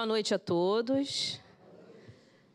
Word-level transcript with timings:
Boa 0.00 0.06
noite 0.06 0.32
a 0.32 0.38
todos. 0.38 1.38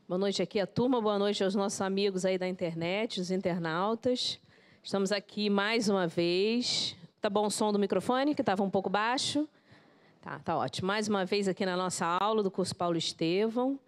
Boa 0.07 0.17
noite 0.17 0.41
aqui 0.41 0.59
a 0.59 0.65
turma, 0.65 0.99
boa 0.99 1.19
noite 1.19 1.43
aos 1.43 1.53
nossos 1.53 1.79
amigos 1.79 2.25
aí 2.25 2.39
da 2.39 2.47
internet, 2.47 3.21
os 3.21 3.29
internautas. 3.29 4.39
Estamos 4.81 5.11
aqui 5.11 5.47
mais 5.47 5.87
uma 5.87 6.07
vez. 6.07 6.97
Tá 7.21 7.29
bom 7.29 7.45
o 7.45 7.51
som 7.51 7.71
do 7.71 7.77
microfone, 7.77 8.33
que 8.33 8.41
estava 8.41 8.63
um 8.63 8.69
pouco 8.71 8.89
baixo? 8.89 9.47
Tá, 10.21 10.39
tá 10.39 10.57
ótimo. 10.57 10.87
Mais 10.87 11.07
uma 11.07 11.23
vez 11.23 11.47
aqui 11.47 11.67
na 11.67 11.77
nossa 11.77 12.17
aula 12.19 12.41
do 12.41 12.49
curso 12.49 12.75
Paulo 12.75 12.97
Estevão. 12.97 13.79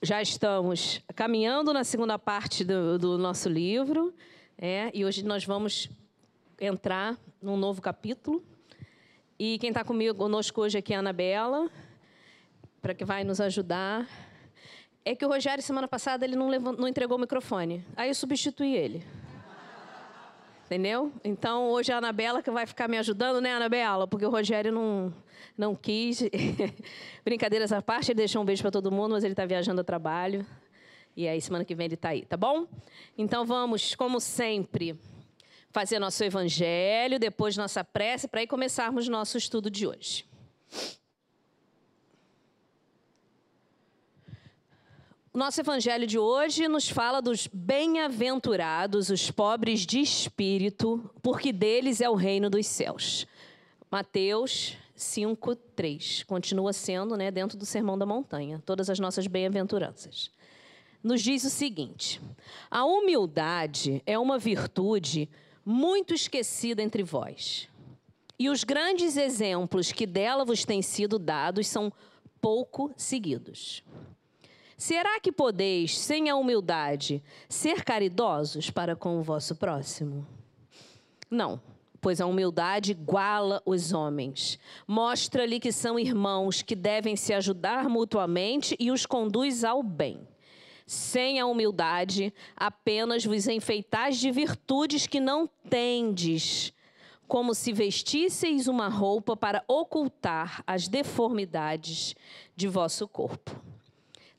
Já 0.00 0.22
estamos 0.22 1.02
caminhando 1.14 1.74
na 1.74 1.84
segunda 1.84 2.18
parte 2.18 2.64
do, 2.64 2.98
do 2.98 3.18
nosso 3.18 3.50
livro, 3.50 4.14
é, 4.56 4.90
e 4.94 5.04
hoje 5.04 5.22
nós 5.22 5.44
vamos 5.44 5.90
entrar 6.58 7.18
num 7.42 7.58
novo 7.58 7.82
capítulo. 7.82 8.42
E 9.38 9.58
quem 9.58 9.68
está 9.68 9.84
comigo 9.84 10.16
conosco 10.16 10.62
hoje 10.62 10.78
aqui 10.78 10.94
é 10.94 10.96
a 10.96 11.00
Anabela 11.00 11.70
para 12.84 12.92
que 12.92 13.02
vai 13.02 13.24
nos 13.24 13.40
ajudar. 13.40 14.06
É 15.06 15.14
que 15.14 15.24
o 15.24 15.28
Rogério, 15.28 15.64
semana 15.64 15.88
passada, 15.88 16.22
ele 16.22 16.36
não, 16.36 16.48
levou, 16.48 16.74
não 16.74 16.86
entregou 16.86 17.16
o 17.16 17.20
microfone. 17.20 17.82
Aí 17.96 18.10
eu 18.10 18.14
substituí 18.14 18.76
ele. 18.76 19.02
Entendeu? 20.66 21.10
Então, 21.24 21.70
hoje 21.70 21.92
é 21.92 21.94
a 21.94 21.98
Anabela 21.98 22.42
que 22.42 22.50
vai 22.50 22.66
ficar 22.66 22.86
me 22.86 22.98
ajudando, 22.98 23.40
né, 23.40 23.54
Anabela? 23.54 24.06
Porque 24.06 24.26
o 24.26 24.28
Rogério 24.28 24.70
não, 24.70 25.14
não 25.56 25.74
quis. 25.74 26.24
Brincadeiras 27.24 27.72
à 27.72 27.80
parte, 27.80 28.12
ele 28.12 28.18
deixou 28.18 28.42
um 28.42 28.44
beijo 28.44 28.60
para 28.60 28.70
todo 28.70 28.92
mundo, 28.92 29.12
mas 29.12 29.24
ele 29.24 29.32
está 29.32 29.46
viajando 29.46 29.80
a 29.80 29.84
trabalho. 29.84 30.44
E 31.16 31.26
aí, 31.26 31.40
semana 31.40 31.64
que 31.64 31.74
vem 31.74 31.86
ele 31.86 31.94
está 31.94 32.10
aí, 32.10 32.26
tá 32.26 32.36
bom? 32.36 32.66
Então, 33.16 33.46
vamos, 33.46 33.94
como 33.94 34.20
sempre, 34.20 35.00
fazer 35.70 35.98
nosso 35.98 36.22
evangelho, 36.22 37.18
depois 37.18 37.56
nossa 37.56 37.82
prece, 37.82 38.28
para 38.28 38.40
aí 38.40 38.46
começarmos 38.46 39.08
nosso 39.08 39.38
estudo 39.38 39.70
de 39.70 39.86
hoje. 39.86 40.26
O 45.34 45.38
nosso 45.38 45.60
evangelho 45.60 46.06
de 46.06 46.16
hoje 46.16 46.68
nos 46.68 46.88
fala 46.88 47.20
dos 47.20 47.48
bem-aventurados, 47.52 49.10
os 49.10 49.32
pobres 49.32 49.80
de 49.80 49.98
espírito, 49.98 51.10
porque 51.20 51.52
deles 51.52 52.00
é 52.00 52.08
o 52.08 52.14
reino 52.14 52.48
dos 52.48 52.64
céus. 52.68 53.26
Mateus 53.90 54.76
5, 54.94 55.56
3. 55.56 56.22
Continua 56.22 56.72
sendo 56.72 57.16
né, 57.16 57.32
dentro 57.32 57.58
do 57.58 57.66
Sermão 57.66 57.98
da 57.98 58.06
Montanha, 58.06 58.62
todas 58.64 58.88
as 58.88 59.00
nossas 59.00 59.26
bem-aventuranças. 59.26 60.30
Nos 61.02 61.20
diz 61.20 61.42
o 61.42 61.50
seguinte: 61.50 62.20
a 62.70 62.84
humildade 62.84 64.00
é 64.06 64.16
uma 64.16 64.38
virtude 64.38 65.28
muito 65.64 66.14
esquecida 66.14 66.80
entre 66.80 67.02
vós. 67.02 67.68
E 68.38 68.48
os 68.48 68.62
grandes 68.62 69.16
exemplos 69.16 69.90
que 69.90 70.06
dela 70.06 70.44
vos 70.44 70.64
têm 70.64 70.80
sido 70.80 71.18
dados 71.18 71.66
são 71.66 71.92
pouco 72.40 72.92
seguidos. 72.96 73.82
Será 74.86 75.18
que 75.18 75.32
podeis, 75.32 75.98
sem 75.98 76.28
a 76.28 76.36
humildade, 76.36 77.24
ser 77.48 77.82
caridosos 77.82 78.68
para 78.68 78.94
com 78.94 79.18
o 79.18 79.22
vosso 79.22 79.56
próximo? 79.56 80.26
Não, 81.30 81.58
pois 82.02 82.20
a 82.20 82.26
humildade 82.26 82.90
iguala 82.90 83.62
os 83.64 83.94
homens. 83.94 84.58
Mostra-lhe 84.86 85.58
que 85.58 85.72
são 85.72 85.98
irmãos 85.98 86.60
que 86.60 86.76
devem 86.76 87.16
se 87.16 87.32
ajudar 87.32 87.88
mutuamente 87.88 88.76
e 88.78 88.90
os 88.90 89.06
conduz 89.06 89.64
ao 89.64 89.82
bem. 89.82 90.28
Sem 90.86 91.40
a 91.40 91.46
humildade, 91.46 92.30
apenas 92.54 93.24
vos 93.24 93.48
enfeitais 93.48 94.18
de 94.18 94.30
virtudes 94.30 95.06
que 95.06 95.18
não 95.18 95.48
tendes, 95.70 96.74
como 97.26 97.54
se 97.54 97.72
vestisseis 97.72 98.68
uma 98.68 98.88
roupa 98.88 99.34
para 99.34 99.64
ocultar 99.66 100.62
as 100.66 100.88
deformidades 100.88 102.14
de 102.54 102.68
vosso 102.68 103.08
corpo. 103.08 103.73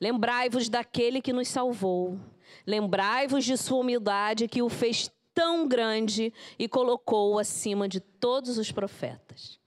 Lembrai-vos 0.00 0.68
daquele 0.68 1.20
que 1.20 1.32
nos 1.32 1.48
salvou. 1.48 2.18
Lembrai-vos 2.66 3.44
de 3.44 3.56
sua 3.56 3.78
humildade 3.78 4.48
que 4.48 4.62
o 4.62 4.68
fez 4.68 5.10
tão 5.34 5.68
grande 5.68 6.32
e 6.58 6.68
colocou 6.68 7.38
acima 7.38 7.88
de 7.88 8.00
todos 8.00 8.58
os 8.58 8.72
profetas. 8.72 9.58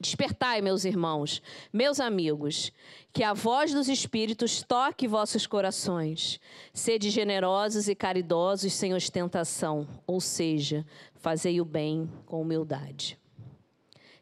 Despertai, 0.00 0.62
meus 0.62 0.86
irmãos, 0.86 1.42
meus 1.70 2.00
amigos, 2.00 2.72
que 3.12 3.22
a 3.22 3.34
voz 3.34 3.74
dos 3.74 3.86
Espíritos 3.86 4.62
toque 4.62 5.06
vossos 5.06 5.46
corações. 5.46 6.40
Sede 6.72 7.10
generosos 7.10 7.86
e 7.86 7.94
caridosos 7.94 8.72
sem 8.72 8.94
ostentação, 8.94 9.86
ou 10.06 10.18
seja, 10.18 10.86
fazei 11.16 11.60
o 11.60 11.66
bem 11.66 12.10
com 12.24 12.40
humildade. 12.40 13.18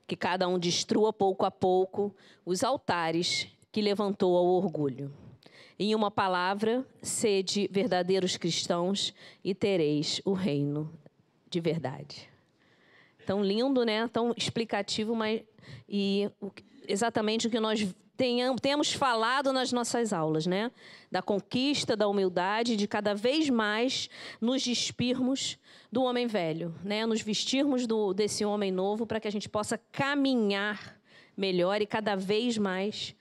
Que 0.05 0.17
cada 0.17 0.49
um 0.49 0.59
destrua 0.59 1.13
pouco 1.13 1.45
a 1.45 1.51
pouco 1.51 2.13
os 2.45 2.65
altares 2.65 3.47
que 3.71 3.81
levantou 3.81 4.37
ao 4.37 4.47
orgulho. 4.47 5.15
Em 5.79 5.95
uma 5.95 6.11
palavra, 6.11 6.85
sede 7.01 7.69
verdadeiros 7.71 8.37
cristãos 8.37 9.15
e 9.45 9.55
tereis 9.55 10.21
o 10.25 10.33
reino 10.33 10.93
de 11.49 11.61
verdade. 11.61 12.29
Tão 13.25 13.45
lindo, 13.45 13.85
né? 13.85 14.09
Tão 14.09 14.35
explicativo, 14.37 15.15
mas 15.15 15.43
e 15.89 16.29
exatamente 16.89 17.47
o 17.47 17.51
que 17.51 17.61
nós 17.61 17.87
tenhamos, 18.17 18.61
temos 18.61 18.93
falado 18.93 19.53
nas 19.53 19.71
nossas 19.71 20.13
aulas, 20.13 20.47
né? 20.47 20.73
Da 21.13 21.23
conquista, 21.23 21.97
da 21.97 22.09
humildade, 22.09 22.75
de 22.75 22.89
cada 22.89 23.15
vez 23.15 23.49
mais 23.49 24.11
nos 24.41 24.63
despirmos 24.63 25.57
do 25.93 26.03
homem 26.03 26.27
velho, 26.27 26.75
né? 26.83 27.07
Nos 27.07 27.21
vestirmos 27.21 27.87
do, 27.87 28.13
desse 28.13 28.45
homem 28.45 28.73
novo 28.73 29.07
para 29.07 29.21
que 29.21 29.29
a 29.29 29.33
gente 29.33 29.49
possa 29.49 29.79
caminhar 29.93 30.99
melhor 31.37 31.81
e 31.81 31.87
cada 31.87 32.17
vez 32.17 32.59
mais 32.59 33.15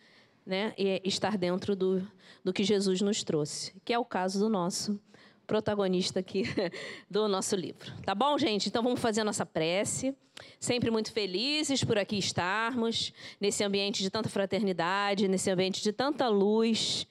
né, 0.47 0.73
estar 1.03 1.37
dentro 1.37 1.75
do, 1.75 2.07
do 2.43 2.53
que 2.53 2.63
Jesus 2.63 3.01
nos 3.01 3.23
trouxe, 3.23 3.73
que 3.83 3.93
é 3.93 3.99
o 3.99 4.05
caso 4.05 4.39
do 4.39 4.49
nosso 4.49 4.99
protagonista 5.45 6.21
aqui 6.21 6.43
do 7.11 7.27
nosso 7.27 7.55
livro. 7.55 7.91
Tá 8.03 8.15
bom, 8.15 8.37
gente? 8.37 8.69
Então 8.69 8.81
vamos 8.81 8.99
fazer 8.99 9.21
a 9.21 9.23
nossa 9.25 9.45
prece. 9.45 10.15
Sempre 10.59 10.89
muito 10.89 11.11
felizes 11.11 11.83
por 11.83 11.97
aqui 11.97 12.17
estarmos, 12.17 13.11
nesse 13.41 13.63
ambiente 13.63 14.01
de 14.01 14.09
tanta 14.09 14.29
fraternidade, 14.29 15.27
nesse 15.27 15.49
ambiente 15.49 15.81
de 15.81 15.91
tanta 15.91 16.27
luz 16.27 17.07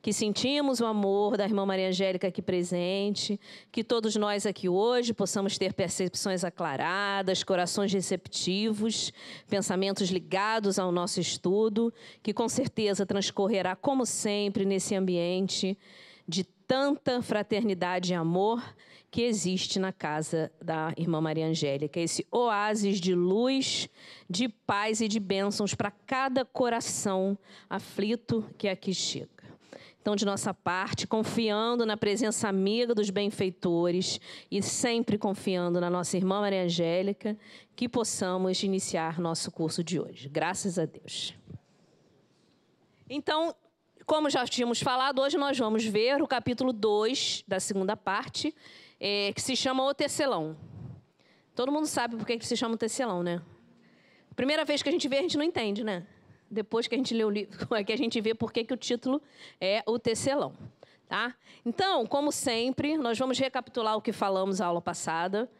que 0.00 0.12
sentimos 0.12 0.80
o 0.80 0.86
amor 0.86 1.36
da 1.36 1.44
irmã 1.44 1.66
Maria 1.66 1.88
Angélica 1.88 2.28
aqui 2.28 2.40
presente, 2.40 3.38
que 3.72 3.82
todos 3.82 4.14
nós 4.14 4.46
aqui 4.46 4.68
hoje 4.68 5.12
possamos 5.12 5.58
ter 5.58 5.72
percepções 5.72 6.44
aclaradas, 6.44 7.42
corações 7.42 7.92
receptivos, 7.92 9.12
pensamentos 9.48 10.08
ligados 10.10 10.78
ao 10.78 10.92
nosso 10.92 11.20
estudo, 11.20 11.92
que 12.22 12.32
com 12.32 12.48
certeza 12.48 13.04
transcorrerá 13.04 13.74
como 13.74 14.06
sempre 14.06 14.64
nesse 14.64 14.94
ambiente 14.94 15.76
de 16.26 16.44
tanta 16.44 17.20
fraternidade 17.22 18.12
e 18.12 18.14
amor 18.14 18.62
que 19.10 19.22
existe 19.22 19.78
na 19.78 19.90
casa 19.90 20.52
da 20.62 20.92
irmã 20.96 21.20
Maria 21.20 21.46
Angélica, 21.46 21.98
esse 21.98 22.26
oásis 22.30 23.00
de 23.00 23.14
luz, 23.14 23.88
de 24.28 24.48
paz 24.48 25.00
e 25.00 25.08
de 25.08 25.18
bênçãos 25.18 25.74
para 25.74 25.90
cada 25.90 26.44
coração 26.44 27.36
aflito 27.70 28.44
que 28.58 28.68
aqui 28.68 28.92
chega. 28.92 29.37
Então, 30.08 30.16
de 30.16 30.24
nossa 30.24 30.54
parte, 30.54 31.06
confiando 31.06 31.84
na 31.84 31.94
presença 31.94 32.48
amiga 32.48 32.94
dos 32.94 33.10
benfeitores 33.10 34.18
e 34.50 34.62
sempre 34.62 35.18
confiando 35.18 35.78
na 35.82 35.90
nossa 35.90 36.16
irmã 36.16 36.40
Maria 36.40 36.62
Angélica, 36.62 37.36
que 37.76 37.86
possamos 37.86 38.62
iniciar 38.62 39.20
nosso 39.20 39.50
curso 39.50 39.84
de 39.84 40.00
hoje. 40.00 40.26
Graças 40.30 40.78
a 40.78 40.86
Deus. 40.86 41.34
Então, 43.06 43.54
como 44.06 44.30
já 44.30 44.46
tínhamos 44.46 44.80
falado, 44.80 45.20
hoje 45.20 45.36
nós 45.36 45.58
vamos 45.58 45.84
ver 45.84 46.22
o 46.22 46.26
capítulo 46.26 46.72
2 46.72 47.44
da 47.46 47.60
segunda 47.60 47.94
parte, 47.94 48.54
é, 48.98 49.30
que 49.34 49.42
se 49.42 49.54
chama 49.54 49.84
O 49.84 49.92
Tecelão. 49.92 50.56
Todo 51.54 51.70
mundo 51.70 51.86
sabe 51.86 52.16
por 52.16 52.24
que 52.24 52.40
se 52.46 52.56
chama 52.56 52.76
o 52.76 52.78
Tecelão, 52.78 53.22
né? 53.22 53.42
Primeira 54.34 54.64
vez 54.64 54.82
que 54.82 54.88
a 54.88 54.92
gente 54.92 55.06
vê, 55.06 55.18
a 55.18 55.22
gente 55.22 55.36
não 55.36 55.44
entende, 55.44 55.84
né? 55.84 56.06
Depois 56.50 56.86
que 56.86 56.94
a 56.94 56.98
gente 56.98 57.14
lê 57.14 57.24
o 57.24 57.30
livro, 57.30 57.74
é 57.74 57.82
que 57.84 57.92
a 57.92 57.96
gente 57.96 58.20
vê 58.20 58.34
por 58.34 58.52
que 58.52 58.66
o 58.72 58.76
título 58.76 59.20
é 59.60 59.82
o 59.86 59.98
tecelão. 59.98 60.52
Tá? 61.08 61.34
Então, 61.64 62.04
como 62.04 62.30
sempre, 62.30 62.98
nós 62.98 63.18
vamos 63.18 63.38
recapitular 63.38 63.96
o 63.96 64.02
que 64.02 64.12
falamos 64.12 64.58
na 64.58 64.66
aula 64.66 64.80
passada. 64.80 65.50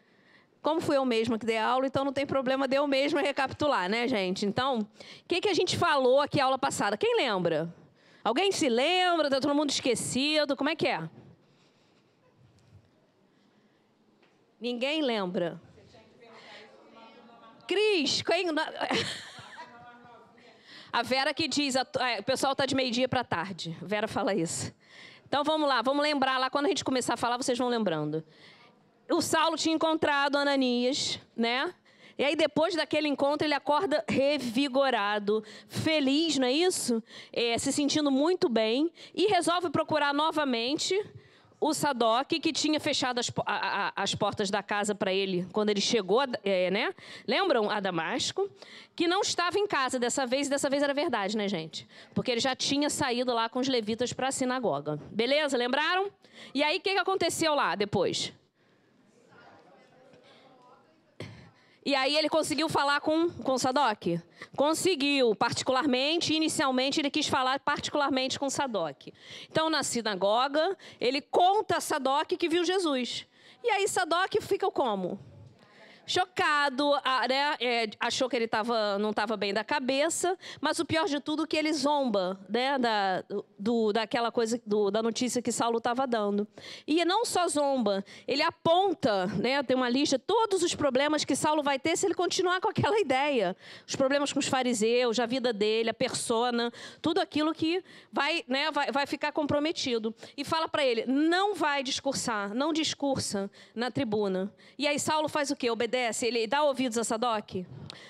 Como 0.61 0.81
fui 0.81 0.97
eu 0.97 1.05
mesma 1.05 1.39
que 1.39 1.47
dei 1.47 1.57
aula, 1.57 1.87
então 1.87 2.05
não 2.05 2.13
tem 2.13 2.27
problema 2.27 2.69
de 2.69 2.77
eu 2.77 2.87
mesma 2.87 3.21
recapitular, 3.21 3.89
né, 3.89 4.07
gente? 4.07 4.45
Então, 4.45 4.81
o 4.81 4.87
que, 5.27 5.41
que 5.41 5.49
a 5.49 5.55
gente 5.55 5.77
falou 5.77 6.21
aqui 6.21 6.39
na 6.39 6.45
aula 6.45 6.59
passada? 6.59 6.97
Quem 6.97 7.17
lembra? 7.17 7.73
Alguém 8.23 8.53
se 8.53 8.69
lembra? 8.69 9.29
Está 9.29 9.41
todo 9.41 9.55
mundo 9.55 9.71
esquecido? 9.71 10.55
Como 10.57 10.69
é 10.69 10.77
que 10.77 10.87
é? 10.87 11.09
Ninguém 14.61 15.01
lembra. 15.01 15.61
Cris, 17.67 18.23
quem... 18.23 18.49
A 20.93 21.03
Vera 21.03 21.35
que 21.35 21.47
diz, 21.49 21.77
a, 21.77 21.87
é, 22.01 22.21
o 22.21 22.23
pessoal 22.23 22.53
está 22.53 22.65
de 22.65 22.75
meio-dia 22.75 23.09
para 23.09 23.23
tarde. 23.23 23.77
Vera 23.83 24.09
fala 24.09 24.35
isso. 24.35 24.73
Então 25.27 25.45
vamos 25.45 25.69
lá, 25.69 25.83
vamos 25.83 26.03
lembrar 26.03 26.39
lá. 26.39 26.49
Quando 26.49 26.67
a 26.67 26.69
gente 26.69 26.85
começar 26.85 27.15
a 27.15 27.17
falar, 27.17 27.37
vocês 27.37 27.59
vão 27.59 27.69
lembrando. 27.69 28.25
O 29.11 29.21
Saulo 29.21 29.57
tinha 29.57 29.75
encontrado 29.75 30.37
Ananias, 30.37 31.21
né? 31.37 31.75
E 32.19 32.25
aí, 32.25 32.35
depois 32.35 32.75
daquele 32.75 33.07
encontro, 33.07 33.47
ele 33.47 33.55
acorda 33.55 34.05
revigorado, 34.09 35.45
feliz, 35.69 36.37
não 36.37 36.49
é 36.49 36.53
isso? 36.53 37.01
É, 37.33 37.57
se 37.59 37.73
sentindo 37.73 38.11
muito 38.11 38.49
bem 38.49 38.91
e 39.15 39.27
resolve 39.27 39.71
procurar 39.71 40.13
novamente 40.13 41.01
o 41.61 41.75
Sadoc, 41.75 42.29
que 42.29 42.53
tinha 42.53 42.79
fechado 42.79 43.19
as, 43.19 43.31
a, 43.45 43.89
a, 43.89 43.93
as 43.97 44.15
portas 44.15 44.51
da 44.51 44.63
casa 44.63 44.95
para 44.95 45.13
ele 45.13 45.47
quando 45.53 45.71
ele 45.71 45.81
chegou, 45.81 46.23
é, 46.45 46.71
né? 46.71 46.95
Lembram 47.27 47.71
a 47.71 47.81
Damasco? 47.81 48.49
Que 48.95 49.09
não 49.09 49.21
estava 49.21 49.59
em 49.59 49.67
casa 49.67 49.99
dessa 49.99 50.27
vez, 50.27 50.47
e 50.47 50.51
dessa 50.51 50.71
vez 50.71 50.83
era 50.83 50.95
verdade, 50.95 51.37
né, 51.37 51.49
gente? 51.49 51.87
Porque 52.15 52.31
ele 52.31 52.41
já 52.41 52.55
tinha 52.55 52.89
saído 52.91 53.33
lá 53.33 53.49
com 53.49 53.59
os 53.59 53.69
levitas 53.69 54.13
para 54.13 54.29
a 54.29 54.33
sinagoga. 54.33 54.99
Beleza? 55.11 55.57
Lembraram? 55.57 56.11
E 56.55 56.63
aí, 56.63 56.79
o 56.79 56.81
que, 56.81 56.93
que 56.93 56.99
aconteceu 56.99 57.55
lá 57.55 57.75
depois? 57.75 58.33
E 61.89 61.95
aí 61.95 62.19
ele 62.19 62.29
conseguiu 62.29 62.69
falar 62.69 63.01
com, 63.01 63.31
com 63.31 63.57
Sadoc? 63.57 64.21
Conseguiu, 64.55 65.35
particularmente, 65.35 66.35
inicialmente 66.35 67.01
ele 67.01 67.11
quis 67.11 67.27
falar 67.27 67.59
particularmente 67.61 68.39
com 68.39 68.51
Sadoc. 68.51 69.07
Então, 69.51 69.71
na 69.71 69.83
sinagoga, 69.83 70.77
ele 71.01 71.23
conta 71.23 71.79
a 71.79 71.81
Sadoc 71.81 72.29
que 72.29 72.47
viu 72.47 72.63
Jesus. 72.63 73.27
E 73.65 73.71
aí 73.71 73.89
Sadoc 73.89 74.35
fica 74.43 74.71
como? 74.71 75.19
Chocado, 76.09 76.91
né? 77.29 77.57
É, 77.61 77.91
achou 78.01 78.29
que 78.29 78.35
ele 78.35 78.49
tava, 78.49 78.99
não 78.99 79.11
estava 79.11 79.37
bem 79.37 79.53
da 79.53 79.63
cabeça, 79.63 80.37
mas 80.59 80.79
o 80.79 80.85
pior 80.85 81.07
de 81.07 81.21
tudo 81.21 81.45
é 81.45 81.47
que 81.47 81.57
ele 81.57 81.73
zomba 81.73 82.41
né? 82.49 82.79
da, 82.79 83.23
do, 83.59 83.93
daquela 83.93 84.33
coisa, 84.33 84.61
do, 84.67 84.91
da 84.91 85.03
notícia 85.03 85.43
que 85.43 85.53
Saulo 85.53 85.79
estava 85.79 86.07
dando. 86.07 86.49
E 86.87 87.05
não 87.05 87.27
só 87.27 87.47
zomba, 87.47 88.03
ele 88.27 88.43
aponta, 88.43 89.27
né? 89.27 89.63
tem 89.63 89.77
uma 89.77 89.91
lista, 89.91 90.19
todos 90.19 90.63
os 90.63 90.75
problemas 90.75 91.25
que 91.25 91.37
Saulo 91.37 91.63
vai 91.63 91.79
ter 91.79 91.97
se 91.97 92.07
ele 92.07 92.15
continuar 92.15 92.61
com 92.61 92.71
aquela 92.71 92.99
ideia. 92.99 93.55
Os 93.87 93.95
problemas 93.95 94.33
com 94.33 94.39
os 94.39 94.49
fariseus, 94.49 95.21
a 95.21 95.27
vida 95.27 95.53
dele, 95.53 95.91
a 95.91 95.95
persona, 95.95 96.73
tudo 97.03 97.21
aquilo 97.21 97.53
que 97.53 97.85
vai, 98.11 98.43
né? 98.49 98.71
vai, 98.71 98.91
vai 98.91 99.07
ficar 99.07 99.31
comprometido. 99.33 100.15
E 100.37 100.43
fala 100.43 100.69
para 100.69 100.85
ele, 100.85 101.05
não 101.07 101.55
vai 101.55 101.83
discursar, 101.83 102.55
não 102.55 102.73
discursa 102.73 103.51
na 103.75 103.91
tribuna. 103.91 104.51
E 104.79 104.87
aí 104.87 104.99
Saulo 104.99 105.29
faz 105.29 105.51
o 105.51 105.57
quê? 105.57 105.71
Obedece 105.71 105.98
obedece? 105.99 106.27
Ele 106.27 106.47
dá 106.47 106.63
ouvidos 106.63 106.97
a 106.97 107.05
Sadoc? 107.05 107.67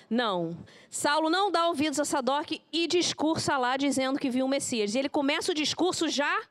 Não. 0.09 0.57
Saulo 0.89 1.29
não 1.29 1.51
dá 1.51 1.67
ouvidos 1.67 1.99
a 1.99 2.05
Sadoc 2.05 2.51
e 2.71 2.87
discursa 2.87 3.57
lá 3.57 3.75
dizendo 3.77 4.19
que 4.19 4.29
viu 4.29 4.45
o 4.45 4.49
Messias. 4.49 4.93
E 4.93 4.99
ele 4.99 5.09
começa 5.09 5.51
o 5.51 5.55
discurso 5.55 6.07
já 6.07 6.41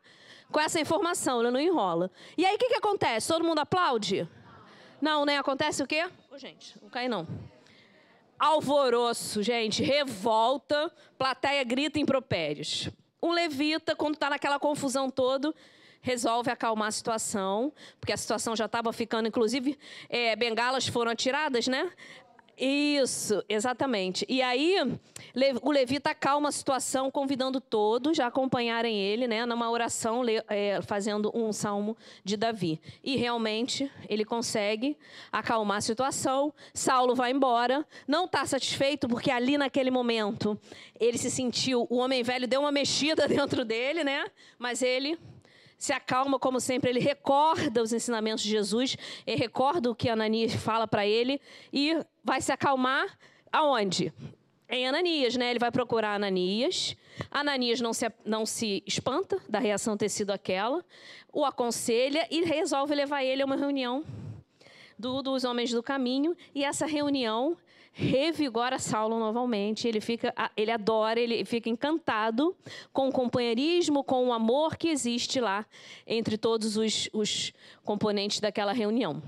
com 0.51 0.59
essa 0.59 0.81
informação, 0.81 1.41
ele 1.41 1.51
não 1.51 1.61
enrola. 1.61 2.11
E 2.37 2.45
aí 2.45 2.55
o 2.55 2.59
que, 2.59 2.69
que 2.69 2.77
acontece? 2.77 3.29
Todo 3.29 3.45
mundo 3.45 3.59
aplaude? 3.61 4.29
Não, 5.01 5.25
né? 5.25 5.39
Acontece 5.39 5.83
o 5.83 5.87
quê? 5.87 6.09
Oh, 6.33 6.39
gente, 6.39 6.75
não 6.83 6.89
cai 6.89 7.09
não. 7.09 7.27
Alvoroço, 8.39 9.43
gente, 9.43 9.83
revolta, 9.83 10.93
plateia 11.19 11.63
grita 11.65 11.99
impropérios. 11.99 12.89
Um 13.23 13.33
levita, 13.33 13.95
quando 13.95 14.15
está 14.15 14.31
naquela 14.31 14.59
confusão 14.59 15.11
toda, 15.11 15.53
resolve 16.01 16.51
acalmar 16.51 16.89
a 16.89 16.93
situação, 16.93 17.73
porque 18.01 18.13
a 18.13 18.17
situação 18.17 18.55
já 18.57 18.67
estava 18.67 18.93
ficando, 18.93 19.29
inclusive, 19.29 19.79
é, 20.09 20.35
bengalas 20.37 20.87
foram 20.87 21.13
atiradas, 21.13 21.67
né? 21.67 21.91
Isso, 22.61 23.41
exatamente. 23.49 24.27
E 24.29 24.43
aí, 24.43 24.77
o 25.63 25.71
levita 25.71 26.11
acalma 26.11 26.49
a 26.49 26.53
situação, 26.53 27.09
convidando 27.09 27.61
todos 27.61 28.19
a 28.19 28.27
acompanharem 28.27 28.99
ele, 29.01 29.29
né, 29.29 29.47
numa 29.47 29.71
oração, 29.71 30.23
é, 30.49 30.83
fazendo 30.83 31.31
um 31.33 31.53
salmo 31.53 31.97
de 32.25 32.37
Davi. 32.37 32.81
E 33.05 33.17
realmente, 33.17 33.89
ele 34.09 34.25
consegue 34.25 34.97
acalmar 35.31 35.77
a 35.77 35.83
situação. 35.83 36.53
Saulo 36.75 37.15
vai 37.15 37.31
embora, 37.31 37.87
não 38.09 38.25
está 38.25 38.45
satisfeito, 38.45 39.09
porque 39.09 39.31
ali 39.31 39.57
naquele 39.57 39.91
momento, 39.91 40.59
ele 40.99 41.17
se 41.17 41.31
sentiu, 41.31 41.87
o 41.89 41.99
homem 41.99 42.25
velho 42.25 42.49
deu 42.49 42.63
uma 42.63 42.73
mexida 42.73 43.29
dentro 43.29 43.65
dele, 43.65 44.03
né, 44.03 44.27
mas 44.59 44.83
ele 44.83 45.17
se 45.79 45.93
acalma, 45.93 46.39
como 46.39 46.61
sempre, 46.61 46.91
ele 46.91 46.99
recorda 46.99 47.81
os 47.81 47.93
ensinamentos 47.93 48.43
de 48.43 48.51
Jesus, 48.51 48.97
ele 49.25 49.37
recorda 49.37 49.89
o 49.89 49.95
que 49.95 50.09
Ananias 50.09 50.53
fala 50.55 50.89
para 50.89 51.07
ele 51.07 51.41
e 51.73 51.97
vai 52.25 52.41
se 52.41 52.51
acalmar 52.51 53.17
aonde? 53.53 54.13
Em 54.69 54.87
Ananias, 54.87 55.37
né? 55.37 55.51
Ele 55.51 55.59
vai 55.59 55.71
procurar 55.71 56.15
Ananias. 56.15 56.97
Ananias 57.31 57.81
não 57.81 57.95
se, 57.95 58.13
não 58.25 58.45
se 58.45 58.83
espanta 58.87 59.41
da 59.49 59.59
reação 59.59 59.97
ter 59.97 60.09
sido 60.09 60.31
aquela, 60.31 60.85
o 61.33 61.45
aconselha 61.45 62.27
e 62.31 62.45
resolve 62.45 62.95
levar 62.95 63.25
ele 63.25 63.41
a 63.41 63.47
uma 63.47 63.57
reunião 63.57 64.05
do, 64.99 65.23
dos 65.23 65.45
homens 65.45 65.71
do 65.71 65.83
caminho. 65.83 66.37
E 66.55 66.65
essa 66.65 66.85
reunião 66.87 67.57
revigora 67.99 68.79
Saulo 68.79 69.19
novamente. 69.19 69.89
Ele 69.89 70.01
fica, 70.01 70.33
ele 70.57 70.71
adora, 70.71 71.19
ele 71.19 71.45
fica 71.45 71.69
encantado 71.69 72.57
com 72.93 73.09
o 73.09 73.13
companheirismo, 73.13 74.05
com 74.05 74.29
o 74.29 74.33
amor 74.33 74.77
que 74.77 74.89
existe 74.89 75.41
lá 75.41 75.67
entre 76.07 76.39
todos 76.39 76.77
os, 76.77 77.11
os 77.13 77.53
componentes 77.85 78.39
daquela 78.39 78.73
reunião. 78.73 79.21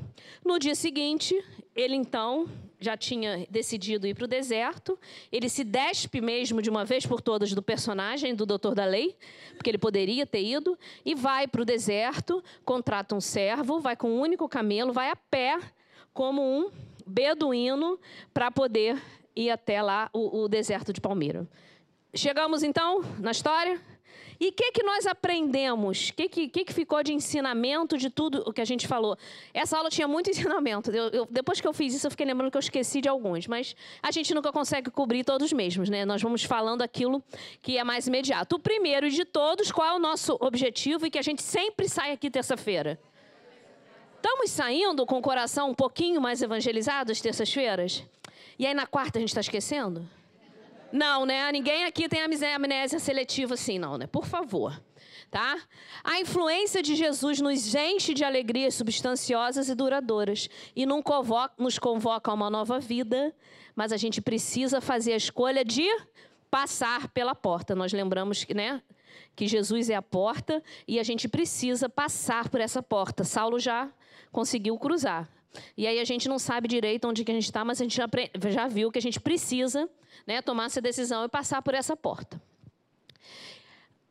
No 0.44 0.58
dia 0.58 0.76
seguinte, 0.76 1.34
ele 1.74 1.96
então 1.96 2.48
já 2.78 2.96
tinha 2.96 3.44
decidido 3.50 4.06
ir 4.06 4.14
para 4.14 4.24
o 4.24 4.28
deserto. 4.28 4.96
Ele 5.32 5.48
se 5.48 5.64
despe 5.64 6.20
mesmo 6.20 6.62
de 6.62 6.70
uma 6.70 6.84
vez 6.84 7.04
por 7.04 7.20
todas 7.20 7.52
do 7.52 7.62
personagem 7.62 8.34
do 8.36 8.46
doutor 8.46 8.74
da 8.74 8.84
lei, 8.84 9.16
porque 9.56 9.68
ele 9.68 9.78
poderia 9.78 10.24
ter 10.24 10.44
ido, 10.44 10.78
e 11.04 11.14
vai 11.14 11.48
para 11.48 11.60
o 11.60 11.64
deserto, 11.64 12.42
contrata 12.64 13.16
um 13.16 13.20
servo, 13.20 13.80
vai 13.80 13.96
com 13.96 14.10
um 14.12 14.20
único 14.20 14.48
camelo, 14.48 14.92
vai 14.92 15.10
a 15.10 15.16
pé 15.16 15.58
como 16.14 16.40
um 16.40 16.70
beduíno 17.10 17.98
para 18.32 18.50
poder 18.50 19.00
ir 19.34 19.50
até 19.50 19.82
lá 19.82 20.08
o, 20.12 20.42
o, 20.42 20.48
deserto 20.48 20.92
de 20.92 21.00
Palmeira. 21.00 21.46
Chegamos 22.14 22.62
então 22.62 23.02
na 23.18 23.30
história. 23.30 23.80
E 24.38 24.48
o 24.48 24.52
que, 24.52 24.72
que 24.72 24.82
nós 24.82 25.06
aprendemos? 25.06 26.08
O 26.08 26.14
que, 26.14 26.28
que, 26.28 26.48
que, 26.48 26.72
ficou 26.72 27.02
de 27.02 27.12
ensinamento 27.12 27.98
de 27.98 28.08
tudo 28.08 28.42
o 28.46 28.54
que 28.54 28.60
a 28.62 28.64
gente 28.64 28.88
falou? 28.88 29.14
Essa 29.52 29.76
aula 29.76 29.90
tinha 29.90 30.08
muito 30.08 30.30
ensinamento. 30.30 30.90
Eu, 30.90 31.08
eu, 31.10 31.28
depois 31.30 31.60
que 31.60 31.68
eu 31.68 31.74
fiz 31.74 31.94
isso, 31.94 32.06
eu 32.06 32.10
fiquei 32.10 32.24
lembrando 32.24 32.50
que 32.50 32.56
eu 32.56 32.60
esqueci 32.60 33.02
de 33.02 33.08
alguns. 33.08 33.46
Mas 33.46 33.76
a 34.02 34.10
gente 34.10 34.32
nunca 34.34 34.50
consegue 34.50 34.90
cobrir 34.90 35.24
todos 35.24 35.52
mesmos, 35.52 35.90
né? 35.90 36.06
Nós 36.06 36.22
vamos 36.22 36.42
falando 36.42 36.80
aquilo 36.80 37.22
que 37.60 37.76
é 37.76 37.84
mais 37.84 38.06
imediato. 38.06 38.56
O 38.56 38.58
primeiro 38.58 39.10
de 39.10 39.26
todos, 39.26 39.70
qual 39.70 39.86
é 39.86 39.94
o 39.94 39.98
nosso 39.98 40.38
objetivo 40.40 41.04
e 41.04 41.10
que 41.10 41.18
a 41.18 41.22
gente 41.22 41.42
sempre 41.42 41.86
sai 41.86 42.12
aqui 42.12 42.30
terça-feira? 42.30 42.98
Estamos 44.22 44.50
saindo 44.50 45.06
com 45.06 45.16
o 45.16 45.22
coração 45.22 45.70
um 45.70 45.74
pouquinho 45.74 46.20
mais 46.20 46.42
evangelizado 46.42 47.10
às 47.10 47.22
terças-feiras? 47.22 48.04
E 48.58 48.66
aí 48.66 48.74
na 48.74 48.86
quarta 48.86 49.18
a 49.18 49.20
gente 49.20 49.30
está 49.30 49.40
esquecendo? 49.40 50.06
Não, 50.92 51.24
né? 51.24 51.50
Ninguém 51.50 51.84
aqui 51.86 52.06
tem 52.06 52.20
amnésia 52.22 52.98
seletiva 52.98 53.54
assim, 53.54 53.78
não, 53.78 53.96
né? 53.96 54.06
Por 54.06 54.26
favor. 54.26 54.78
Tá? 55.30 55.58
A 56.04 56.20
influência 56.20 56.82
de 56.82 56.96
Jesus 56.96 57.40
nos 57.40 57.74
enche 57.74 58.12
de 58.12 58.22
alegrias 58.22 58.74
substanciosas 58.74 59.70
e 59.70 59.74
duradouras 59.74 60.50
e 60.76 60.84
nos 60.84 61.78
convoca 61.78 62.30
a 62.30 62.34
uma 62.34 62.50
nova 62.50 62.78
vida, 62.78 63.34
mas 63.74 63.90
a 63.90 63.96
gente 63.96 64.20
precisa 64.20 64.82
fazer 64.82 65.14
a 65.14 65.16
escolha 65.16 65.64
de 65.64 65.88
passar 66.50 67.08
pela 67.08 67.34
porta. 67.34 67.74
Nós 67.74 67.90
lembramos 67.90 68.44
que, 68.44 68.52
né, 68.52 68.82
que 69.34 69.46
Jesus 69.46 69.88
é 69.88 69.94
a 69.94 70.02
porta 70.02 70.62
e 70.86 71.00
a 71.00 71.02
gente 71.02 71.26
precisa 71.26 71.88
passar 71.88 72.50
por 72.50 72.60
essa 72.60 72.82
porta. 72.82 73.24
Saulo 73.24 73.58
já 73.58 73.90
conseguiu 74.30 74.78
cruzar. 74.78 75.28
E 75.76 75.86
aí 75.86 75.98
a 75.98 76.04
gente 76.04 76.28
não 76.28 76.38
sabe 76.38 76.68
direito 76.68 77.08
onde 77.08 77.24
que 77.24 77.30
a 77.30 77.34
gente 77.34 77.44
está, 77.44 77.64
mas 77.64 77.80
a 77.80 77.84
gente 77.84 77.96
já, 77.96 78.08
já 78.50 78.68
viu 78.68 78.90
que 78.90 78.98
a 78.98 79.02
gente 79.02 79.18
precisa 79.18 79.88
né, 80.26 80.40
tomar 80.40 80.66
essa 80.66 80.80
decisão 80.80 81.24
e 81.24 81.28
passar 81.28 81.62
por 81.62 81.74
essa 81.74 81.96
porta. 81.96 82.40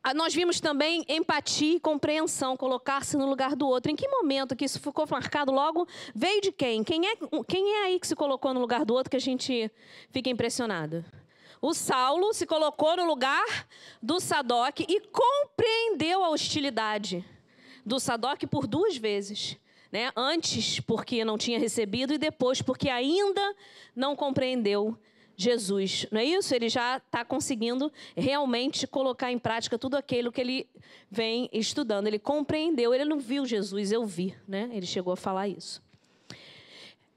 Ah, 0.02 0.14
nós 0.14 0.34
vimos 0.34 0.60
também 0.60 1.04
empatia 1.08 1.76
e 1.76 1.80
compreensão, 1.80 2.56
colocar-se 2.56 3.18
no 3.18 3.28
lugar 3.28 3.54
do 3.54 3.68
outro. 3.68 3.92
Em 3.92 3.96
que 3.96 4.08
momento 4.08 4.56
que 4.56 4.64
isso 4.64 4.80
ficou 4.80 5.06
marcado 5.10 5.52
logo? 5.52 5.86
Veio 6.14 6.40
de 6.40 6.50
quem? 6.50 6.82
Quem 6.82 7.06
é, 7.06 7.16
quem 7.46 7.74
é 7.74 7.84
aí 7.84 8.00
que 8.00 8.06
se 8.06 8.16
colocou 8.16 8.54
no 8.54 8.60
lugar 8.60 8.86
do 8.86 8.94
outro 8.94 9.10
que 9.10 9.16
a 9.16 9.20
gente 9.20 9.70
fica 10.10 10.30
impressionado? 10.30 11.04
O 11.60 11.74
Saulo 11.74 12.32
se 12.32 12.46
colocou 12.46 12.96
no 12.96 13.04
lugar 13.04 13.66
do 14.00 14.18
Sadoc 14.18 14.80
e 14.80 15.00
compreendeu 15.00 16.24
a 16.24 16.30
hostilidade 16.30 17.22
do 17.84 18.00
Sadoc 18.00 18.46
por 18.46 18.66
duas 18.66 18.96
vezes. 18.96 19.59
Né? 19.90 20.12
Antes, 20.16 20.80
porque 20.80 21.24
não 21.24 21.36
tinha 21.36 21.58
recebido, 21.58 22.14
e 22.14 22.18
depois, 22.18 22.62
porque 22.62 22.88
ainda 22.88 23.54
não 23.94 24.14
compreendeu 24.14 24.96
Jesus. 25.36 26.06
Não 26.10 26.20
é 26.20 26.24
isso? 26.24 26.54
Ele 26.54 26.68
já 26.68 26.98
está 26.98 27.24
conseguindo 27.24 27.90
realmente 28.14 28.86
colocar 28.86 29.32
em 29.32 29.38
prática 29.38 29.78
tudo 29.78 29.96
aquilo 29.96 30.30
que 30.30 30.40
ele 30.40 30.68
vem 31.10 31.48
estudando. 31.52 32.06
Ele 32.06 32.18
compreendeu, 32.18 32.94
ele 32.94 33.04
não 33.04 33.18
viu 33.18 33.46
Jesus, 33.46 33.90
eu 33.90 34.04
vi. 34.04 34.34
Né? 34.46 34.68
Ele 34.72 34.86
chegou 34.86 35.12
a 35.12 35.16
falar 35.16 35.48
isso. 35.48 35.82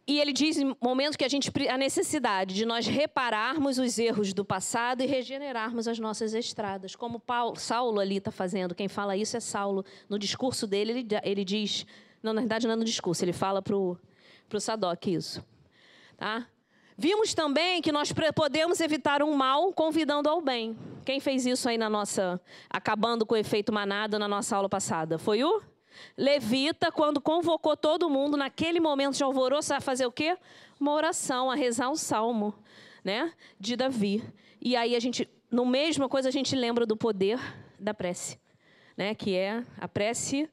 E 0.05 0.19
ele 0.19 0.33
diz 0.33 0.57
em 0.57 0.75
que 1.17 1.23
a 1.23 1.29
gente 1.29 1.49
a 1.69 1.77
necessidade 1.77 2.53
de 2.53 2.65
nós 2.65 2.85
repararmos 2.85 3.77
os 3.77 3.97
erros 3.97 4.33
do 4.33 4.43
passado 4.43 5.01
e 5.01 5.05
regenerarmos 5.05 5.87
as 5.87 5.97
nossas 5.97 6.33
estradas, 6.33 6.93
como 6.93 7.21
Paulo, 7.21 7.55
Saulo 7.55 8.01
ali 8.01 8.17
está 8.17 8.29
fazendo. 8.29 8.75
Quem 8.75 8.89
fala 8.89 9.15
isso 9.15 9.37
é 9.37 9.39
Saulo. 9.39 9.85
No 10.09 10.19
discurso 10.19 10.67
dele, 10.67 10.91
ele, 10.91 11.07
ele 11.23 11.45
diz 11.45 11.85
não, 12.23 12.31
na 12.31 12.41
verdade 12.41 12.65
não 12.65 12.73
é 12.73 12.77
no 12.77 12.85
discurso, 12.85 13.23
ele 13.23 13.33
fala 13.33 13.61
para 13.61 13.75
o 13.75 13.99
Sadoc 14.57 15.07
isso. 15.07 15.45
Tá? 16.15 16.47
Vimos 16.97 17.33
também 17.33 17.81
que 17.81 17.91
nós 17.91 18.13
podemos 18.33 18.79
evitar 18.79 19.21
um 19.21 19.33
mal 19.33 19.73
convidando 19.73 20.29
ao 20.29 20.41
bem. 20.41 20.77
Quem 21.03 21.19
fez 21.19 21.45
isso 21.45 21.67
aí 21.67 21.77
na 21.77 21.89
nossa. 21.89 22.39
acabando 22.69 23.25
com 23.25 23.35
o 23.35 23.37
efeito 23.37 23.73
manada 23.73 24.17
na 24.17 24.27
nossa 24.27 24.55
aula 24.55 24.69
passada? 24.69 25.17
Foi 25.17 25.43
o? 25.43 25.61
Levita, 26.17 26.91
quando 26.91 27.19
convocou 27.19 27.75
todo 27.75 28.09
mundo 28.09 28.37
naquele 28.37 28.79
momento 28.79 29.17
de 29.17 29.23
alvoroço, 29.23 29.73
a 29.73 29.81
fazer 29.81 30.05
o 30.05 30.11
quê? 30.11 30.37
Uma 30.79 30.93
oração, 30.93 31.51
a 31.51 31.55
rezar 31.55 31.89
um 31.89 31.95
salmo, 31.95 32.53
né? 33.03 33.33
De 33.59 33.75
Davi. 33.75 34.23
E 34.61 34.75
aí 34.75 34.95
a 34.95 34.99
gente, 34.99 35.29
no 35.51 35.65
mesma 35.65 36.07
coisa, 36.07 36.29
a 36.29 36.31
gente 36.31 36.55
lembra 36.55 36.85
do 36.85 36.95
poder 36.95 37.39
da 37.79 37.93
prece, 37.93 38.39
né? 38.95 39.13
Que 39.13 39.35
é 39.35 39.63
a 39.77 39.87
prece 39.87 40.49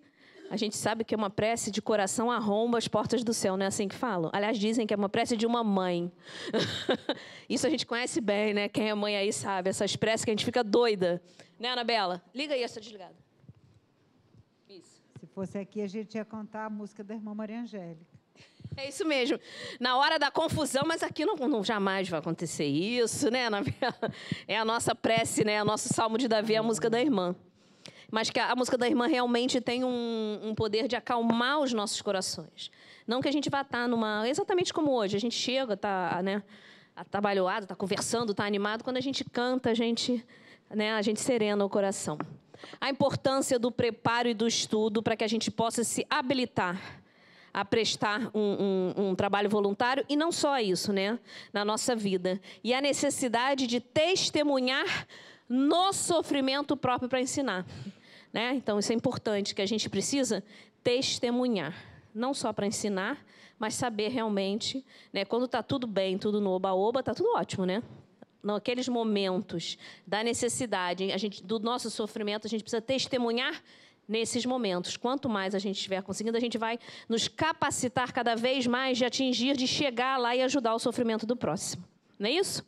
a 0.51 0.57
gente 0.57 0.77
sabe 0.77 1.05
que 1.05 1.15
é 1.15 1.17
uma 1.17 1.31
prece 1.31 1.71
de 1.71 1.81
coração 1.81 2.29
arromba 2.29 2.77
as 2.77 2.89
portas 2.89 3.23
do 3.23 3.33
céu, 3.33 3.57
não 3.57 3.65
é 3.65 3.69
assim 3.69 3.87
que 3.87 3.95
falam? 3.95 4.29
Aliás, 4.35 4.59
dizem 4.59 4.85
que 4.85 4.93
é 4.93 4.97
uma 4.97 5.09
prece 5.09 5.37
de 5.37 5.47
uma 5.47 5.63
mãe. 5.63 6.11
Isso 7.49 7.69
a 7.69 7.71
gente 7.71 7.87
conhece 7.87 8.21
bem, 8.21 8.53
né? 8.53 8.69
Quem 8.69 8.91
é 8.91 8.95
mãe 8.95 9.17
aí 9.17 9.33
sabe, 9.33 9.71
essas 9.71 9.95
preces 9.95 10.25
que 10.25 10.31
a 10.33 10.35
gente 10.35 10.45
fica 10.45 10.65
doida. 10.65 11.23
Né, 11.57 11.69
Anabela? 11.69 12.21
Liga 12.35 12.55
aí 12.55 12.65
essa 12.65 12.81
desligada. 12.81 13.15
Isso. 14.69 15.01
Se 15.21 15.27
fosse 15.29 15.57
aqui, 15.57 15.83
a 15.83 15.87
gente 15.87 16.17
ia 16.17 16.25
contar 16.25 16.65
a 16.65 16.71
música 16.71 17.05
da 17.05 17.15
irmã 17.15 17.33
Maria 17.33 17.61
Angélica. 17.61 18.19
É 18.77 18.89
isso 18.89 19.07
mesmo. 19.07 19.39
Na 19.79 19.97
hora 19.99 20.19
da 20.19 20.33
confusão, 20.33 20.83
mas 20.85 21.05
aqui 21.05 21.25
não, 21.25 21.37
não 21.37 21.63
jamais 21.63 22.09
vai 22.09 22.19
acontecer 22.19 22.67
isso, 22.67 23.31
né, 23.31 23.47
Anabela? 23.47 24.13
É 24.49 24.59
a 24.59 24.65
nossa 24.65 24.97
prece, 24.97 25.45
né? 25.45 25.63
O 25.63 25.65
nosso 25.65 25.95
salmo 25.95 26.19
de 26.19 26.27
Davi, 26.27 26.57
a 26.57 26.63
música 26.63 26.91
da 26.91 27.01
irmã 27.01 27.37
mas 28.11 28.31
que 28.31 28.39
a, 28.41 28.53
a 28.53 28.57
música 28.57 28.77
da 28.77 28.89
irmã 28.89 29.07
realmente 29.07 29.61
tem 29.61 29.85
um, 29.85 30.41
um, 30.43 30.55
poder 30.55 30.89
de 30.89 30.97
acalmar 30.97 31.61
os 31.61 31.73
nossos 31.73 32.03
corações. 32.03 32.71
Não 33.07 33.21
que 33.21 33.29
a 33.29 33.33
gente 33.33 33.49
vá 33.49 33.63
estar 33.63 33.89
numa. 33.89 34.29
Exatamente 34.29 34.73
como 34.73 34.93
hoje, 34.93 35.17
a 35.17 35.21
gente 35.21 35.35
chega, 35.35 35.75
está 35.75 36.21
né, 36.23 36.43
atabalhoado, 36.95 37.65
está 37.65 37.75
conversando, 37.75 38.33
está 38.33 38.45
animado. 38.45 38.83
Quando 38.83 38.97
a 38.97 39.01
gente 39.01 39.25
canta, 39.25 39.71
a 39.71 39.75
gente, 39.75 40.25
né, 40.69 40.93
a 40.93 41.03
gente 41.03 41.21
serena 41.21 41.65
o 41.65 41.69
coração. 41.69 42.19
A 42.81 42.91
importância 42.91 43.59
do 43.59 43.71
preparo 43.71 44.29
e 44.29 44.35
do 44.35 44.47
estudo 44.47 45.03
para 45.03 45.17
que 45.17 45.25
a 45.25 45.29
gente 45.29 45.51
possa 45.51 45.83
se 45.83 46.07
habilitar 46.11 46.79
a 47.53 47.65
prestar 47.65 48.31
um, 48.33 48.41
um, 48.97 49.09
um, 49.09 49.15
trabalho 49.15 49.49
voluntário 49.49 50.05
e 50.09 50.15
não 50.15 50.31
só 50.31 50.61
isso, 50.61 50.93
né, 50.93 51.19
na 51.53 51.65
nossa 51.65 51.97
vida. 51.97 52.41
E 52.63 52.73
a 52.73 52.81
necessidade 52.81 53.67
de 53.67 53.81
testemunhar 53.81 55.07
no 55.49 55.93
sofrimento 55.93 56.77
próprio 56.77 57.09
para 57.09 57.21
ensinar. 57.21 57.67
Né? 58.33 58.55
Então, 58.55 58.79
isso 58.79 58.93
é 58.93 58.95
importante, 58.95 59.55
que 59.55 59.63
a 59.63 59.67
gente 59.67 59.89
precisa 59.89 60.43
testemunhar. 60.83 61.75
Não 62.15 62.35
só 62.35 62.53
para 62.53 62.67
ensinar, 62.67 63.25
mas 63.59 63.75
saber 63.75 64.09
realmente. 64.09 64.85
Né? 65.13 65.25
Quando 65.25 65.45
está 65.45 65.63
tudo 65.63 65.87
bem, 65.87 66.19
tudo 66.19 66.41
no 66.41 66.51
oba-oba, 66.51 67.01
está 67.01 67.15
tudo 67.15 67.31
ótimo, 67.37 67.67
né? 67.67 67.83
Naqueles 68.43 68.89
momentos 68.89 69.77
da 70.07 70.25
necessidade, 70.25 71.13
a 71.13 71.19
gente, 71.19 71.43
do 71.45 71.59
nosso 71.59 71.91
sofrimento, 71.91 72.47
a 72.47 72.51
gente 72.51 72.63
precisa 72.63 72.81
testemunhar 72.81 73.63
nesses 74.09 74.47
momentos. 74.47 74.97
Quanto 74.97 75.29
mais 75.29 75.55
a 75.55 75.59
gente 75.59 75.77
estiver 75.77 76.03
conseguindo, 76.03 76.37
a 76.37 76.41
gente 76.41 76.57
vai 76.57 76.79
nos 77.09 77.29
capacitar 77.29 78.13
cada 78.13 78.35
vez 78.35 78.67
mais 78.67 78.97
de 78.99 79.05
atingir, 79.05 79.57
de 79.57 79.67
chegar 79.67 80.17
lá 80.17 80.35
e 80.35 80.43
ajudar 80.43 80.75
o 80.75 80.79
sofrimento 80.79 81.27
do 81.27 81.37
próximo. 81.37 81.85
Não 82.19 82.29
é 82.29 82.33
isso? 82.33 82.65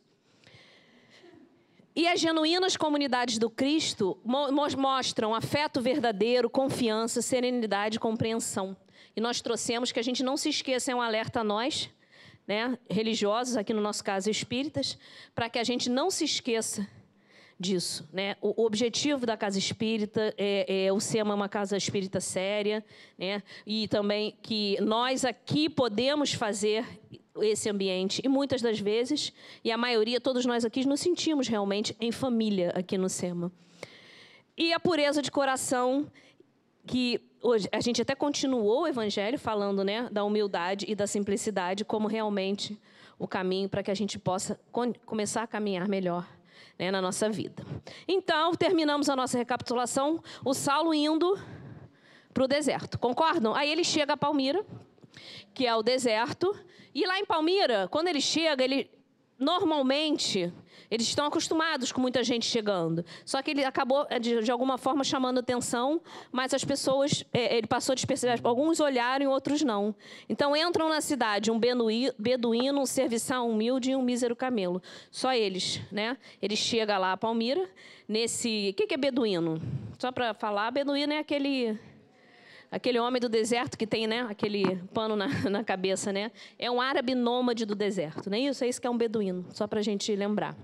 E 1.95 2.07
as 2.07 2.19
genuínas 2.19 2.75
comunidades 2.75 3.37
do 3.37 3.49
Cristo 3.49 4.19
mostram 4.23 5.35
afeto 5.35 5.79
verdadeiro, 5.79 6.49
confiança, 6.49 7.21
serenidade 7.21 7.97
e 7.97 7.99
compreensão. 7.99 8.75
E 9.15 9.21
nós 9.21 9.41
trouxemos 9.41 9.91
que 9.91 9.99
a 9.99 10.03
gente 10.03 10.23
não 10.23 10.35
se 10.35 10.49
esqueça, 10.49 10.91
é 10.91 10.95
um 10.95 11.01
alerta 11.01 11.41
a 11.41 11.43
nós, 11.43 11.89
né, 12.47 12.77
religiosos, 12.89 13.55
aqui 13.55 13.73
no 13.73 13.81
nosso 13.81 14.03
caso 14.03 14.29
espíritas, 14.29 14.97
para 15.35 15.49
que 15.49 15.59
a 15.59 15.63
gente 15.63 15.87
não 15.87 16.09
se 16.09 16.25
esqueça 16.25 16.87
disso. 17.59 18.09
Né? 18.11 18.35
O, 18.41 18.65
objetivo 18.65 19.25
da 19.25 19.37
casa 19.37 19.59
espírita 19.59 20.33
é, 20.37 20.85
é 20.85 20.91
o 20.91 20.99
SEMA 20.99 21.31
é 21.31 21.35
uma 21.35 21.47
casa 21.47 21.77
espírita 21.77 22.19
séria, 22.19 22.83
né? 23.17 23.43
e 23.65 23.87
também 23.87 24.35
que 24.41 24.81
nós 24.81 25.23
aqui 25.23 25.69
podemos 25.69 26.33
fazer 26.33 26.85
esse 27.41 27.69
ambiente. 27.69 28.21
E 28.23 28.27
muitas 28.27 28.61
das 28.61 28.79
vezes, 28.79 29.33
e 29.63 29.71
a 29.71 29.77
maioria, 29.77 30.21
todos 30.21 30.45
nós 30.45 30.63
aqui, 30.63 30.85
nos 30.85 30.99
sentimos 30.99 31.47
realmente 31.47 31.95
em 31.99 32.11
família 32.11 32.71
aqui 32.75 32.97
no 32.97 33.09
SEMA. 33.09 33.51
E 34.57 34.71
a 34.71 34.79
pureza 34.79 35.21
de 35.21 35.31
coração, 35.31 36.05
que 36.85 37.19
hoje 37.41 37.67
a 37.71 37.81
gente 37.81 38.01
até 38.01 38.13
continuou 38.13 38.83
o 38.83 38.87
evangelho 38.87 39.39
falando 39.39 39.83
né, 39.83 40.07
da 40.11 40.23
humildade 40.23 40.85
e 40.87 40.95
da 40.95 41.07
simplicidade 41.07 41.83
como 41.83 42.07
realmente 42.07 42.79
o 43.17 43.27
caminho 43.27 43.67
para 43.67 43.81
que 43.81 43.89
a 43.89 43.95
gente 43.95 44.19
possa 44.19 44.59
começar 45.05 45.43
a 45.43 45.47
caminhar 45.47 45.87
melhor 45.87 46.27
né, 46.77 46.91
na 46.91 47.01
nossa 47.01 47.29
vida. 47.29 47.65
Então, 48.07 48.53
terminamos 48.53 49.09
a 49.09 49.15
nossa 49.15 49.37
recapitulação, 49.37 50.23
o 50.45 50.53
Saulo 50.53 50.93
indo 50.93 51.39
para 52.33 52.43
o 52.43 52.47
deserto. 52.47 52.97
Concordam? 52.97 53.53
Aí 53.53 53.71
ele 53.71 53.83
chega 53.83 54.13
a 54.13 54.17
Palmira, 54.17 54.65
que 55.53 55.65
é 55.65 55.75
o 55.75 55.83
deserto, 55.83 56.55
e 56.93 57.05
lá 57.05 57.19
em 57.19 57.25
Palmira, 57.25 57.87
quando 57.89 58.07
ele 58.07 58.21
chega, 58.21 58.63
ele 58.63 58.89
normalmente 59.39 60.53
eles 60.93 61.07
estão 61.07 61.25
acostumados 61.25 61.91
com 61.91 61.99
muita 61.99 62.23
gente 62.23 62.45
chegando. 62.45 63.03
Só 63.25 63.41
que 63.41 63.49
ele 63.49 63.65
acabou, 63.65 64.05
eh, 64.11 64.19
de, 64.19 64.43
de 64.43 64.51
alguma 64.51 64.77
forma, 64.77 65.03
chamando 65.03 65.39
atenção, 65.39 65.99
mas 66.31 66.53
as 66.53 66.63
pessoas, 66.63 67.25
é, 67.33 67.57
ele 67.57 67.65
passou 67.65 67.93
a 67.93 67.95
desperceber. 67.95 68.39
Alguns 68.43 68.79
olharam 68.79 69.25
e 69.25 69.27
outros 69.27 69.63
não. 69.63 69.95
Então, 70.29 70.55
entram 70.55 70.89
na 70.89 71.01
cidade 71.01 71.49
um 71.49 71.59
beduíno, 71.59 72.79
um 72.79 72.85
serviçal 72.85 73.49
humilde 73.49 73.89
e 73.89 73.95
um 73.95 74.03
mísero 74.03 74.35
camelo. 74.35 74.83
Só 75.09 75.33
eles, 75.33 75.81
né? 75.91 76.15
Ele 76.39 76.55
chega 76.55 76.95
lá 76.99 77.13
a 77.13 77.17
Palmira, 77.17 77.67
nesse... 78.07 78.69
O 78.69 78.73
que 78.75 78.93
é 78.93 78.97
beduíno? 78.97 79.59
Só 79.97 80.11
para 80.11 80.35
falar, 80.35 80.69
beduíno 80.69 81.13
é 81.13 81.17
aquele 81.17 81.75
aquele 82.73 82.99
homem 82.99 83.21
do 83.21 83.29
deserto 83.29 83.77
que 83.77 83.85
tem 83.85 84.07
né, 84.07 84.25
aquele 84.27 84.77
pano 84.91 85.15
na, 85.15 85.27
na 85.47 85.63
cabeça, 85.63 86.11
né? 86.11 86.31
É 86.57 86.71
um 86.71 86.81
árabe 86.81 87.13
nômade 87.13 87.65
do 87.65 87.75
deserto, 87.75 88.31
não 88.31 88.37
é 88.37 88.41
isso? 88.41 88.63
É 88.63 88.67
isso 88.67 88.81
que 88.81 88.87
é 88.87 88.89
um 88.89 88.97
beduíno, 88.97 89.45
só 89.51 89.67
para 89.67 89.79
a 89.79 89.83
gente 89.83 90.13
lembrar. 90.15 90.57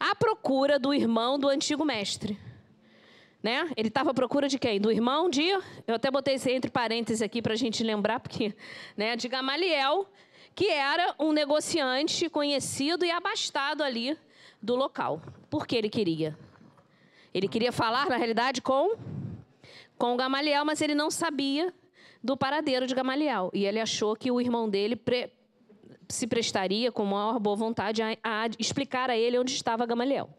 À 0.00 0.16
procura 0.16 0.80
do 0.80 0.92
irmão 0.92 1.38
do 1.38 1.48
antigo 1.48 1.84
mestre. 1.84 2.36
Né? 3.40 3.70
Ele 3.76 3.86
estava 3.86 4.10
à 4.10 4.14
procura 4.14 4.48
de 4.48 4.58
quem? 4.58 4.80
Do 4.80 4.90
irmão 4.90 5.30
de. 5.30 5.48
Eu 5.86 5.94
até 5.94 6.10
botei 6.10 6.34
isso 6.34 6.48
entre 6.48 6.72
parênteses 6.72 7.22
aqui 7.22 7.40
para 7.40 7.52
a 7.52 7.56
gente 7.56 7.84
lembrar, 7.84 8.18
porque. 8.18 8.52
Né, 8.96 9.14
de 9.14 9.28
Gamaliel, 9.28 10.08
que 10.56 10.68
era 10.68 11.14
um 11.20 11.30
negociante 11.30 12.28
conhecido 12.28 13.04
e 13.04 13.12
abastado 13.12 13.84
ali 13.84 14.18
do 14.60 14.74
local. 14.74 15.22
Por 15.48 15.68
que 15.68 15.76
ele 15.76 15.88
queria? 15.88 16.36
Ele 17.32 17.46
queria 17.46 17.70
falar, 17.70 18.08
na 18.08 18.16
realidade, 18.16 18.60
com 18.60 18.96
com 19.98 20.16
Gamaliel, 20.16 20.64
mas 20.64 20.80
ele 20.80 20.94
não 20.94 21.10
sabia 21.10 21.72
do 22.22 22.36
paradeiro 22.36 22.86
de 22.86 22.94
Gamaliel. 22.94 23.50
E 23.52 23.66
ele 23.66 23.80
achou 23.80 24.14
que 24.16 24.30
o 24.30 24.40
irmão 24.40 24.68
dele 24.68 24.96
pre 24.96 25.30
se 26.08 26.26
prestaria 26.26 26.90
com 26.90 27.04
maior 27.04 27.38
boa 27.38 27.54
vontade 27.54 28.00
a, 28.00 28.16
a, 28.24 28.48
explicar 28.58 29.10
a 29.10 29.16
ele 29.16 29.38
onde 29.38 29.52
estava 29.52 29.84
Gamaliel. 29.84 30.30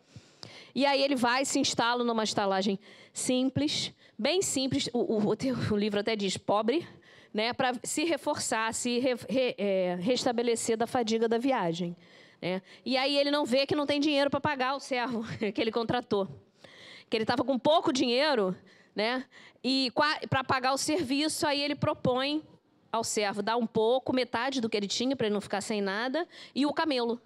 E 0.73 0.83
aí 0.85 1.01
ele 1.03 1.15
vai 1.15 1.45
se 1.45 1.59
instala 1.59 2.03
numa 2.03 2.23
estalagem 2.23 2.79
simples, 3.13 3.93
bem 4.17 4.41
simples. 4.41 4.89
O, 4.93 5.29
o, 5.29 5.35
o 5.71 5.77
livro 5.77 5.99
até 5.99 6.15
diz 6.15 6.37
pobre, 6.37 6.87
né, 7.31 7.53
para 7.53 7.73
se 7.83 8.03
reforçar, 8.03 8.73
se 8.73 8.97
re, 8.97 9.15
re, 9.27 9.55
é, 9.57 9.97
restabelecer 9.99 10.75
da 10.75 10.87
fadiga 10.87 11.27
da 11.27 11.37
viagem. 11.37 11.95
Né? 12.41 12.61
E 12.83 12.97
aí 12.97 13.15
ele 13.17 13.29
não 13.29 13.45
vê 13.45 13.65
que 13.65 13.75
não 13.75 13.85
tem 13.85 13.99
dinheiro 13.99 14.29
para 14.29 14.41
pagar 14.41 14.75
o 14.75 14.79
servo 14.79 15.23
que 15.53 15.61
ele 15.61 15.71
contratou. 15.71 16.27
Que 17.09 17.17
ele 17.17 17.23
estava 17.23 17.43
com 17.43 17.59
pouco 17.59 17.91
dinheiro 17.91 18.55
né? 18.99 19.25
E 19.63 19.93
para 20.29 20.43
pagar 20.43 20.73
o 20.73 20.77
serviço, 20.77 21.47
aí 21.47 21.61
ele 21.61 21.73
propõe 21.73 22.43
ao 22.91 23.01
servo 23.01 23.41
dar 23.41 23.55
um 23.55 23.65
pouco, 23.65 24.11
metade 24.11 24.59
do 24.59 24.69
que 24.69 24.75
ele 24.75 24.89
tinha, 24.89 25.15
para 25.15 25.27
ele 25.27 25.33
não 25.33 25.39
ficar 25.39 25.61
sem 25.61 25.79
nada, 25.79 26.27
e 26.53 26.65
o 26.65 26.73
camelo. 26.73 27.21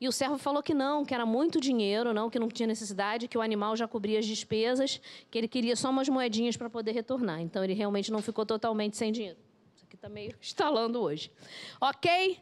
E 0.00 0.06
o 0.06 0.12
servo 0.12 0.38
falou 0.38 0.62
que 0.62 0.72
não, 0.72 1.04
que 1.04 1.12
era 1.12 1.26
muito 1.26 1.60
dinheiro, 1.60 2.14
não, 2.14 2.30
que 2.30 2.38
não 2.38 2.48
tinha 2.48 2.66
necessidade, 2.68 3.26
que 3.26 3.36
o 3.36 3.42
animal 3.42 3.74
já 3.74 3.88
cobria 3.88 4.20
as 4.20 4.26
despesas, 4.26 5.00
que 5.28 5.36
ele 5.36 5.48
queria 5.48 5.74
só 5.74 5.90
umas 5.90 6.08
moedinhas 6.08 6.56
para 6.56 6.70
poder 6.70 6.92
retornar. 6.92 7.40
Então 7.40 7.64
ele 7.64 7.74
realmente 7.74 8.12
não 8.12 8.22
ficou 8.22 8.46
totalmente 8.46 8.96
sem 8.96 9.10
dinheiro. 9.10 9.38
Isso 9.74 9.84
aqui 9.84 9.96
está 9.96 10.08
meio 10.08 10.32
instalando 10.40 11.00
hoje. 11.00 11.32
Ok? 11.80 12.38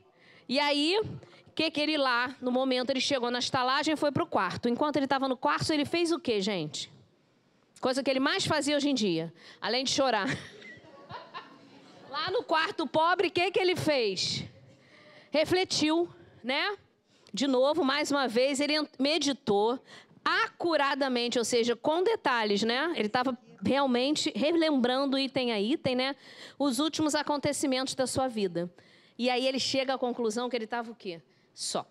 E 0.46 0.60
aí, 0.60 1.00
que, 1.54 1.70
que 1.70 1.80
ele 1.80 1.96
lá, 1.96 2.36
no 2.40 2.52
momento, 2.52 2.90
ele 2.90 3.00
chegou 3.00 3.30
na 3.30 3.38
estalagem 3.38 3.94
e 3.94 3.96
foi 3.96 4.12
para 4.12 4.22
o 4.22 4.26
quarto. 4.26 4.68
Enquanto 4.68 4.96
ele 4.96 5.06
estava 5.06 5.26
no 5.26 5.36
quarto, 5.36 5.72
ele 5.72 5.86
fez 5.86 6.12
o 6.12 6.20
quê, 6.20 6.40
gente? 6.40 6.97
Coisa 7.80 8.02
que 8.02 8.10
ele 8.10 8.20
mais 8.20 8.44
fazia 8.44 8.76
hoje 8.76 8.88
em 8.88 8.94
dia, 8.94 9.32
além 9.60 9.84
de 9.84 9.90
chorar. 9.90 10.28
Lá 12.10 12.30
no 12.30 12.42
quarto 12.42 12.86
pobre, 12.86 13.28
o 13.28 13.30
que, 13.30 13.50
que 13.50 13.58
ele 13.58 13.76
fez? 13.76 14.44
Refletiu, 15.30 16.08
né? 16.42 16.76
De 17.32 17.46
novo, 17.46 17.84
mais 17.84 18.10
uma 18.10 18.26
vez, 18.26 18.60
ele 18.60 18.74
meditou 18.98 19.78
acuradamente, 20.24 21.38
ou 21.38 21.44
seja, 21.44 21.76
com 21.76 22.02
detalhes, 22.02 22.62
né? 22.62 22.92
Ele 22.96 23.06
estava 23.06 23.38
realmente 23.64 24.32
relembrando 24.34 25.18
item 25.18 25.52
a 25.52 25.60
item, 25.60 25.94
né? 25.94 26.16
Os 26.58 26.78
últimos 26.78 27.14
acontecimentos 27.14 27.94
da 27.94 28.06
sua 28.06 28.28
vida. 28.28 28.70
E 29.16 29.28
aí 29.28 29.46
ele 29.46 29.58
chega 29.58 29.94
à 29.94 29.98
conclusão 29.98 30.48
que 30.48 30.56
ele 30.56 30.64
estava 30.64 30.90
o 30.90 30.94
quê? 30.94 31.20
só. 31.58 31.84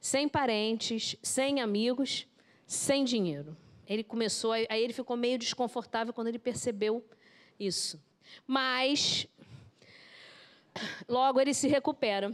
Sem 0.00 0.28
parentes, 0.28 1.16
sem 1.22 1.60
amigos, 1.60 2.26
sem 2.66 3.04
dinheiro. 3.04 3.56
Ele 3.90 4.04
começou, 4.04 4.52
aí 4.52 4.66
ele 4.70 4.92
ficou 4.92 5.16
meio 5.16 5.36
desconfortável 5.36 6.14
quando 6.14 6.28
ele 6.28 6.38
percebeu 6.38 7.04
isso. 7.58 8.00
Mas 8.46 9.26
logo 11.08 11.40
ele 11.40 11.52
se 11.52 11.66
recupera. 11.66 12.32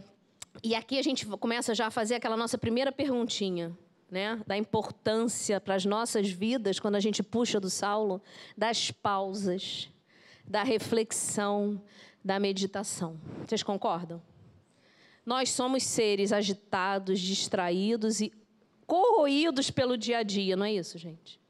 E 0.63 0.75
aqui 0.75 0.99
a 0.99 1.03
gente 1.03 1.25
começa 1.25 1.75
já 1.75 1.87
a 1.87 1.91
fazer 1.91 2.17
aquela 2.17 2.37
nossa 2.37 2.59
primeira 2.59 2.93
perguntinha, 2.93 3.75
né? 4.11 4.39
Da 4.47 4.55
importância 4.55 5.59
para 5.59 5.75
as 5.75 5.87
nossas 5.87 6.29
vidas, 6.29 6.79
quando 6.79 6.97
a 6.97 7.01
gente 7.01 7.23
puxa 7.23 7.59
do 7.59 7.71
Saulo, 7.71 8.21
das 8.55 8.91
pausas, 8.91 9.89
da 10.45 10.63
reflexão, 10.63 11.83
da 12.23 12.39
meditação. 12.39 13.19
Vocês 13.47 13.63
concordam? 13.63 14.23
Nós 15.25 15.53
somos 15.53 15.85
seres 15.85 16.33
agitados, 16.33 17.19
distraídos 17.19 18.21
e 18.21 18.31
corroídos 18.87 19.71
pelo 19.71 19.97
dia 19.97 20.19
a 20.19 20.23
dia, 20.23 20.55
não 20.55 20.67
é 20.67 20.75
isso, 20.75 20.99
gente? 20.99 21.46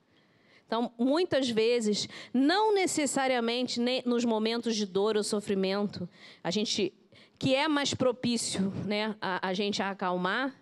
Então, 0.67 0.93
muitas 0.99 1.49
vezes, 1.49 2.09
não 2.35 2.75
necessariamente 2.75 3.81
nos 4.05 4.25
momentos 4.25 4.75
de 4.75 4.85
dor 4.85 5.17
ou 5.17 5.23
sofrimento, 5.23 6.09
a 6.43 6.51
gente 6.51 6.93
que 7.39 7.55
é 7.55 7.69
mais 7.69 7.95
propício, 7.95 8.73
né, 8.85 9.15
a, 9.21 9.49
a 9.49 9.55
gente 9.55 9.83
a 9.83 9.91
acalmar, 9.91 10.55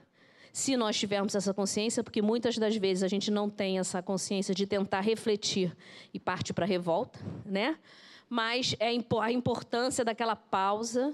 se 0.53 0.77
nós 0.77 0.97
tivermos 0.97 1.35
essa 1.35 1.53
consciência, 1.53 2.03
porque 2.05 2.23
muitas 2.23 2.57
das 2.59 2.77
vezes 2.77 3.03
a 3.03 3.09
gente 3.09 3.31
não 3.31 3.51
tem 3.51 3.79
essa 3.79 4.01
consciência 4.01 4.55
de 4.55 4.67
tentar 4.67 5.01
refletir 5.01 5.77
e 6.13 6.21
parte 6.21 6.53
para 6.53 6.65
a 6.65 6.69
revolta, 6.69 7.19
né? 7.45 7.77
Mas 8.29 8.75
é 8.79 8.89
a 8.89 9.33
importância 9.33 10.05
daquela 10.05 10.37
pausa, 10.37 11.13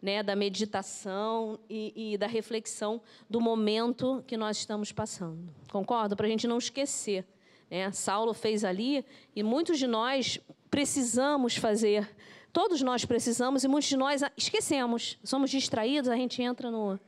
né, 0.00 0.22
da 0.22 0.36
meditação 0.36 1.58
e, 1.68 2.12
e 2.12 2.18
da 2.18 2.28
reflexão 2.28 3.00
do 3.28 3.40
momento 3.40 4.22
que 4.26 4.36
nós 4.36 4.58
estamos 4.58 4.92
passando. 4.92 5.52
Concordo? 5.70 6.14
Para 6.16 6.26
a 6.26 6.30
gente 6.30 6.46
não 6.46 6.58
esquecer. 6.58 7.26
Né? 7.70 7.90
Saulo 7.92 8.32
fez 8.34 8.64
ali 8.64 9.04
e 9.34 9.42
muitos 9.42 9.78
de 9.78 9.86
nós 9.86 10.40
precisamos 10.70 11.56
fazer. 11.56 12.08
Todos 12.52 12.80
nós 12.82 13.04
precisamos 13.04 13.62
e 13.62 13.68
muitos 13.68 13.88
de 13.88 13.96
nós 13.96 14.22
esquecemos. 14.36 15.18
Somos 15.22 15.50
distraídos, 15.50 16.10
a 16.10 16.16
gente 16.16 16.42
entra 16.42 16.70
no, 16.70 16.98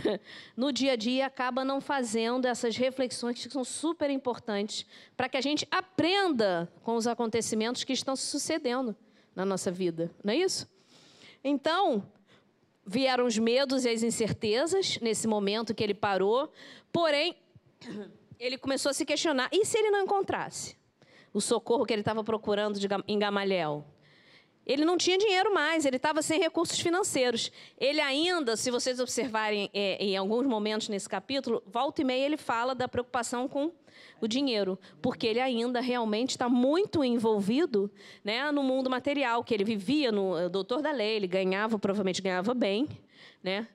no 0.56 0.72
dia 0.72 0.92
a 0.92 0.96
dia 0.96 1.18
e 1.18 1.22
acaba 1.22 1.64
não 1.64 1.80
fazendo 1.80 2.46
essas 2.46 2.76
reflexões 2.76 3.44
que 3.44 3.52
são 3.52 3.64
super 3.64 4.08
importantes 4.08 4.86
para 5.16 5.28
que 5.28 5.36
a 5.36 5.40
gente 5.40 5.66
aprenda 5.70 6.72
com 6.82 6.94
os 6.96 7.06
acontecimentos 7.06 7.84
que 7.84 7.92
estão 7.92 8.14
sucedendo 8.14 8.96
na 9.34 9.44
nossa 9.44 9.70
vida. 9.70 10.10
Não 10.22 10.32
é 10.32 10.36
isso? 10.36 10.68
Então, 11.42 12.06
vieram 12.86 13.26
os 13.26 13.38
medos 13.38 13.84
e 13.84 13.88
as 13.88 14.02
incertezas 14.02 14.98
nesse 15.00 15.26
momento 15.26 15.74
que 15.74 15.82
ele 15.82 15.94
parou, 15.94 16.52
porém 16.92 17.36
ele 18.38 18.58
começou 18.58 18.90
a 18.90 18.92
se 18.92 19.04
questionar: 19.04 19.48
e 19.52 19.64
se 19.64 19.78
ele 19.78 19.90
não 19.90 20.02
encontrasse 20.02 20.76
o 21.32 21.40
socorro 21.40 21.84
que 21.84 21.92
ele 21.92 22.02
estava 22.02 22.22
procurando 22.22 22.78
de, 22.78 22.86
em 23.08 23.18
Gamaliel? 23.18 23.84
Ele 24.66 24.84
não 24.84 24.96
tinha 24.96 25.18
dinheiro 25.18 25.52
mais, 25.52 25.84
ele 25.84 25.96
estava 25.96 26.22
sem 26.22 26.40
recursos 26.40 26.80
financeiros. 26.80 27.52
Ele 27.78 28.00
ainda, 28.00 28.56
se 28.56 28.70
vocês 28.70 28.98
observarem 28.98 29.68
é, 29.74 30.02
em 30.02 30.16
alguns 30.16 30.46
momentos 30.46 30.88
nesse 30.88 31.06
capítulo, 31.06 31.62
volta 31.66 32.00
e 32.00 32.04
meia 32.04 32.24
ele 32.24 32.38
fala 32.38 32.74
da 32.74 32.88
preocupação 32.88 33.46
com 33.46 33.72
o 34.20 34.26
dinheiro, 34.26 34.78
porque 35.02 35.26
ele 35.26 35.40
ainda 35.40 35.80
realmente 35.80 36.30
está 36.30 36.48
muito 36.48 37.04
envolvido 37.04 37.90
né, 38.24 38.50
no 38.50 38.62
mundo 38.62 38.88
material, 38.88 39.44
que 39.44 39.52
ele 39.52 39.64
vivia 39.64 40.10
no 40.10 40.48
doutor 40.48 40.80
da 40.80 40.90
lei, 40.90 41.16
ele 41.16 41.26
ganhava, 41.26 41.78
provavelmente 41.78 42.22
ganhava 42.22 42.54
bem, 42.54 42.88
né? 43.42 43.68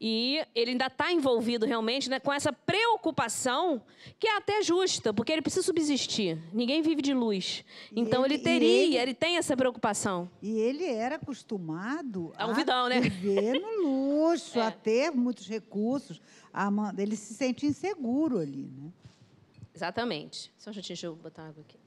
E 0.00 0.44
ele 0.54 0.72
ainda 0.72 0.86
está 0.86 1.12
envolvido 1.12 1.64
realmente 1.64 2.10
né, 2.10 2.18
com 2.18 2.32
essa 2.32 2.52
preocupação, 2.52 3.80
que 4.18 4.26
é 4.26 4.36
até 4.36 4.62
justa, 4.62 5.14
porque 5.14 5.32
ele 5.32 5.40
precisa 5.40 5.62
subsistir. 5.64 6.38
Ninguém 6.52 6.82
vive 6.82 7.00
de 7.00 7.14
luz. 7.14 7.64
Então 7.94 8.24
ele, 8.24 8.34
ele 8.34 8.42
teria, 8.42 8.84
ele, 8.84 8.96
ele, 8.96 9.14
tem 9.14 9.36
essa 9.36 9.56
preocupação. 9.56 10.28
E 10.42 10.58
ele 10.58 10.84
era 10.84 11.16
acostumado 11.16 12.32
a, 12.36 12.46
um 12.46 12.54
vidão, 12.54 12.88
né? 12.88 13.00
viver 13.00 13.60
no 13.60 13.82
luxo, 14.28 14.58
é. 14.58 14.66
a 14.66 14.70
ter 14.70 15.10
muitos 15.12 15.48
recursos. 15.48 16.20
A, 16.52 16.70
ele 16.98 17.16
se 17.16 17.34
sente 17.34 17.64
inseguro 17.64 18.38
ali. 18.38 18.70
Né? 18.76 18.92
Exatamente. 19.74 20.52
Só 20.58 20.72
um 20.72 20.88
deixa 20.88 21.06
eu 21.06 21.14
botar 21.16 21.48
água 21.48 21.62
aqui. 21.66 21.78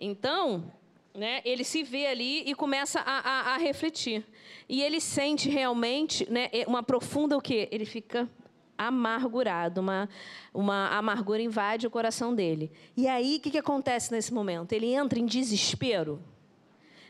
Então, 0.00 0.72
né, 1.18 1.42
ele 1.44 1.64
se 1.64 1.82
vê 1.82 2.06
ali 2.06 2.48
e 2.48 2.54
começa 2.54 3.00
a, 3.00 3.18
a, 3.18 3.54
a 3.54 3.56
refletir. 3.58 4.24
E 4.68 4.82
ele 4.82 5.00
sente 5.00 5.48
realmente 5.48 6.30
né, 6.30 6.48
uma 6.66 6.82
profunda 6.82 7.36
o 7.36 7.40
quê? 7.40 7.68
Ele 7.72 7.84
fica 7.84 8.28
amargurado, 8.76 9.80
uma, 9.80 10.08
uma 10.54 10.88
amargura 10.96 11.42
invade 11.42 11.86
o 11.86 11.90
coração 11.90 12.32
dele. 12.32 12.70
E 12.96 13.08
aí, 13.08 13.36
o 13.36 13.40
que, 13.40 13.50
que 13.50 13.58
acontece 13.58 14.12
nesse 14.12 14.32
momento? 14.32 14.72
Ele 14.72 14.94
entra 14.94 15.18
em 15.18 15.26
desespero? 15.26 16.22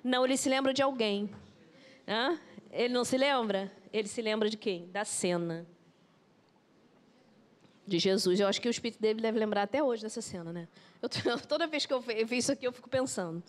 Não, 0.03 0.25
ele 0.25 0.39
se 0.39 0.49
lembra 0.49 0.73
de 0.73 0.81
alguém. 0.81 1.29
Hã? 2.07 2.41
Ele 2.73 2.95
não 2.95 3.05
se 3.05 3.19
lembra? 3.19 3.71
Ele 3.93 4.09
se 4.09 4.23
lembra 4.23 4.49
de 4.49 4.57
quem? 4.57 4.89
Da 4.89 5.05
cena. 5.05 5.67
De 7.87 7.99
Jesus. 7.99 8.41
Eu 8.41 8.47
acho 8.47 8.61
que 8.61 8.69
o 8.69 8.71
espírito 8.71 9.01
dele 9.01 9.21
deve 9.21 9.39
lembrar 9.39 9.63
até 9.65 9.83
hoje 9.83 10.03
dessa 10.03 10.23
cena, 10.23 10.51
né? 10.51 10.67
Eu, 11.03 11.09
toda 11.47 11.67
vez 11.67 11.85
que 11.85 11.93
eu 11.93 12.01
vejo 12.01 12.35
isso 12.35 12.53
aqui, 12.53 12.67
eu 12.67 12.73
fico 12.73 12.89
pensando 12.89 13.43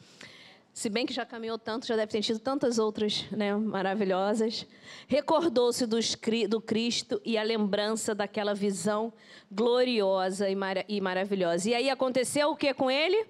se 0.80 0.90
bem 0.90 1.06
que 1.06 1.12
já 1.12 1.26
caminhou 1.26 1.60
tanto, 1.60 1.86
já 1.86 1.98
deve 1.98 2.10
ter 2.10 2.22
tido 2.22 2.40
tantas 2.40 2.80
outras 2.80 3.30
né, 3.32 3.54
maravilhosas. 3.54 4.66
Recordou-se 5.10 5.86
do 5.86 6.62
Cristo 6.62 7.22
e 7.26 7.38
a 7.38 7.44
lembrança 7.44 8.16
daquela 8.16 8.56
visão 8.56 9.12
gloriosa 9.52 10.50
e, 10.50 10.56
e 10.88 11.02
maravilhosa. 11.02 11.70
E 11.70 11.74
aí 11.74 11.90
aconteceu 11.90 12.52
o 12.52 12.56
que 12.56 12.74
com 12.74 12.90
ele? 12.90 13.28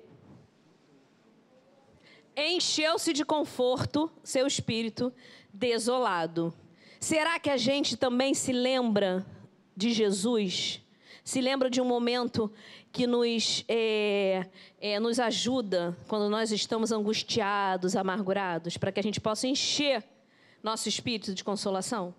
Encheu-se 2.38 3.14
de 3.14 3.26
conforto 3.26 4.12
seu 4.24 4.46
espírito 4.46 5.12
desolado. 5.52 6.54
Será 7.00 7.40
que 7.40 7.50
a 7.50 7.58
gente 7.58 7.98
também 7.98 8.36
se 8.36 8.54
lembra 8.54 9.26
de 9.76 9.92
Jesus? 9.92 10.84
Se 11.24 11.42
lembra 11.42 11.68
de 11.68 11.82
um 11.82 11.86
momento 11.86 12.52
que 12.92 13.06
nos, 13.06 13.64
é, 13.68 14.48
é, 14.80 15.00
nos 15.00 15.20
ajuda 15.20 15.96
quando 16.08 16.30
nós 16.30 16.52
estamos 16.52 16.92
angustiados, 16.92 17.96
amargurados, 17.96 18.78
para 18.78 18.92
que 18.92 19.00
a 19.00 19.04
gente 19.04 19.22
possa 19.22 19.48
encher 19.48 20.04
nosso 20.64 20.90
espírito 20.90 21.34
de 21.34 21.44
consolação? 21.44 22.14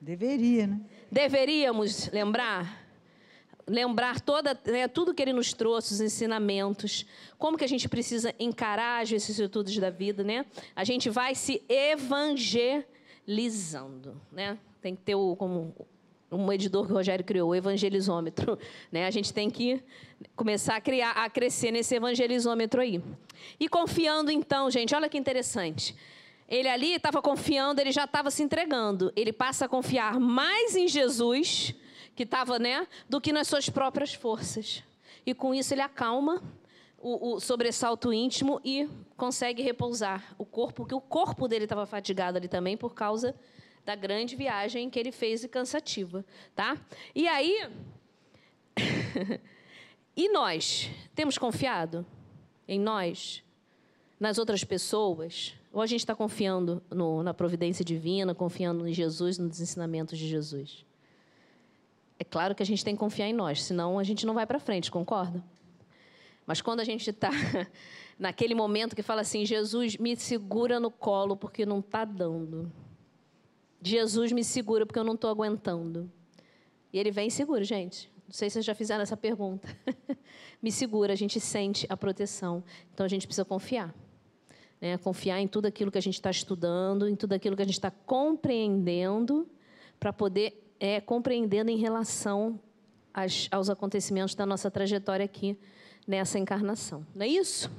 Deveria, 0.00 0.66
né? 0.66 0.80
Deveríamos 1.10 2.08
lembrar 2.10 2.86
lembrar 3.68 4.20
toda, 4.20 4.56
né, 4.64 4.86
tudo 4.86 5.12
que 5.12 5.20
ele 5.20 5.32
nos 5.32 5.52
trouxe, 5.52 5.92
os 5.94 6.00
ensinamentos, 6.00 7.04
como 7.36 7.58
que 7.58 7.64
a 7.64 7.68
gente 7.68 7.88
precisa 7.88 8.32
encarar 8.38 9.02
as 9.02 9.10
vicissitudes 9.10 9.76
da 9.78 9.90
vida, 9.90 10.22
né? 10.22 10.46
A 10.74 10.84
gente 10.84 11.10
vai 11.10 11.34
se 11.34 11.60
evangelizando, 11.68 12.86
né? 14.30 14.56
Tem 14.80 14.94
que 14.94 15.02
ter 15.02 15.16
o, 15.16 15.34
como 15.34 15.74
um 16.30 16.46
medidor 16.46 16.86
que 16.86 16.92
o 16.92 16.94
Rogério 16.96 17.24
criou, 17.24 17.50
o 17.50 17.54
evangelizômetro. 17.54 18.58
Né? 18.90 19.06
A 19.06 19.10
gente 19.10 19.32
tem 19.32 19.50
que 19.50 19.82
começar 20.34 20.76
a 20.76 20.80
criar, 20.80 21.12
a 21.12 21.28
crescer 21.28 21.70
nesse 21.70 21.94
evangelizômetro 21.94 22.80
aí. 22.80 23.02
E 23.58 23.68
confiando, 23.68 24.30
então, 24.30 24.70
gente, 24.70 24.94
olha 24.94 25.08
que 25.08 25.18
interessante. 25.18 25.94
Ele 26.48 26.68
ali 26.68 26.94
estava 26.94 27.20
confiando, 27.20 27.80
ele 27.80 27.90
já 27.90 28.04
estava 28.04 28.30
se 28.30 28.42
entregando. 28.42 29.12
Ele 29.16 29.32
passa 29.32 29.64
a 29.64 29.68
confiar 29.68 30.20
mais 30.20 30.76
em 30.76 30.86
Jesus, 30.86 31.74
que 32.14 32.22
estava, 32.22 32.58
né, 32.58 32.86
do 33.08 33.20
que 33.20 33.32
nas 33.32 33.48
suas 33.48 33.68
próprias 33.68 34.14
forças. 34.14 34.82
E 35.24 35.34
com 35.34 35.54
isso 35.54 35.74
ele 35.74 35.82
acalma 35.82 36.42
o, 36.98 37.34
o 37.34 37.40
sobressalto 37.40 38.12
íntimo 38.12 38.60
e 38.64 38.88
consegue 39.16 39.62
repousar 39.62 40.34
o 40.38 40.44
corpo, 40.44 40.82
porque 40.82 40.94
o 40.94 41.00
corpo 41.00 41.48
dele 41.48 41.64
estava 41.64 41.84
fatigado 41.86 42.38
ali 42.38 42.48
também 42.48 42.76
por 42.76 42.94
causa 42.94 43.34
da 43.86 43.94
grande 43.94 44.34
viagem 44.34 44.90
que 44.90 44.98
ele 44.98 45.12
fez 45.12 45.44
e 45.44 45.48
cansativa, 45.48 46.24
tá? 46.56 46.76
E 47.14 47.28
aí, 47.28 47.70
e 50.16 50.28
nós 50.28 50.90
temos 51.14 51.38
confiado 51.38 52.04
em 52.66 52.80
nós, 52.80 53.44
nas 54.18 54.38
outras 54.38 54.64
pessoas? 54.64 55.54
Ou 55.72 55.80
a 55.80 55.86
gente 55.86 56.00
está 56.00 56.16
confiando 56.16 56.82
no, 56.90 57.22
na 57.22 57.32
providência 57.32 57.84
divina, 57.84 58.34
confiando 58.34 58.88
em 58.88 58.92
Jesus, 58.92 59.38
nos 59.38 59.60
ensinamentos 59.60 60.18
de 60.18 60.26
Jesus? 60.26 60.84
É 62.18 62.24
claro 62.24 62.56
que 62.56 62.64
a 62.64 62.66
gente 62.66 62.84
tem 62.84 62.96
que 62.96 62.98
confiar 62.98 63.28
em 63.28 63.32
nós, 63.32 63.62
senão 63.62 64.00
a 64.00 64.02
gente 64.02 64.26
não 64.26 64.34
vai 64.34 64.46
para 64.46 64.58
frente, 64.58 64.90
concorda? 64.90 65.44
Mas 66.44 66.60
quando 66.60 66.80
a 66.80 66.84
gente 66.84 67.08
está 67.10 67.30
naquele 68.18 68.54
momento 68.54 68.96
que 68.96 69.02
fala 69.02 69.20
assim, 69.20 69.46
Jesus, 69.46 69.96
me 69.96 70.16
segura 70.16 70.80
no 70.80 70.90
colo 70.90 71.36
porque 71.36 71.64
não 71.64 71.78
está 71.78 72.04
dando. 72.04 72.72
Jesus 73.86 74.32
me 74.32 74.42
segura 74.42 74.84
porque 74.84 74.98
eu 74.98 75.04
não 75.04 75.14
estou 75.14 75.30
aguentando. 75.30 76.10
E 76.92 76.98
ele 76.98 77.10
vem 77.10 77.28
e 77.28 77.30
segura, 77.30 77.62
gente. 77.62 78.10
Não 78.26 78.32
sei 78.32 78.50
se 78.50 78.54
vocês 78.54 78.64
já 78.64 78.74
fizeram 78.74 79.02
essa 79.02 79.16
pergunta. 79.16 79.68
me 80.60 80.72
segura, 80.72 81.12
a 81.12 81.16
gente 81.16 81.38
sente 81.38 81.86
a 81.88 81.96
proteção. 81.96 82.64
Então 82.92 83.06
a 83.06 83.08
gente 83.08 83.26
precisa 83.26 83.44
confiar. 83.44 83.94
Né? 84.80 84.98
Confiar 84.98 85.40
em 85.40 85.46
tudo 85.46 85.66
aquilo 85.66 85.92
que 85.92 85.98
a 85.98 86.02
gente 86.02 86.14
está 86.14 86.30
estudando, 86.30 87.08
em 87.08 87.14
tudo 87.14 87.34
aquilo 87.34 87.54
que 87.54 87.62
a 87.62 87.64
gente 87.64 87.74
está 87.74 87.90
compreendendo, 87.90 89.48
para 90.00 90.12
poder 90.12 90.74
é, 90.80 91.00
compreendendo 91.00 91.70
em 91.70 91.76
relação 91.76 92.60
às, 93.14 93.48
aos 93.50 93.70
acontecimentos 93.70 94.34
da 94.34 94.44
nossa 94.44 94.70
trajetória 94.70 95.24
aqui 95.24 95.56
nessa 96.06 96.38
encarnação. 96.38 97.06
Não 97.14 97.24
é 97.24 97.28
isso? 97.28 97.70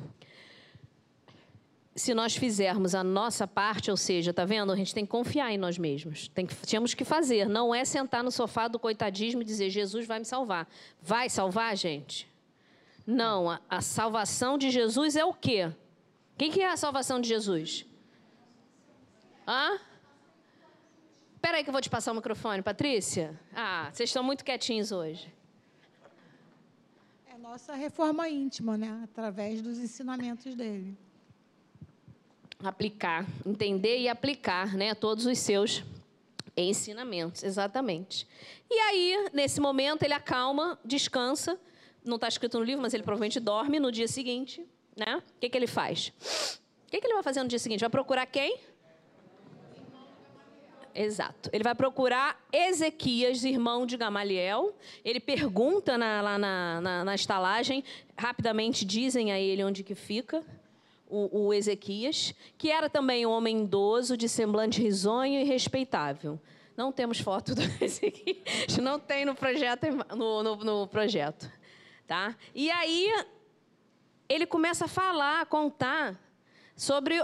Se 1.98 2.14
nós 2.14 2.36
fizermos 2.36 2.94
a 2.94 3.04
nossa 3.04 3.48
parte, 3.48 3.90
ou 3.90 3.98
seja, 3.98 4.32
tá 4.32 4.46
vendo? 4.46 4.72
A 4.72 4.76
gente 4.76 4.94
tem 4.94 5.04
que 5.04 5.10
confiar 5.10 5.52
em 5.52 5.58
nós 5.58 5.80
mesmos. 5.80 6.28
Tem 6.28 6.46
que, 6.46 6.56
temos 6.56 6.94
que 6.94 7.04
fazer. 7.04 7.50
Não 7.50 7.74
é 7.74 7.84
sentar 7.84 8.24
no 8.24 8.30
sofá 8.30 8.68
do 8.68 8.78
coitadismo 8.78 9.42
e 9.42 9.46
dizer 9.46 9.72
Jesus 9.72 10.06
vai 10.06 10.20
me 10.20 10.26
salvar. 10.26 10.70
Vai 11.02 11.28
salvar, 11.28 11.76
gente? 11.76 12.30
Não. 13.04 13.50
A, 13.50 13.60
a 13.68 13.82
salvação 13.82 14.60
de 14.60 14.70
Jesus 14.70 15.16
é 15.16 15.26
o 15.26 15.34
quê? 15.34 15.74
Quem 16.38 16.52
que 16.52 16.62
é 16.62 16.70
a 16.70 16.78
salvação 16.78 17.20
de 17.20 17.28
Jesus? 17.28 17.84
Hã? 19.48 19.80
Espera 21.34 21.58
aí 21.58 21.64
que 21.64 21.70
eu 21.70 21.74
vou 21.74 21.82
te 21.82 21.90
passar 21.90 22.12
o 22.12 22.16
microfone, 22.16 22.62
Patrícia. 22.62 23.40
Ah, 23.56 23.90
vocês 23.92 24.12
estão 24.12 24.22
muito 24.22 24.46
quietinhos 24.46 24.92
hoje. 24.92 25.34
É 27.26 27.40
nossa 27.40 27.74
reforma 27.74 28.30
íntima, 28.30 28.78
né? 28.78 29.02
Através 29.04 29.64
dos 29.64 29.80
ensinamentos 29.80 30.54
dele. 30.54 30.96
Aplicar, 32.63 33.26
entender 33.46 34.00
e 34.00 34.10
aplicar, 34.10 34.76
né? 34.76 34.96
Todos 34.96 35.26
os 35.26 35.38
seus 35.38 35.84
ensinamentos, 36.56 37.43
exatamente. 37.43 38.28
E 38.70 38.80
aí, 38.80 39.30
nesse 39.32 39.62
momento, 39.62 40.04
ele 40.04 40.13
acalma, 40.13 40.80
descansa. 40.84 41.60
Não 42.04 42.15
está 42.15 42.28
escrito 42.28 42.58
no 42.58 42.63
livro, 42.63 42.82
mas 42.82 42.93
ele 42.93 43.04
provavelmente 43.04 43.39
dorme 43.39 43.80
no 43.80 43.91
dia 43.91 44.08
seguinte, 44.08 44.65
né? 44.96 45.17
O 45.17 45.39
que, 45.39 45.50
que 45.50 45.58
ele 45.58 45.67
faz? 45.67 46.12
O 46.88 46.89
que, 46.89 47.00
que 47.00 47.06
ele 47.06 47.13
vai 47.13 47.24
fazer 47.24 47.43
no 47.43 47.50
dia 47.50 47.60
seguinte? 47.60 47.82
Vai 47.82 47.89
procurar 47.89 48.26
quem? 48.26 48.58
Exato. 50.96 51.52
Ele 51.54 51.63
vai 51.63 51.76
procurar 51.76 52.43
Ezequias, 52.52 53.43
irmão 53.43 53.86
de 53.86 53.96
Gamaliel. 53.96 54.76
Ele 55.06 55.20
pergunta 55.20 55.96
na, 55.96 56.22
lá 56.22 56.39
na, 56.39 56.82
na, 56.82 57.06
na, 57.06 57.13
estalagem, 57.13 57.84
rapidamente 58.17 58.84
dizem 58.84 59.32
a 59.32 59.39
ele 59.39 59.63
onde 59.63 59.84
que 59.84 59.93
fica 59.93 60.43
o, 61.10 61.48
o, 61.48 61.54
Ezequias, 61.54 62.34
que 62.58 62.72
era 62.72 62.89
também 62.89 63.26
um 63.26 63.32
homem 63.32 63.63
idoso, 63.63 64.17
de 64.17 64.28
semblante 64.28 64.82
risonho 64.82 65.39
e 65.39 65.43
respeitável. 65.43 66.39
Não 66.76 66.91
temos 66.91 67.20
foto 67.20 67.56
do 67.56 67.62
Ezequias, 67.84 68.78
não 68.78 69.00
tem 69.00 69.26
no 69.26 69.36
projeto. 69.36 69.88
No, 70.15 70.43
no, 70.43 70.56
no 70.58 70.88
projeto 70.88 71.52
tá? 72.08 72.36
E 72.56 72.72
aí 72.72 73.13
ele 74.30 74.46
começa 74.46 74.86
a 74.86 74.88
falar, 74.88 75.41
a 75.41 75.46
contar 75.46 76.20
sobre 76.76 77.22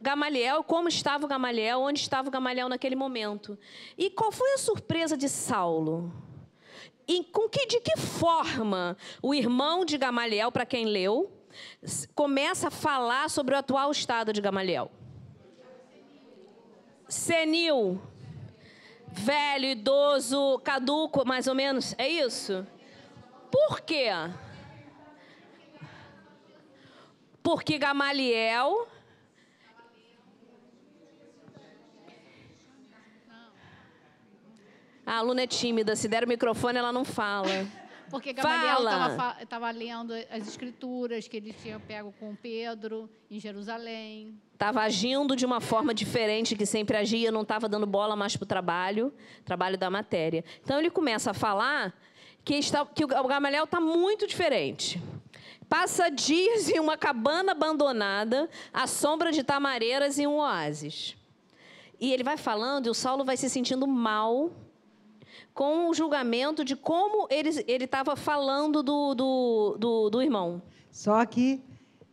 Gamaliel, 0.00 0.64
como 0.64 0.88
estava 0.88 1.24
o 1.26 1.28
Gamaliel, 1.28 1.80
onde 1.80 2.00
estava 2.00 2.28
o 2.28 2.30
Gamaliel 2.30 2.68
naquele 2.68 2.96
momento. 2.96 3.58
E 3.96 4.10
qual 4.10 4.32
foi 4.32 4.54
a 4.54 4.58
surpresa 4.58 5.16
de 5.16 5.28
Saulo? 5.28 6.10
E 7.06 7.22
com 7.24 7.48
que, 7.48 7.66
de 7.66 7.80
que 7.80 7.98
forma 7.98 8.96
o 9.22 9.34
irmão 9.34 9.84
de 9.84 9.98
Gamaliel, 9.98 10.50
para 10.50 10.64
quem 10.64 10.86
leu, 10.86 11.30
começa 12.14 12.68
a 12.68 12.70
falar 12.70 13.28
sobre 13.30 13.54
o 13.54 13.58
atual 13.58 13.90
estado 13.90 14.32
de 14.32 14.40
Gamaliel? 14.40 14.90
Senil, 17.08 18.00
velho, 19.08 19.66
idoso, 19.66 20.58
caduco, 20.64 21.26
mais 21.26 21.46
ou 21.46 21.54
menos, 21.54 21.94
é 21.98 22.08
isso? 22.08 22.66
Por 23.50 23.80
quê? 23.80 24.08
Porque 27.42 27.78
Gamaliel 27.78 28.88
A 35.06 35.18
aluna 35.18 35.42
é 35.42 35.46
tímida, 35.46 35.94
se 35.94 36.08
der 36.08 36.24
o 36.24 36.28
microfone, 36.28 36.78
ela 36.78 36.90
não 36.90 37.04
fala. 37.04 37.66
Porque 38.14 38.32
Gamaliel 38.32 38.78
estava 39.40 39.68
lendo 39.72 40.14
as 40.30 40.46
escrituras 40.46 41.26
que 41.26 41.36
ele 41.36 41.52
tinha 41.52 41.80
pego 41.80 42.14
com 42.20 42.32
Pedro 42.36 43.10
em 43.28 43.40
Jerusalém. 43.40 44.40
Estava 44.52 44.82
agindo 44.82 45.34
de 45.34 45.44
uma 45.44 45.60
forma 45.60 45.92
diferente 45.92 46.54
que 46.54 46.64
sempre 46.64 46.96
agia, 46.96 47.32
não 47.32 47.42
estava 47.42 47.68
dando 47.68 47.88
bola 47.88 48.14
mais 48.14 48.36
para 48.36 48.44
o 48.44 48.46
trabalho, 48.46 49.12
trabalho 49.44 49.76
da 49.76 49.90
matéria. 49.90 50.44
Então 50.62 50.78
ele 50.78 50.90
começa 50.90 51.32
a 51.32 51.34
falar 51.34 51.92
que, 52.44 52.54
está, 52.54 52.86
que 52.86 53.04
o 53.04 53.08
Gamaliel 53.08 53.64
está 53.64 53.80
muito 53.80 54.28
diferente. 54.28 55.02
Passa 55.68 56.08
dias 56.08 56.68
em 56.68 56.78
uma 56.78 56.96
cabana 56.96 57.50
abandonada, 57.50 58.48
à 58.72 58.86
sombra 58.86 59.32
de 59.32 59.42
tamareiras 59.42 60.18
e 60.18 60.26
um 60.26 60.36
oásis. 60.36 61.16
E 61.98 62.12
ele 62.12 62.22
vai 62.22 62.36
falando 62.36 62.86
e 62.86 62.90
o 62.90 62.94
Saulo 62.94 63.24
vai 63.24 63.36
se 63.36 63.50
sentindo 63.50 63.88
mal 63.88 64.52
com 65.54 65.88
o 65.88 65.94
julgamento 65.94 66.64
de 66.64 66.74
como 66.74 67.28
ele 67.30 67.84
estava 67.84 68.16
falando 68.16 68.82
do, 68.82 69.14
do, 69.14 69.76
do, 69.78 70.10
do 70.10 70.20
irmão. 70.22 70.60
Só 70.90 71.24
que, 71.24 71.62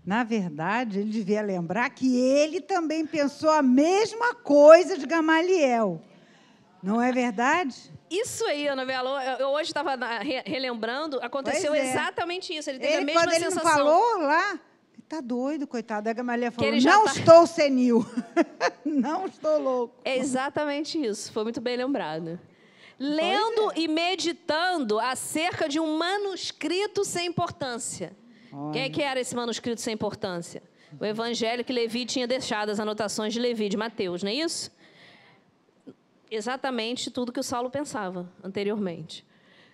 na 0.05 0.23
verdade, 0.23 0.99
ele 0.99 1.09
devia 1.09 1.41
lembrar 1.41 1.89
que 1.89 2.15
ele 2.15 2.61
também 2.61 3.05
pensou 3.05 3.49
a 3.49 3.63
mesma 3.63 4.35
coisa 4.35 4.95
de 4.95 5.07
Gamaliel. 5.07 5.99
Não 6.83 7.01
é 7.01 7.11
verdade? 7.11 7.91
Isso 8.09 8.45
aí, 8.45 8.67
Ana 8.67 8.85
Bela, 8.85 9.37
eu 9.39 9.49
hoje 9.49 9.69
estava 9.69 9.95
relembrando, 10.45 11.19
aconteceu 11.21 11.73
é. 11.73 11.89
exatamente 11.89 12.55
isso. 12.55 12.69
Ele 12.69 12.79
teve 12.79 12.93
ele, 12.93 13.01
a 13.01 13.05
mesma 13.05 13.21
quando 13.21 13.33
sensação. 13.33 13.61
Ele 13.61 13.71
falou 13.71 14.17
lá, 14.19 14.59
tá 15.09 15.19
doido, 15.19 15.65
coitado. 15.65 16.09
A 16.09 16.13
Gamaliel 16.13 16.51
falou, 16.51 16.71
não 16.73 17.05
tá... 17.05 17.11
estou 17.11 17.47
senil, 17.47 18.05
não 18.85 19.25
estou 19.25 19.59
louco. 19.59 19.95
É 20.03 20.17
exatamente 20.17 21.01
isso, 21.01 21.31
foi 21.31 21.43
muito 21.43 21.59
bem 21.59 21.75
lembrado 21.75 22.39
lendo 23.03 23.73
e 23.75 23.87
meditando 23.87 24.99
acerca 24.99 25.67
de 25.67 25.79
um 25.79 25.97
manuscrito 25.97 27.03
sem 27.03 27.27
importância. 27.27 28.15
Olha. 28.53 28.73
Quem 28.73 28.81
é 28.83 28.89
que 28.89 29.01
era 29.01 29.19
esse 29.19 29.35
manuscrito 29.35 29.81
sem 29.81 29.95
importância? 29.95 30.61
O 30.99 31.05
evangelho 31.05 31.65
que 31.65 31.73
Levi 31.73 32.05
tinha 32.05 32.27
deixado, 32.27 32.69
as 32.69 32.79
anotações 32.79 33.33
de 33.33 33.39
Levi, 33.39 33.69
de 33.69 33.77
Mateus, 33.77 34.21
não 34.21 34.29
é 34.29 34.35
isso? 34.35 34.71
Exatamente 36.29 37.09
tudo 37.09 37.31
que 37.31 37.39
o 37.39 37.43
Saulo 37.43 37.71
pensava 37.71 38.31
anteriormente 38.43 39.25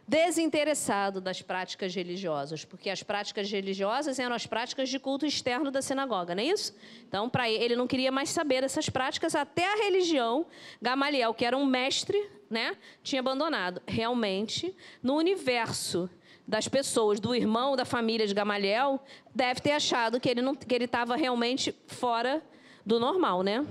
desinteressado 0.08 1.20
das 1.20 1.42
práticas 1.42 1.94
religiosas, 1.94 2.64
porque 2.64 2.90
as 2.90 3.04
práticas 3.04 3.52
religiosas 3.52 4.18
eram 4.18 4.34
as 4.34 4.48
práticas 4.48 4.88
de 4.88 4.98
culto 4.98 5.26
externo 5.26 5.70
da 5.70 5.82
sinagoga, 5.82 6.34
não 6.34 6.42
é 6.42 6.46
isso? 6.46 6.74
Então, 7.06 7.30
para 7.30 7.50
ele, 7.50 7.66
ele 7.66 7.76
não 7.76 7.86
queria 7.86 8.12
mais 8.12 8.30
saber 8.30 8.62
dessas 8.62 8.88
práticas, 8.88 9.36
até 9.36 9.66
a 9.66 9.84
religião, 9.84 10.46
Gamaliel, 10.82 11.34
que 11.34 11.44
era 11.44 11.58
um 11.58 11.66
mestre, 11.66 12.30
né, 12.50 12.78
tinha 13.04 13.20
abandonado. 13.20 13.82
Realmente, 13.86 14.74
no 15.04 15.16
universo 15.16 16.10
das 16.48 16.70
pessoas, 16.70 17.20
do 17.20 17.36
irmão, 17.36 17.76
da 17.76 17.84
família 17.84 18.26
de 18.26 18.34
Gamaliel, 18.34 19.04
deve 19.36 19.60
ter 19.60 19.72
achado 19.72 20.22
que 20.22 20.30
ele 20.30 20.42
não, 20.42 20.56
que 20.56 20.74
ele 20.74 20.86
estava 20.86 21.18
realmente 21.18 21.76
fora 21.88 22.42
do 22.86 22.98
normal, 22.98 23.44
né? 23.44 23.68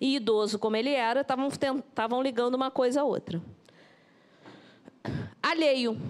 E 0.00 0.14
idoso 0.14 0.56
como 0.56 0.76
ele 0.76 0.90
era, 0.90 1.22
estavam 1.22 2.22
ligando 2.22 2.54
uma 2.54 2.70
coisa 2.70 3.00
a 3.00 3.04
outra 3.04 3.42
alheio, 5.42 6.00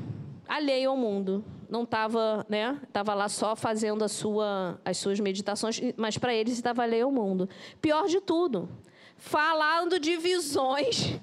alheio 0.46 0.90
ao 0.90 0.96
mundo. 0.96 1.44
Não 1.68 1.84
estava, 1.84 2.44
né? 2.48 2.78
Estava 2.86 3.14
lá 3.14 3.28
só 3.30 3.56
fazendo 3.56 4.04
a 4.04 4.08
sua, 4.08 4.78
as 4.84 4.98
suas 4.98 5.18
meditações, 5.18 5.80
mas 5.96 6.18
para 6.18 6.34
eles 6.34 6.52
estava 6.52 6.82
alheio 6.82 7.06
ao 7.06 7.12
mundo. 7.12 7.48
Pior 7.80 8.06
de 8.08 8.20
tudo, 8.20 8.68
falando 9.16 9.98
de 9.98 10.18
visões 10.18 11.18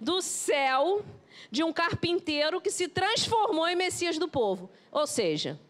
do 0.00 0.22
céu 0.22 1.04
de 1.50 1.62
um 1.62 1.72
carpinteiro 1.72 2.60
que 2.60 2.70
se 2.70 2.88
transformou 2.88 3.68
em 3.68 3.76
Messias 3.76 4.16
do 4.18 4.28
povo. 4.28 4.70
Ou 4.90 5.06
seja, 5.06 5.60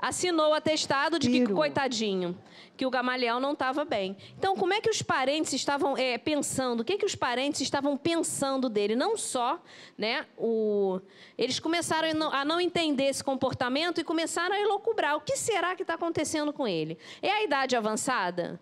assinou 0.00 0.50
o 0.50 0.54
atestado 0.54 1.18
de 1.18 1.28
que, 1.28 1.46
coitadinho, 1.46 2.36
que 2.76 2.86
o 2.86 2.90
Gamaliel 2.90 3.38
não 3.38 3.52
estava 3.52 3.84
bem. 3.84 4.16
Então, 4.38 4.56
como 4.56 4.72
é 4.72 4.80
que 4.80 4.88
os 4.88 5.02
parentes 5.02 5.52
estavam 5.52 5.96
é, 5.96 6.16
pensando? 6.16 6.80
O 6.80 6.84
que, 6.84 6.96
que 6.96 7.04
os 7.04 7.14
parentes 7.14 7.60
estavam 7.60 7.96
pensando 7.96 8.70
dele? 8.70 8.96
Não 8.96 9.16
só, 9.16 9.62
né? 9.98 10.26
O... 10.38 11.00
Eles 11.36 11.60
começaram 11.60 12.08
a 12.08 12.14
não, 12.14 12.32
a 12.32 12.44
não 12.44 12.60
entender 12.60 13.04
esse 13.04 13.22
comportamento 13.22 14.00
e 14.00 14.04
começaram 14.04 14.54
a 14.54 14.60
elocubrar. 14.60 15.16
O 15.16 15.20
que 15.20 15.36
será 15.36 15.76
que 15.76 15.82
está 15.82 15.94
acontecendo 15.94 16.52
com 16.52 16.66
ele? 16.66 16.96
É 17.20 17.30
a 17.30 17.42
idade 17.42 17.76
avançada? 17.76 18.58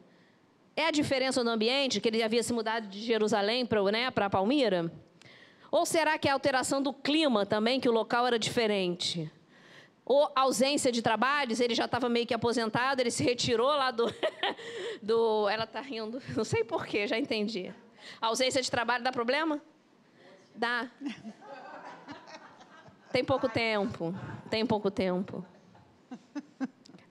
É 0.74 0.86
a 0.86 0.90
diferença 0.90 1.42
no 1.44 1.50
ambiente, 1.50 2.00
que 2.00 2.08
ele 2.08 2.22
havia 2.22 2.42
se 2.42 2.52
mudado 2.52 2.88
de 2.88 3.00
Jerusalém 3.00 3.64
para 3.64 3.82
né, 3.90 4.10
Palmira? 4.30 4.92
Ou 5.70 5.84
será 5.84 6.18
que 6.18 6.26
é 6.26 6.30
a 6.30 6.34
alteração 6.34 6.80
do 6.80 6.92
clima 6.92 7.44
também, 7.44 7.78
que 7.78 7.88
o 7.88 7.92
local 7.92 8.26
era 8.26 8.38
diferente? 8.38 9.30
Ou 10.08 10.32
ausência 10.34 10.90
de 10.90 11.02
trabalhos, 11.02 11.60
ele 11.60 11.74
já 11.74 11.84
estava 11.84 12.08
meio 12.08 12.26
que 12.26 12.32
aposentado, 12.32 13.02
ele 13.02 13.10
se 13.10 13.22
retirou 13.22 13.68
lá 13.68 13.90
do. 13.90 14.06
do 15.02 15.46
ela 15.50 15.64
está 15.64 15.82
rindo, 15.82 16.20
não 16.34 16.44
sei 16.44 16.64
porquê, 16.64 17.06
já 17.06 17.18
entendi. 17.18 17.72
Ausência 18.18 18.62
de 18.62 18.70
trabalho 18.70 19.04
dá 19.04 19.12
problema? 19.12 19.60
Dá. 20.54 20.90
Tem 23.12 23.22
pouco 23.22 23.50
tempo. 23.50 24.14
Tem 24.48 24.64
pouco 24.64 24.90
tempo. 24.90 25.44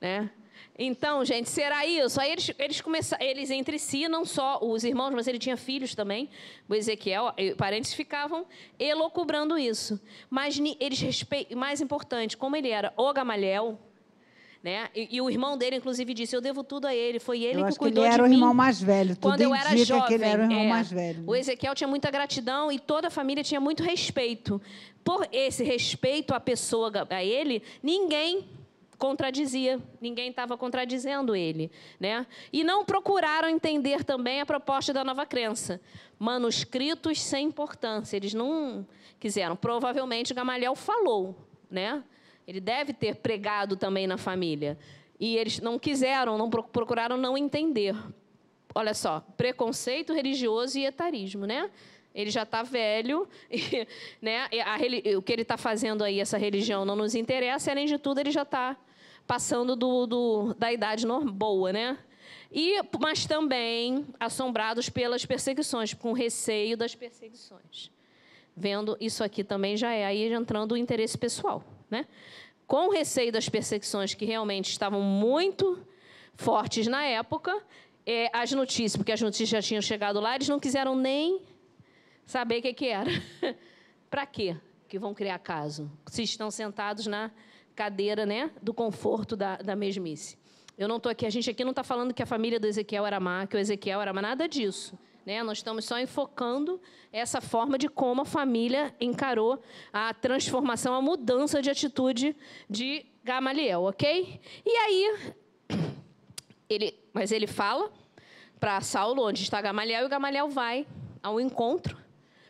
Né? 0.01 0.31
Então, 0.78 1.26
gente, 1.26 1.50
será 1.50 1.86
isso? 1.86 2.22
Aí 2.22 2.32
eles, 2.32 2.52
eles 2.60 2.82
começaram, 2.82 3.26
eles 3.26 3.50
entre 3.50 3.80
si, 3.80 4.08
não 4.08 4.24
só 4.24 4.60
os 4.62 4.84
irmãos, 4.84 5.12
mas 5.12 5.28
ele 5.28 5.40
tinha 5.40 5.58
filhos 5.58 5.96
também, 5.96 6.30
o 6.70 6.76
Ezequiel, 6.76 7.34
parentes 7.58 7.94
ficavam 7.94 8.46
elocubrando 8.80 9.58
isso. 9.58 10.00
Mas 10.30 10.60
eles 10.80 11.00
respeitam, 11.00 11.58
mais 11.58 11.82
importante, 11.82 12.38
como 12.38 12.56
ele 12.56 12.70
era 12.70 12.94
o 12.96 13.12
Gamaliel, 13.12 13.80
né? 14.63 14.90
E, 14.94 15.16
e, 15.16 15.22
o 15.22 15.30
irmão 15.30 15.58
dele, 15.58 15.78
inclusive, 15.78 16.13
disse: 16.13 16.36
Eu 16.36 16.42
devo 16.42 16.63
tudo 16.63 16.88
a 16.88 16.94
ele. 16.94 17.20
Foi 17.20 17.44
ele 17.44 17.62
eu 17.62 17.68
que 17.68 17.76
cuidou 17.78 18.04
que 18.04 18.10
ele 18.10 18.10
de 18.10 18.13
era 18.13 18.24
mim. 18.24 18.30
o 18.30 18.34
irmão 18.34 18.54
mais 18.54 18.82
velho. 18.82 19.16
Tudo 19.16 19.22
quando 19.22 19.42
eu 19.42 19.56
era 19.56 19.78
jovem. 19.78 20.08
Que 20.08 20.13
ele 20.16 20.26
era 20.26 20.42
o 20.42 20.46
irmão 20.46 20.63
é, 20.63 20.68
mais 20.68 20.92
velho. 20.92 21.24
O 21.28 21.36
Ezequiel 21.36 21.76
tinha 21.76 21.88
muita 21.88 22.10
gratidão 22.10 22.72
e 22.72 22.80
toda 22.80 23.08
a 23.08 23.12
família 23.12 23.44
tinha 23.44 23.62
muito 23.62 23.84
respeito. 23.84 24.62
Por 25.04 25.28
esse 25.32 25.63
respeito 25.63 26.34
à 26.34 26.40
pessoa, 26.40 26.92
a 27.10 27.24
ele, 27.24 27.62
ninguém 27.82 28.46
contradizia, 28.97 29.79
ninguém 30.01 30.29
estava 30.29 30.57
contradizendo 30.57 31.36
ele, 31.36 31.71
né? 31.99 32.25
E 32.51 32.63
não 32.63 32.83
procuraram 32.83 33.47
entender 33.47 34.03
também 34.03 34.41
a 34.41 34.45
proposta 34.45 34.91
da 34.91 35.03
nova 35.03 35.25
crença. 35.25 35.79
Manuscritos 36.17 37.21
sem 37.21 37.47
importância, 37.47 38.17
eles 38.17 38.33
não 38.33 38.86
quiseram. 39.19 39.55
Provavelmente 39.55 40.33
Gamaliel 40.33 40.75
falou, 40.75 41.36
né? 41.69 42.03
Ele 42.47 42.60
deve 42.60 42.93
ter 42.93 43.15
pregado 43.15 43.75
também 43.75 44.07
na 44.07 44.17
família. 44.17 44.77
E 45.19 45.38
eles 45.38 45.60
não 45.60 45.77
quiseram, 45.77 46.38
não 46.38 46.49
procuraram 46.49 47.17
não 47.17 47.38
entender. 47.38 47.95
Olha 48.73 48.93
só, 48.93 49.21
preconceito 49.36 50.13
religioso 50.13 50.77
e 50.77 50.86
etarismo, 50.86 51.45
né? 51.45 51.69
Ele 52.15 52.31
já 52.31 52.43
está 52.43 52.63
velho, 52.63 53.27
e, 53.51 53.88
né? 54.21 54.47
A, 54.63 55.17
o 55.17 55.21
que 55.21 55.33
ele 55.33 55.43
está 55.43 55.57
fazendo 55.57 56.03
aí, 56.03 56.19
essa 56.19 56.38
religião, 56.38 56.86
não 56.86 56.95
nos 56.95 57.13
interessa, 57.13 57.69
e, 57.69 57.71
além 57.71 57.86
de 57.86 57.97
tudo, 57.97 58.19
ele 58.19 58.31
já 58.31 58.43
está 58.43 58.77
passando 59.28 59.76
do, 59.76 60.08
do, 60.08 60.54
da 60.54 60.72
idade 60.72 61.06
boa, 61.34 61.74
né? 61.74 61.98
E, 62.52 62.82
mas 63.00 63.26
também 63.26 64.08
assombrados 64.20 64.90
pelas 64.90 65.26
perseguições, 65.26 65.94
com 65.94 66.13
receio 66.13 66.78
das 66.78 66.96
perseguições. 66.96 67.92
Vendo 68.56 68.98
isso 69.00 69.24
aqui 69.24 69.44
também 69.44 69.76
já 69.76 69.92
é 69.92 70.06
aí 70.06 70.34
entrando 70.34 70.72
o 70.72 70.78
interesse 70.78 71.18
pessoal 71.18 71.63
né? 71.90 72.06
com 72.66 72.90
receio 72.90 73.32
das 73.32 73.48
perseguições 73.48 74.13
que 74.13 74.26
realmente 74.26 74.70
estavam 74.70 75.02
muito 75.02 75.82
fortes 76.36 76.88
na 76.88 77.04
época, 77.04 77.63
é, 78.06 78.30
as 78.34 78.52
notícias, 78.52 78.96
porque 78.98 79.12
as 79.12 79.22
notícias 79.22 79.50
já 79.50 79.62
tinham 79.62 79.82
chegado 79.82 80.20
lá, 80.20 80.36
eles 80.36 80.50
não 80.50 80.60
quiseram 80.60 80.96
nem 80.96 81.42
saber 82.26 82.60
o 82.60 82.62
que, 82.62 82.74
que 82.74 82.88
era. 82.88 83.10
Para 84.10 84.26
quê 84.26 84.56
que 84.88 85.00
vão 85.00 85.13
criar 85.13 85.40
caso? 85.40 85.92
Se 86.08 86.24
estão 86.24 86.50
sentados 86.50 87.08
na 87.08 87.32
cadeira 87.78 88.26
né, 88.26 88.50
do 88.60 88.74
conforto 88.74 89.36
da, 89.36 89.58
da 89.58 89.76
mesmice. 89.76 90.36
Eu 90.76 90.88
não 90.88 90.98
estou 90.98 91.12
aqui, 91.12 91.28
a 91.28 91.30
gente 91.30 91.48
aqui 91.48 91.63
não 91.63 91.70
está 91.70 91.84
falando 91.84 92.12
que 92.12 92.24
a 92.24 92.26
família 92.26 92.60
do 92.60 92.66
Ezequiel 92.66 93.06
era 93.06 93.20
má, 93.20 93.46
que 93.46 93.56
o 93.56 93.60
Ezequiel 93.60 94.02
era 94.02 94.12
má, 94.12 94.22
nada 94.22 94.48
disso. 94.48 94.98
Né? 95.24 95.44
Nós 95.44 95.60
estamos 95.60 95.86
só 95.86 96.00
enfocando 96.00 96.82
essa 97.12 97.40
forma 97.40 97.78
de 97.78 97.88
como 97.88 98.24
a 98.24 98.26
família 98.26 98.96
encarou 99.00 99.62
a 99.94 100.12
transformação, 100.12 100.96
a 100.96 101.02
mudança 101.02 101.62
de 101.62 101.70
atitude 101.70 102.36
de 102.68 103.06
Gamaliel, 103.24 103.84
ok? 103.84 104.42
E 104.66 104.70
aí, 104.70 105.34
ele, 106.68 107.00
mas 107.13 107.32
ele 107.32 107.46
fala 107.46 107.92
para 108.60 108.82
Saulo 108.82 109.28
onde 109.28 109.44
está 109.44 109.62
Gamaliel 109.62 110.06
e 110.06 110.10
Gamaliel 110.10 110.50
vai 110.50 110.88
ao 111.22 111.40
encontro, 111.40 111.96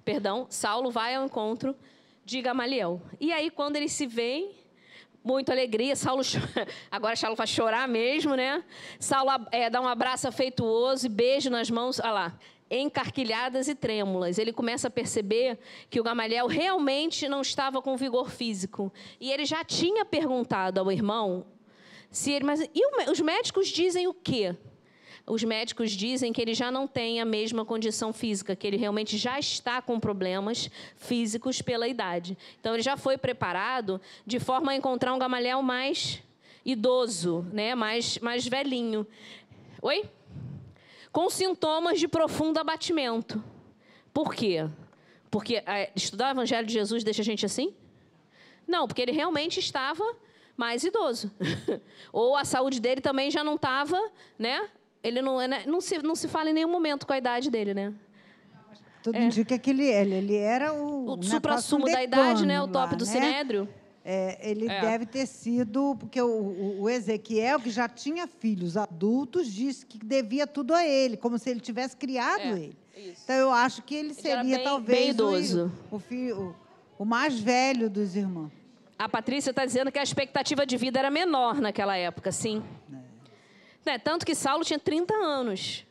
perdão, 0.06 0.48
Saulo 0.50 0.90
vai 0.90 1.16
ao 1.16 1.26
encontro 1.26 1.76
de 2.24 2.42
Gamaliel. 2.42 3.02
E 3.20 3.34
aí, 3.34 3.50
quando 3.50 3.76
eles 3.76 3.92
se 3.92 4.06
veem, 4.06 4.67
muita 5.28 5.52
alegria. 5.52 5.96
Saulo, 5.96 6.24
agora 6.90 7.16
Saulo 7.16 7.36
vai 7.36 7.46
chorar 7.46 7.88
mesmo, 7.88 8.36
né? 8.36 8.64
Saulo 9.00 9.30
é, 9.52 9.70
dá 9.70 9.82
um 9.82 9.88
abraço 9.88 10.28
afetuoso 10.28 11.06
e 11.06 11.10
beijo 11.10 11.50
nas 11.50 11.70
mãos. 11.70 12.00
Olha 12.00 12.12
lá 12.12 12.40
encarquilhadas 12.70 13.70
e 13.70 13.76
trêmulas. 13.76 14.38
Ele 14.38 14.52
começa 14.52 14.90
a 14.90 14.92
perceber 14.92 15.58
que 15.90 16.02
o 16.02 16.04
Gamaliel 16.04 16.48
realmente 16.48 17.28
não 17.30 17.42
estava 17.42 17.82
com 17.82 17.96
vigor 17.96 18.30
físico. 18.30 18.92
E 19.22 19.32
ele 19.32 19.46
já 19.46 19.64
tinha 19.64 20.04
perguntado 20.04 20.80
ao 20.80 20.92
irmão 20.92 21.46
se 22.12 22.32
ele. 22.32 22.44
Mas 22.44 22.62
e 22.62 23.10
os 23.10 23.22
médicos 23.22 23.70
dizem 23.70 24.08
o 24.08 24.14
quê? 24.14 24.54
Os 25.28 25.44
médicos 25.44 25.92
dizem 25.92 26.32
que 26.32 26.42
ele 26.42 26.54
já 26.54 26.72
não 26.72 26.88
tem 26.88 27.20
a 27.20 27.26
mesma 27.26 27.66
condição 27.66 28.14
física, 28.14 28.56
que 28.56 28.66
ele 28.66 28.78
realmente 28.78 29.18
já 29.18 29.38
está 29.38 29.82
com 29.82 30.00
problemas 30.00 30.72
físicos 30.96 31.62
pela 31.62 31.88
idade. 31.88 32.38
Então 32.60 32.74
ele 32.74 32.82
já 32.82 32.96
foi 32.98 33.18
preparado 33.18 34.02
de 34.26 34.40
forma 34.40 34.72
a 34.72 34.76
encontrar 34.76 35.14
um 35.14 35.20
Gamaliel 35.20 35.62
mais 35.62 36.24
idoso, 36.66 37.46
né? 37.52 37.76
mais, 37.76 38.18
mais 38.20 38.48
velhinho. 38.48 39.06
Oi? 39.82 40.10
com 41.18 41.32
sintomas 41.32 42.00
de 42.00 42.08
profundo 42.08 42.60
abatimento. 42.60 43.44
Por 44.14 44.36
quê? 44.36 44.70
Porque 45.32 45.64
é, 45.66 45.92
estudar 45.96 46.28
o 46.28 46.32
Evangelho 46.32 46.68
de 46.68 46.74
Jesus 46.74 47.04
deixa 47.04 47.24
a 47.24 47.26
gente 47.26 47.44
assim? 47.44 47.74
Não, 48.68 48.88
porque 48.88 49.02
ele 49.02 49.12
realmente 49.12 49.60
estava 49.60 50.04
mais 50.56 50.84
idoso. 50.84 51.32
Ou 52.14 52.36
a 52.36 52.46
saúde 52.46 52.80
dele 52.80 53.02
também 53.02 53.32
já 53.32 53.44
não 53.44 53.56
estava, 53.56 54.00
né? 54.38 54.70
Ele 55.08 55.22
não, 55.22 55.38
né? 55.48 55.64
não, 55.66 55.80
se, 55.80 55.98
não 56.00 56.16
se 56.16 56.28
fala 56.28 56.50
em 56.50 56.54
nenhum 56.54 56.70
momento 56.70 57.08
com 57.08 57.14
a 57.14 57.18
idade 57.18 57.50
dele, 57.50 57.74
né? 57.74 57.94
Tudo 59.02 59.16
é. 59.16 59.24
indica 59.24 59.58
que 59.58 59.70
ele, 59.70 59.86
ele, 59.86 60.16
ele 60.16 60.36
era 60.36 60.74
o. 60.74 61.18
O 61.18 61.24
supra-sumo 61.24 61.86
da 61.86 62.04
idade, 62.04 62.46
né? 62.46 62.62
O 62.62 62.68
top 62.68 62.92
lá, 62.92 62.98
do 62.98 63.06
né? 63.06 63.12
sinédrio. 63.12 63.70
É, 64.04 64.38
ele 64.42 64.70
é. 64.70 64.82
deve 64.82 65.06
ter 65.06 65.26
sido, 65.26 65.96
porque 66.00 66.22
o, 66.22 66.82
o, 66.82 66.90
Ezequiel, 66.90 67.60
que 67.60 67.70
já 67.70 67.90
tinha 67.90 68.26
filhos 68.26 68.78
adultos, 68.78 69.52
disse 69.52 69.86
que 69.86 69.98
devia 69.98 70.48
tudo 70.48 70.74
a 70.74 70.86
ele, 70.86 71.18
como 71.18 71.38
se 71.38 71.50
ele 71.50 71.60
tivesse 71.60 71.96
criado 71.96 72.40
é, 72.40 72.52
ele. 72.52 72.78
Isso. 72.96 73.22
Então 73.24 73.36
eu 73.36 73.52
acho 73.52 73.82
que 73.82 73.96
ele, 73.96 74.08
ele 74.10 74.14
seria 74.14 74.44
bem, 74.44 74.64
talvez 74.64 75.00
bem 75.00 75.10
idoso. 75.10 75.72
O, 75.92 75.98
o, 75.98 76.00
filho, 76.00 76.56
o, 76.98 77.04
mais 77.04 77.38
velho 77.38 77.90
dos 77.90 78.16
irmãos. 78.16 78.52
A 78.98 79.10
Patrícia 79.10 79.50
está 79.50 79.66
dizendo 79.66 79.92
que 79.92 80.00
a 80.00 80.04
expectativa 80.04 80.66
de 80.66 80.78
vida 80.78 81.00
era 81.00 81.12
menor 81.12 81.60
naquela 81.60 81.98
época, 81.98 82.32
sim. 82.32 82.64
É. 82.94 83.07
Né? 83.88 83.98
Tanto 83.98 84.26
que 84.26 84.36
Saulo 84.36 84.66
tinha 84.66 84.78
30 84.78 85.14
anos. 85.14 85.86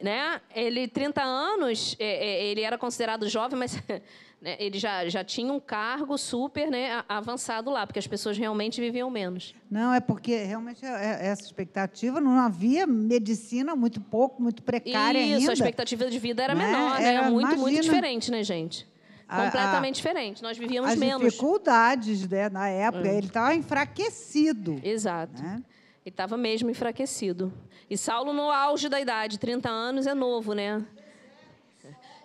Né? 0.00 0.40
Ele, 0.54 0.86
30 0.86 1.20
anos, 1.20 1.96
é, 1.98 2.04
é, 2.04 2.44
ele 2.46 2.60
era 2.60 2.78
considerado 2.78 3.28
jovem, 3.28 3.58
mas 3.58 3.82
né, 4.40 4.56
ele 4.60 4.78
já, 4.78 5.08
já 5.08 5.24
tinha 5.24 5.52
um 5.52 5.58
cargo 5.58 6.16
super 6.16 6.70
né, 6.70 7.02
avançado 7.08 7.68
lá, 7.68 7.84
porque 7.84 7.98
as 7.98 8.06
pessoas 8.06 8.38
realmente 8.38 8.80
viviam 8.80 9.10
menos. 9.10 9.56
Não, 9.68 9.92
é 9.92 9.98
porque 9.98 10.36
realmente 10.36 10.86
é, 10.86 11.26
essa 11.26 11.42
expectativa 11.42 12.20
não 12.20 12.38
havia 12.38 12.86
medicina 12.86 13.74
muito 13.74 14.00
pouco, 14.00 14.40
muito 14.40 14.62
precária 14.62 15.18
Isso, 15.18 15.26
ainda. 15.26 15.38
Isso, 15.40 15.50
a 15.50 15.54
expectativa 15.54 16.08
de 16.08 16.18
vida 16.20 16.44
era 16.44 16.54
né? 16.54 16.64
menor, 16.64 17.00
né? 17.00 17.08
era 17.08 17.22
muito, 17.30 17.40
imagina, 17.40 17.60
muito 17.60 17.82
diferente, 17.82 18.30
né, 18.30 18.44
gente? 18.44 18.86
Completamente 19.28 19.94
a, 19.94 19.96
diferente. 19.96 20.42
Nós 20.44 20.56
vivíamos 20.56 20.92
as 20.92 20.96
menos. 20.96 21.26
As 21.26 21.32
dificuldades 21.32 22.28
né, 22.28 22.48
na 22.48 22.68
época, 22.68 23.08
hum. 23.08 23.18
ele 23.18 23.26
estava 23.26 23.52
enfraquecido. 23.52 24.78
Exato. 24.84 25.42
Né? 25.42 25.64
Ele 26.06 26.12
estava 26.12 26.36
mesmo 26.36 26.70
enfraquecido. 26.70 27.52
E 27.90 27.98
Saulo, 27.98 28.32
no 28.32 28.48
auge 28.48 28.88
da 28.88 29.00
idade, 29.00 29.40
30 29.40 29.68
anos, 29.68 30.06
é 30.06 30.14
novo, 30.14 30.52
né? 30.52 30.86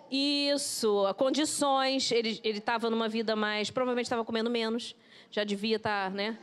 Isso, 0.08 1.12
condições. 1.16 2.12
Ele 2.12 2.40
estava 2.44 2.88
numa 2.88 3.08
vida 3.08 3.34
mais. 3.34 3.72
Provavelmente 3.72 4.06
estava 4.06 4.24
comendo 4.24 4.48
menos. 4.48 4.94
Já 5.32 5.42
devia 5.42 5.78
estar, 5.78 6.10
tá, 6.10 6.16
né? 6.16 6.38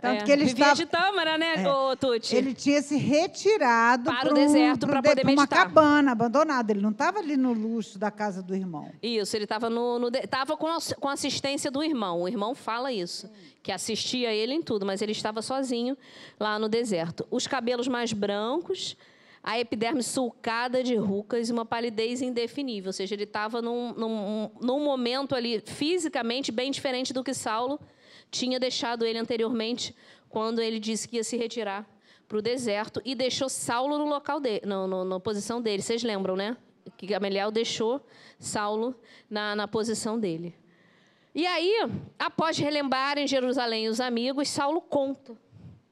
Tanto 0.00 0.22
é, 0.22 0.24
que 0.24 0.32
ele 0.32 0.44
vivia 0.44 0.72
estava... 0.72 0.74
de 0.74 0.86
tâmara, 0.86 1.38
né, 1.38 1.62
é. 1.62 1.68
ô, 1.68 1.96
Tuti? 1.96 2.36
Ele 2.36 2.52
tinha 2.52 2.82
se 2.82 2.96
retirado 2.96 4.10
para 4.10 4.30
o 4.30 4.34
deserto 4.34 4.86
para 4.86 5.02
poder 5.02 5.24
meditar. 5.24 5.36
uma 5.36 5.46
cabana 5.46 6.12
abandonada. 6.12 6.72
Ele 6.72 6.82
não 6.82 6.90
estava 6.90 7.18
ali 7.18 7.36
no 7.36 7.52
luxo 7.52 7.98
da 7.98 8.10
casa 8.10 8.42
do 8.42 8.54
irmão. 8.54 8.90
Isso, 9.02 9.36
ele 9.36 9.44
estava 9.44 9.70
no, 9.70 9.98
no 9.98 10.10
com, 10.58 10.78
com 11.00 11.08
assistência 11.08 11.70
do 11.70 11.82
irmão. 11.82 12.22
O 12.22 12.28
irmão 12.28 12.54
fala 12.54 12.92
isso, 12.92 13.30
que 13.66 13.72
assistia 13.72 14.32
ele 14.32 14.54
em 14.54 14.62
tudo, 14.62 14.86
mas 14.86 15.02
ele 15.02 15.10
estava 15.10 15.42
sozinho 15.42 15.98
lá 16.38 16.56
no 16.56 16.68
deserto. 16.68 17.26
Os 17.32 17.48
cabelos 17.48 17.88
mais 17.88 18.12
brancos, 18.12 18.96
a 19.42 19.58
epiderme 19.58 20.04
sulcada 20.04 20.84
de 20.84 20.94
rucas 20.94 21.48
e 21.48 21.52
uma 21.52 21.66
palidez 21.66 22.22
indefinível. 22.22 22.90
Ou 22.90 22.92
seja, 22.92 23.16
ele 23.16 23.24
estava 23.24 23.60
num, 23.60 23.92
num, 23.92 24.50
num, 24.60 24.84
momento 24.84 25.34
ali 25.34 25.60
fisicamente 25.66 26.52
bem 26.52 26.70
diferente 26.70 27.12
do 27.12 27.24
que 27.24 27.34
Saulo 27.34 27.80
tinha 28.30 28.60
deixado 28.60 29.04
ele 29.04 29.18
anteriormente, 29.18 29.92
quando 30.28 30.60
ele 30.60 30.78
disse 30.78 31.08
que 31.08 31.16
ia 31.16 31.24
se 31.24 31.36
retirar 31.36 31.84
para 32.28 32.38
o 32.38 32.42
deserto 32.42 33.02
e 33.04 33.16
deixou 33.16 33.48
Saulo 33.48 33.98
no 33.98 34.06
local 34.06 34.38
dele, 34.38 34.62
no, 34.64 34.86
no, 34.86 35.04
na 35.04 35.18
posição 35.18 35.60
dele. 35.60 35.82
Vocês 35.82 36.04
lembram, 36.04 36.36
né? 36.36 36.56
Que 36.96 37.04
Gamaliel 37.04 37.50
deixou 37.50 38.00
Saulo 38.38 38.94
na, 39.28 39.56
na 39.56 39.66
posição 39.66 40.20
dele. 40.20 40.54
E 41.36 41.46
aí, 41.46 41.86
após 42.18 42.56
relembrar 42.56 43.18
em 43.18 43.26
Jerusalém 43.26 43.88
os 43.88 44.00
amigos, 44.00 44.48
Saulo 44.48 44.80
conta 44.80 45.36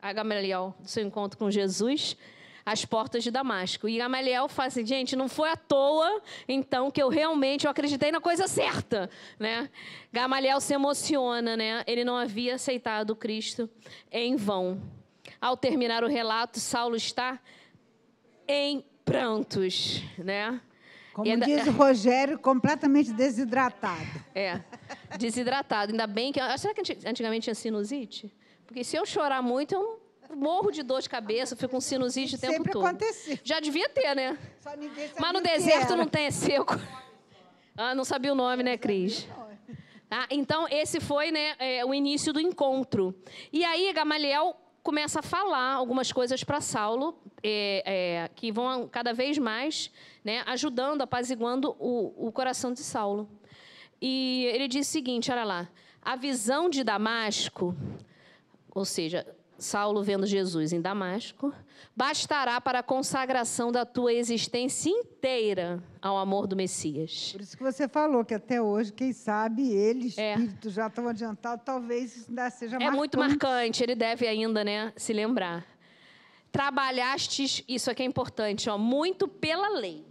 a 0.00 0.10
Gamaliel 0.10 0.74
do 0.80 0.88
seu 0.88 1.04
encontro 1.04 1.38
com 1.38 1.50
Jesus 1.50 2.16
as 2.64 2.86
portas 2.86 3.22
de 3.22 3.30
Damasco. 3.30 3.86
E 3.86 3.98
Gamaliel 3.98 4.48
fala 4.48 4.68
assim, 4.68 4.86
gente, 4.86 5.14
não 5.14 5.28
foi 5.28 5.50
à 5.50 5.56
toa, 5.56 6.22
então, 6.48 6.90
que 6.90 7.02
eu 7.02 7.10
realmente 7.10 7.66
eu 7.66 7.70
acreditei 7.70 8.10
na 8.10 8.22
coisa 8.22 8.48
certa, 8.48 9.10
né? 9.38 9.68
Gamaliel 10.10 10.62
se 10.62 10.72
emociona, 10.72 11.58
né? 11.58 11.84
Ele 11.86 12.04
não 12.04 12.16
havia 12.16 12.54
aceitado 12.54 13.14
Cristo 13.14 13.68
em 14.10 14.36
vão. 14.36 14.80
Ao 15.38 15.58
terminar 15.58 16.02
o 16.04 16.08
relato, 16.08 16.58
Saulo 16.58 16.96
está 16.96 17.38
em 18.48 18.82
prantos, 19.04 20.02
né? 20.16 20.58
Como 21.12 21.30
ainda... 21.30 21.46
diz 21.46 21.66
o 21.66 21.70
Rogério, 21.76 22.38
completamente 22.38 23.12
desidratado. 23.12 24.24
É, 24.34 24.60
desidratado. 25.18 25.92
Ainda 25.92 26.06
bem 26.06 26.32
que. 26.32 26.40
Será 26.58 26.74
que 26.74 26.82
antigamente 27.06 27.44
tinha 27.44 27.54
sinusite? 27.54 28.34
Porque 28.66 28.82
se 28.82 28.96
eu 28.96 29.04
chorar 29.04 29.42
muito, 29.42 29.74
eu 29.74 30.00
morro 30.34 30.70
de 30.70 30.82
dor 30.82 31.00
de 31.00 31.08
cabeça, 31.08 31.54
fico 31.54 31.70
com 31.70 31.80
sinusite 31.80 32.36
o 32.36 32.38
tempo 32.38 32.54
Sempre 32.54 32.72
todo. 32.72 32.86
Aconteceu. 32.86 33.38
Já 33.44 33.60
devia 33.60 33.88
ter, 33.88 34.14
né? 34.14 34.38
Mas 35.18 35.32
no 35.32 35.40
deserto 35.40 35.96
não 35.96 36.06
tem, 36.06 36.26
é 36.26 36.30
seco. 36.30 36.74
Ah, 37.76 37.94
não 37.94 38.04
sabia 38.04 38.32
o 38.32 38.34
nome, 38.34 38.62
né, 38.62 38.76
Cris? 38.76 39.28
Ah, 40.10 40.26
então, 40.30 40.66
esse 40.70 41.00
foi 41.00 41.32
né, 41.32 41.56
é, 41.58 41.84
o 41.84 41.92
início 41.92 42.32
do 42.32 42.40
encontro. 42.40 43.14
E 43.52 43.64
aí, 43.64 43.92
Gamaliel 43.92 44.56
começa 44.80 45.20
a 45.20 45.22
falar 45.22 45.72
algumas 45.72 46.12
coisas 46.12 46.44
para 46.44 46.60
Saulo, 46.60 47.18
é, 47.42 47.82
é, 47.84 48.30
que 48.34 48.52
vão 48.52 48.86
cada 48.86 49.12
vez 49.12 49.38
mais 49.38 49.90
né, 50.22 50.42
ajudando, 50.46 51.02
apaziguando 51.02 51.74
o, 51.78 52.28
o 52.28 52.30
coração 52.30 52.72
de 52.72 52.80
Saulo. 52.80 53.28
E 54.00 54.44
ele 54.52 54.68
diz 54.68 54.88
o 54.88 54.90
seguinte: 54.90 55.30
olha 55.30 55.44
lá, 55.44 55.68
a 56.02 56.16
visão 56.16 56.68
de 56.68 56.84
Damasco, 56.84 57.74
ou 58.74 58.84
seja, 58.84 59.26
Saulo 59.56 60.02
vendo 60.02 60.26
Jesus 60.26 60.72
em 60.72 60.80
Damasco, 60.80 61.52
bastará 61.96 62.60
para 62.60 62.80
a 62.80 62.82
consagração 62.82 63.70
da 63.70 63.86
tua 63.86 64.12
existência 64.12 64.90
inteira 64.90 65.82
ao 66.02 66.18
amor 66.18 66.46
do 66.46 66.56
Messias. 66.56 67.32
Por 67.32 67.40
isso 67.40 67.56
que 67.56 67.62
você 67.62 67.88
falou 67.88 68.24
que 68.24 68.34
até 68.34 68.60
hoje, 68.60 68.92
quem 68.92 69.12
sabe 69.12 69.70
ele, 69.70 70.08
espírito, 70.08 70.68
é. 70.68 70.70
já 70.70 70.88
estão 70.88 71.08
adiantado, 71.08 71.62
talvez 71.64 72.16
isso 72.16 72.26
ainda 72.28 72.50
seja 72.50 72.76
É 72.76 72.90
muito 72.90 73.16
marcante, 73.16 73.82
ele 73.82 73.94
deve 73.94 74.26
ainda 74.26 74.64
né, 74.64 74.92
se 74.96 75.12
lembrar. 75.12 75.64
Trabalhastes, 76.50 77.64
isso 77.66 77.90
aqui 77.90 78.02
é 78.02 78.06
importante, 78.06 78.68
ó, 78.68 78.76
muito 78.76 79.26
pela 79.26 79.68
lei, 79.68 80.04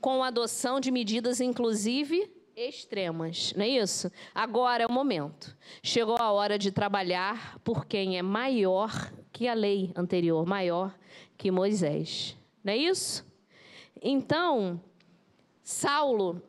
com 0.00 0.22
a 0.22 0.28
adoção 0.28 0.80
de 0.80 0.90
medidas, 0.90 1.40
inclusive 1.40 2.30
extremas, 2.56 3.52
não 3.56 3.64
é 3.64 3.68
isso? 3.68 4.10
Agora 4.34 4.82
é 4.82 4.86
o 4.86 4.92
momento. 4.92 5.56
Chegou 5.82 6.16
a 6.18 6.30
hora 6.32 6.58
de 6.58 6.70
trabalhar 6.70 7.58
por 7.60 7.86
quem 7.86 8.18
é 8.18 8.22
maior 8.22 9.12
que 9.32 9.48
a 9.48 9.54
lei 9.54 9.92
anterior, 9.96 10.46
maior 10.46 10.94
que 11.36 11.50
Moisés. 11.50 12.36
Não 12.62 12.72
é 12.72 12.76
isso? 12.76 13.24
Então, 14.02 14.80
Saulo 15.62 16.42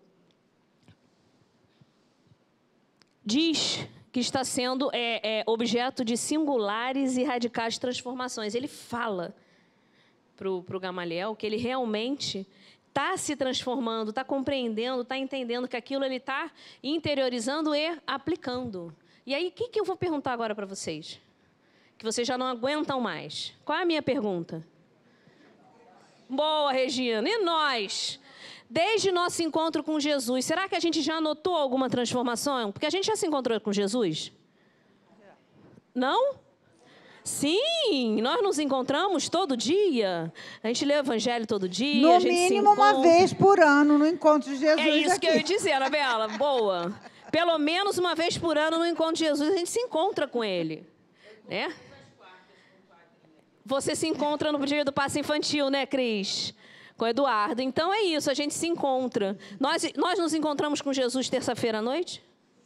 diz 3.26 3.88
que 4.12 4.20
está 4.20 4.44
sendo 4.44 4.90
é, 4.94 5.40
é, 5.40 5.44
objeto 5.48 6.04
de 6.04 6.18
singulares 6.18 7.18
e 7.18 7.24
radicais 7.24 7.78
transformações. 7.78 8.56
Ele 8.56 8.68
fala 8.68 9.34
para 10.36 10.50
o 10.50 10.80
Gamaliel 10.80 11.36
que 11.36 11.46
ele 11.46 11.58
realmente 11.58 12.48
está 12.92 13.16
se 13.16 13.38
transformando, 13.38 14.10
está 14.10 14.24
compreendendo, 14.24 15.02
está 15.02 15.18
entendendo 15.18 15.68
que 15.68 15.78
aquilo 15.78 16.04
ele 16.04 16.18
está 16.18 16.52
interiorizando 16.84 17.74
e 17.74 17.98
aplicando. 18.06 18.94
E 19.26 19.34
aí, 19.34 19.48
o 19.48 19.52
que, 19.52 19.70
que 19.70 19.80
eu 19.80 19.86
vou 19.86 19.96
perguntar 19.96 20.34
agora 20.34 20.54
para 20.54 20.66
vocês? 20.66 21.20
Que 21.98 22.04
vocês 22.04 22.28
já 22.28 22.38
não 22.38 22.46
aguentam 22.46 23.00
mais. 23.00 23.54
Qual 23.64 23.78
é 23.78 23.84
a 23.84 23.86
minha 23.86 24.02
pergunta? 24.02 24.66
Boa, 26.30 26.72
Regina. 26.72 27.28
E 27.28 27.38
nós? 27.40 28.20
Desde 28.70 29.12
nosso 29.12 29.42
encontro 29.42 29.84
com 29.84 30.00
Jesus, 30.00 30.46
será 30.46 30.68
que 30.68 30.76
a 30.76 30.80
gente 30.80 31.02
já 31.02 31.22
notou 31.22 31.56
alguma 31.56 31.90
transformação? 31.90 32.72
Porque 32.72 32.86
a 32.86 32.90
gente 32.90 33.06
já 33.06 33.16
se 33.16 33.26
encontrou 33.26 33.60
com 33.62 33.72
Jesus? 33.72 34.34
Não? 35.94 36.36
Sim, 37.24 38.20
nós 38.22 38.42
nos 38.42 38.58
encontramos 38.58 39.30
todo 39.30 39.56
dia. 39.56 40.34
A 40.64 40.68
gente 40.68 40.84
lê 40.86 40.96
o 40.96 41.00
evangelho 41.00 41.46
todo 41.46 41.70
dia. 41.70 42.02
No 42.02 42.20
mínimo 42.20 42.72
uma 42.72 43.02
vez 43.02 43.32
por 43.32 43.60
ano 43.60 43.98
no 43.98 44.08
encontro 44.08 44.52
de 44.52 44.58
Jesus. 44.58 44.88
É 44.88 44.98
isso 44.98 45.12
aqui. 45.12 45.20
que 45.22 45.28
eu 45.28 45.36
ia 45.36 45.44
dizer, 45.44 45.74
Anabela. 45.74 46.28
Boa. 46.30 46.94
Pelo 47.32 47.58
menos 47.58 47.98
uma 47.98 48.16
vez 48.16 48.38
por 48.38 48.58
ano 48.58 48.80
no 48.80 48.86
encontro 48.86 49.14
de 49.14 49.26
Jesus 49.26 49.54
a 49.54 49.58
gente 49.58 49.70
se 49.70 49.80
encontra 49.80 50.28
com 50.28 50.44
ele. 50.44 50.86
Né? 51.48 51.72
Você 53.64 53.96
se 53.96 54.08
encontra 54.08 54.52
no 54.52 54.66
dia 54.66 54.84
do 54.84 54.92
passe 54.92 55.20
infantil, 55.20 55.70
né, 55.70 55.86
Cris? 55.86 56.54
Com 56.98 57.06
o 57.06 57.08
Eduardo. 57.08 57.62
Então 57.62 57.94
é 57.94 58.02
isso, 58.02 58.30
a 58.30 58.34
gente 58.34 58.54
se 58.54 58.68
encontra. 58.68 59.38
Nós, 59.60 59.84
nós 59.96 60.20
nos 60.20 60.34
encontramos 60.34 60.82
com 60.82 60.92
Jesus 60.92 61.30
terça-feira 61.30 61.78
à 61.78 61.82
noite? 61.82 62.24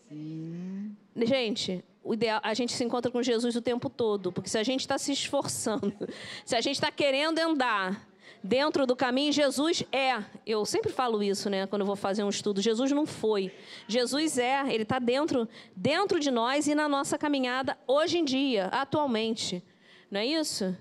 Sim. 0.09 0.95
Gente, 1.15 1.83
ideal, 2.13 2.39
a 2.43 2.53
gente 2.53 2.73
se 2.73 2.83
encontra 2.83 3.11
com 3.11 3.21
Jesus 3.23 3.55
o 3.55 3.61
tempo 3.61 3.89
todo, 3.89 4.31
porque 4.31 4.49
se 4.49 4.57
a 4.57 4.63
gente 4.63 4.81
está 4.81 4.97
se 4.97 5.11
esforçando, 5.11 5.93
se 6.45 6.55
a 6.55 6.61
gente 6.61 6.75
está 6.75 6.91
querendo 6.91 7.39
andar 7.39 8.07
dentro 8.43 8.85
do 8.85 8.95
caminho, 8.95 9.31
Jesus 9.31 9.83
é. 9.91 10.23
Eu 10.45 10.65
sempre 10.65 10.91
falo 10.91 11.23
isso, 11.23 11.49
né? 11.49 11.65
Quando 11.65 11.81
eu 11.81 11.85
vou 11.87 11.95
fazer 11.95 12.23
um 12.23 12.29
estudo, 12.29 12.61
Jesus 12.61 12.91
não 12.91 13.05
foi. 13.05 13.51
Jesus 13.87 14.37
é. 14.37 14.61
Ele 14.71 14.83
está 14.83 14.99
dentro, 14.99 15.49
dentro 15.75 16.19
de 16.19 16.29
nós 16.29 16.67
e 16.67 16.75
na 16.75 16.87
nossa 16.87 17.17
caminhada 17.17 17.77
hoje 17.87 18.19
em 18.19 18.25
dia, 18.25 18.67
atualmente. 18.67 19.63
Não 20.11 20.19
é 20.19 20.25
isso? 20.25 20.77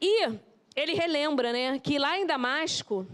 E 0.00 0.28
ele 0.74 0.94
relembra, 0.94 1.52
né, 1.52 1.78
que 1.78 1.98
lá 1.98 2.18
em 2.18 2.26
Damasco, 2.26 3.06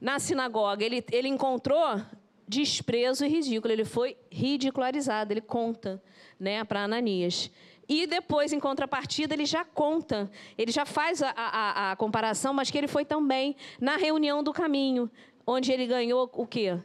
na 0.00 0.18
sinagoga, 0.18 0.84
ele, 0.84 1.02
ele 1.10 1.28
encontrou 1.28 2.00
desprezo 2.46 3.24
e 3.24 3.28
ridículo. 3.28 3.72
Ele 3.72 3.84
foi 3.84 4.16
ridicularizado, 4.30 5.32
ele 5.32 5.40
conta 5.40 6.02
né, 6.38 6.62
para 6.64 6.84
Ananias. 6.84 7.50
E 7.88 8.06
depois, 8.06 8.52
em 8.52 8.60
contrapartida, 8.60 9.34
ele 9.34 9.44
já 9.44 9.64
conta, 9.64 10.30
ele 10.56 10.72
já 10.72 10.86
faz 10.86 11.22
a, 11.22 11.30
a, 11.36 11.92
a, 11.92 11.96
comparação, 11.96 12.54
mas 12.54 12.70
que 12.70 12.78
ele 12.78 12.88
foi 12.88 13.04
também 13.04 13.56
na 13.80 13.96
reunião 13.96 14.42
do 14.42 14.52
caminho, 14.52 15.10
onde 15.46 15.70
ele 15.70 15.86
ganhou 15.86 16.30
o 16.32 16.46
quê? 16.46 16.78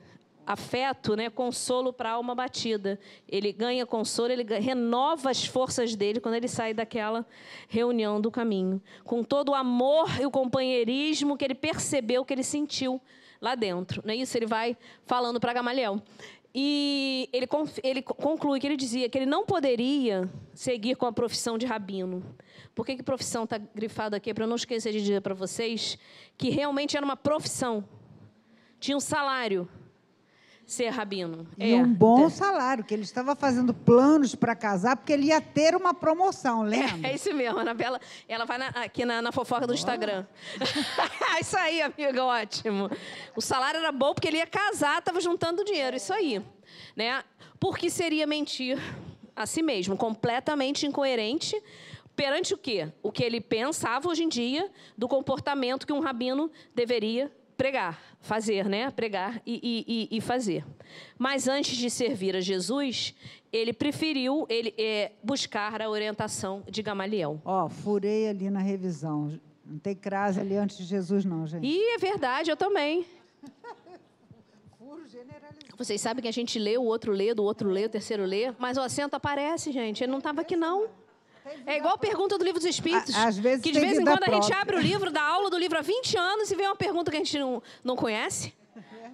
Afeto, 0.46 1.16
né? 1.16 1.30
consolo 1.30 1.94
para 1.94 2.10
a 2.10 2.14
alma 2.14 2.34
batida. 2.34 3.00
Ele 3.28 3.54
ganha 3.54 3.86
consolo, 3.86 4.32
ele 4.32 4.44
ganha, 4.44 4.60
renova 4.60 5.30
as 5.30 5.46
forças 5.46 5.96
dele 5.96 6.20
quando 6.20 6.36
ele 6.36 6.48
sai 6.48 6.74
daquela 6.74 7.26
reunião 7.70 8.20
do 8.20 8.32
caminho. 8.32 8.82
Com 9.04 9.24
todo 9.24 9.50
o 9.50 9.56
amor 9.56 10.10
e 10.20 10.26
o 10.26 10.32
companheirismo 10.32 11.38
que 11.38 11.46
ele 11.46 11.56
percebeu, 11.56 12.26
que 12.26 12.34
ele 12.34 12.44
sentiu 12.44 13.00
lá 13.42 13.56
dentro. 13.56 14.02
Não 14.06 14.14
é 14.14 14.18
isso? 14.18 14.38
Ele 14.38 14.46
vai 14.46 14.78
falando 15.06 15.40
para 15.40 15.54
Gamaliel. 15.54 16.02
E 16.54 17.30
ele, 17.32 17.48
ele 17.84 18.02
conclui 18.02 18.60
que 18.60 18.66
ele 18.66 18.76
dizia 18.76 19.08
que 19.08 19.18
ele 19.18 19.26
não 19.26 19.46
poderia 19.46 20.28
seguir 20.54 20.96
com 20.96 21.06
a 21.06 21.12
profissão 21.12 21.58
de 21.58 21.66
rabino. 21.66 22.24
Por 22.74 22.86
que, 22.86 22.96
que 22.96 23.04
profissão 23.04 23.44
está 23.44 23.58
grifada 23.58 24.18
aqui? 24.18 24.34
Para 24.34 24.46
eu 24.46 24.48
não 24.48 24.56
esquecer 24.56 24.92
de 24.92 25.00
dizer 25.00 25.22
para 25.22 25.36
vocês 25.36 25.98
que 26.38 26.50
realmente 26.50 26.98
era 26.98 27.06
uma 27.06 27.18
profissão. 27.18 27.84
Tinha 28.80 28.98
um 28.98 29.02
salário 29.02 29.70
ser 30.72 30.90
rabino. 30.90 31.48
E 31.58 31.74
é. 31.74 31.76
um 31.76 31.92
bom 31.92 32.30
salário, 32.30 32.84
que 32.84 32.94
ele 32.94 33.04
estava 33.04 33.36
fazendo 33.36 33.74
planos 33.74 34.36
para 34.36 34.56
casar, 34.56 34.96
porque 34.96 35.12
ele 35.12 35.28
ia 35.28 35.42
ter 35.42 35.76
uma 35.76 35.94
promoção, 35.94 36.62
lembra? 36.62 37.08
É, 37.08 37.12
é 37.12 37.16
isso 37.16 37.34
mesmo, 37.34 37.58
a 37.58 37.62
Anabela, 37.62 38.00
ela 38.28 38.46
vai 38.46 38.58
na, 38.60 38.68
aqui 38.68 39.04
na, 39.04 39.22
na, 39.22 39.32
fofoca 39.32 39.66
do 39.66 39.74
Instagram. 39.74 40.26
isso 41.42 41.58
aí, 41.58 41.82
amiga, 41.82 42.24
ótimo. 42.24 42.90
O 43.36 43.42
salário 43.42 43.80
era 43.80 43.92
bom 43.92 44.14
porque 44.14 44.28
ele 44.28 44.38
ia 44.38 44.46
casar, 44.46 45.00
estava 45.00 45.20
juntando 45.20 45.66
dinheiro, 45.66 45.98
isso 45.98 46.14
aí. 46.14 46.42
Né? 46.96 47.24
Porque 47.60 47.90
seria 47.90 48.28
mentir 48.28 48.78
a 49.36 49.48
si 49.48 49.64
mesmo, 49.64 49.98
completamente 49.98 50.86
incoerente 50.86 51.60
perante 52.16 52.54
o 52.54 52.58
quê? 52.58 52.92
O 53.02 53.12
que 53.12 53.24
ele 53.24 53.42
pensava 53.42 54.10
hoje 54.10 54.24
em 54.24 54.30
dia 54.30 54.70
do 54.98 55.08
comportamento 55.08 55.88
que 55.88 55.94
um 55.94 56.00
rabino 56.00 56.52
deveria 56.76 57.32
pregar, 57.60 58.00
fazer, 58.22 58.70
né? 58.70 58.90
Pregar 58.90 59.42
e, 59.46 60.08
e, 60.10 60.18
e, 60.18 60.22
fazer. 60.22 60.66
Mas 61.18 61.46
antes 61.46 61.76
de 61.76 61.90
servir 61.90 62.34
a 62.34 62.40
Jesus, 62.40 63.14
ele 63.52 63.74
preferiu 63.74 64.46
ele, 64.48 64.74
é, 64.78 65.12
buscar 65.22 65.82
a 65.82 65.90
orientação 65.90 66.64
de 66.70 66.82
Gamaliel. 66.82 67.42
Ó, 67.44 67.66
oh, 67.66 67.70
furei 67.70 68.30
ali 68.30 68.50
na 68.50 68.62
revisão. 68.62 69.38
Não 69.66 69.78
tem 69.78 69.94
crase 69.94 70.40
ali 70.40 70.56
antes 70.56 70.78
de 70.78 70.86
Jesus, 70.86 71.26
não, 71.26 71.46
gente. 71.46 71.68
E 71.68 71.96
é 71.96 71.98
verdade, 71.98 72.50
eu 72.50 72.56
também. 72.56 73.06
Vocês 75.78 76.00
sabem 76.00 76.22
que 76.22 76.30
a 76.30 76.34
gente 76.34 76.58
lê, 76.58 76.78
o 76.78 76.84
outro 76.84 77.12
lê, 77.12 77.34
do 77.34 77.44
outro 77.44 77.70
lê, 77.70 77.86
o 77.86 77.90
terceiro 77.90 78.24
lê, 78.24 78.54
mas 78.58 78.78
o 78.78 78.82
acento 78.82 79.18
aparece, 79.18 79.74
gente. 79.74 80.02
Ele 80.02 80.12
não 80.12 80.20
estava 80.20 80.40
aqui, 80.42 80.56
não. 80.56 80.88
É 81.66 81.78
igual 81.78 81.96
a 81.96 81.98
pergunta 81.98 82.38
do 82.38 82.44
livro 82.44 82.60
dos 82.60 82.70
Espíritos. 82.70 83.16
Às 83.16 83.38
vezes 83.38 83.64
que 83.64 83.72
de 83.72 83.80
vez 83.80 83.98
em 83.98 84.06
quando 84.06 84.24
a 84.24 84.32
gente 84.32 84.54
abre 84.54 84.76
o 84.76 84.80
livro, 84.80 85.12
dá 85.12 85.22
aula 85.22 85.50
do 85.50 85.58
livro 85.58 85.78
há 85.78 85.82
20 85.82 86.18
anos 86.18 86.52
e 86.52 86.56
vê 86.56 86.64
uma 86.64 86.76
pergunta 86.76 87.12
que 87.12 87.18
a 87.18 87.20
gente 87.20 87.38
não, 87.38 87.62
não 87.84 87.96
conhece. 87.96 88.54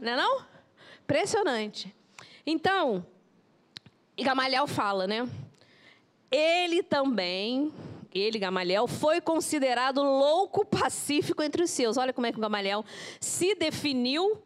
Não 0.02 0.12
é 0.12 0.16
não? 0.16 0.46
Impressionante. 1.04 1.96
Então, 2.46 3.06
Gamaliel 4.18 4.68
fala, 4.68 5.08
né? 5.08 5.28
Ele 6.32 6.84
também, 6.84 7.74
ele, 8.14 8.40
Gamaliel, 8.40 8.88
foi 8.88 9.22
considerado 9.22 10.02
louco 10.02 10.66
pacífico 10.66 11.42
entre 11.42 11.64
os 11.64 11.70
seus. 11.72 11.98
Olha 11.98 12.14
como 12.14 12.28
é 12.28 12.32
que 12.32 12.38
o 12.38 12.42
Gamaliel 12.42 12.84
se 13.20 13.56
definiu 13.56 14.42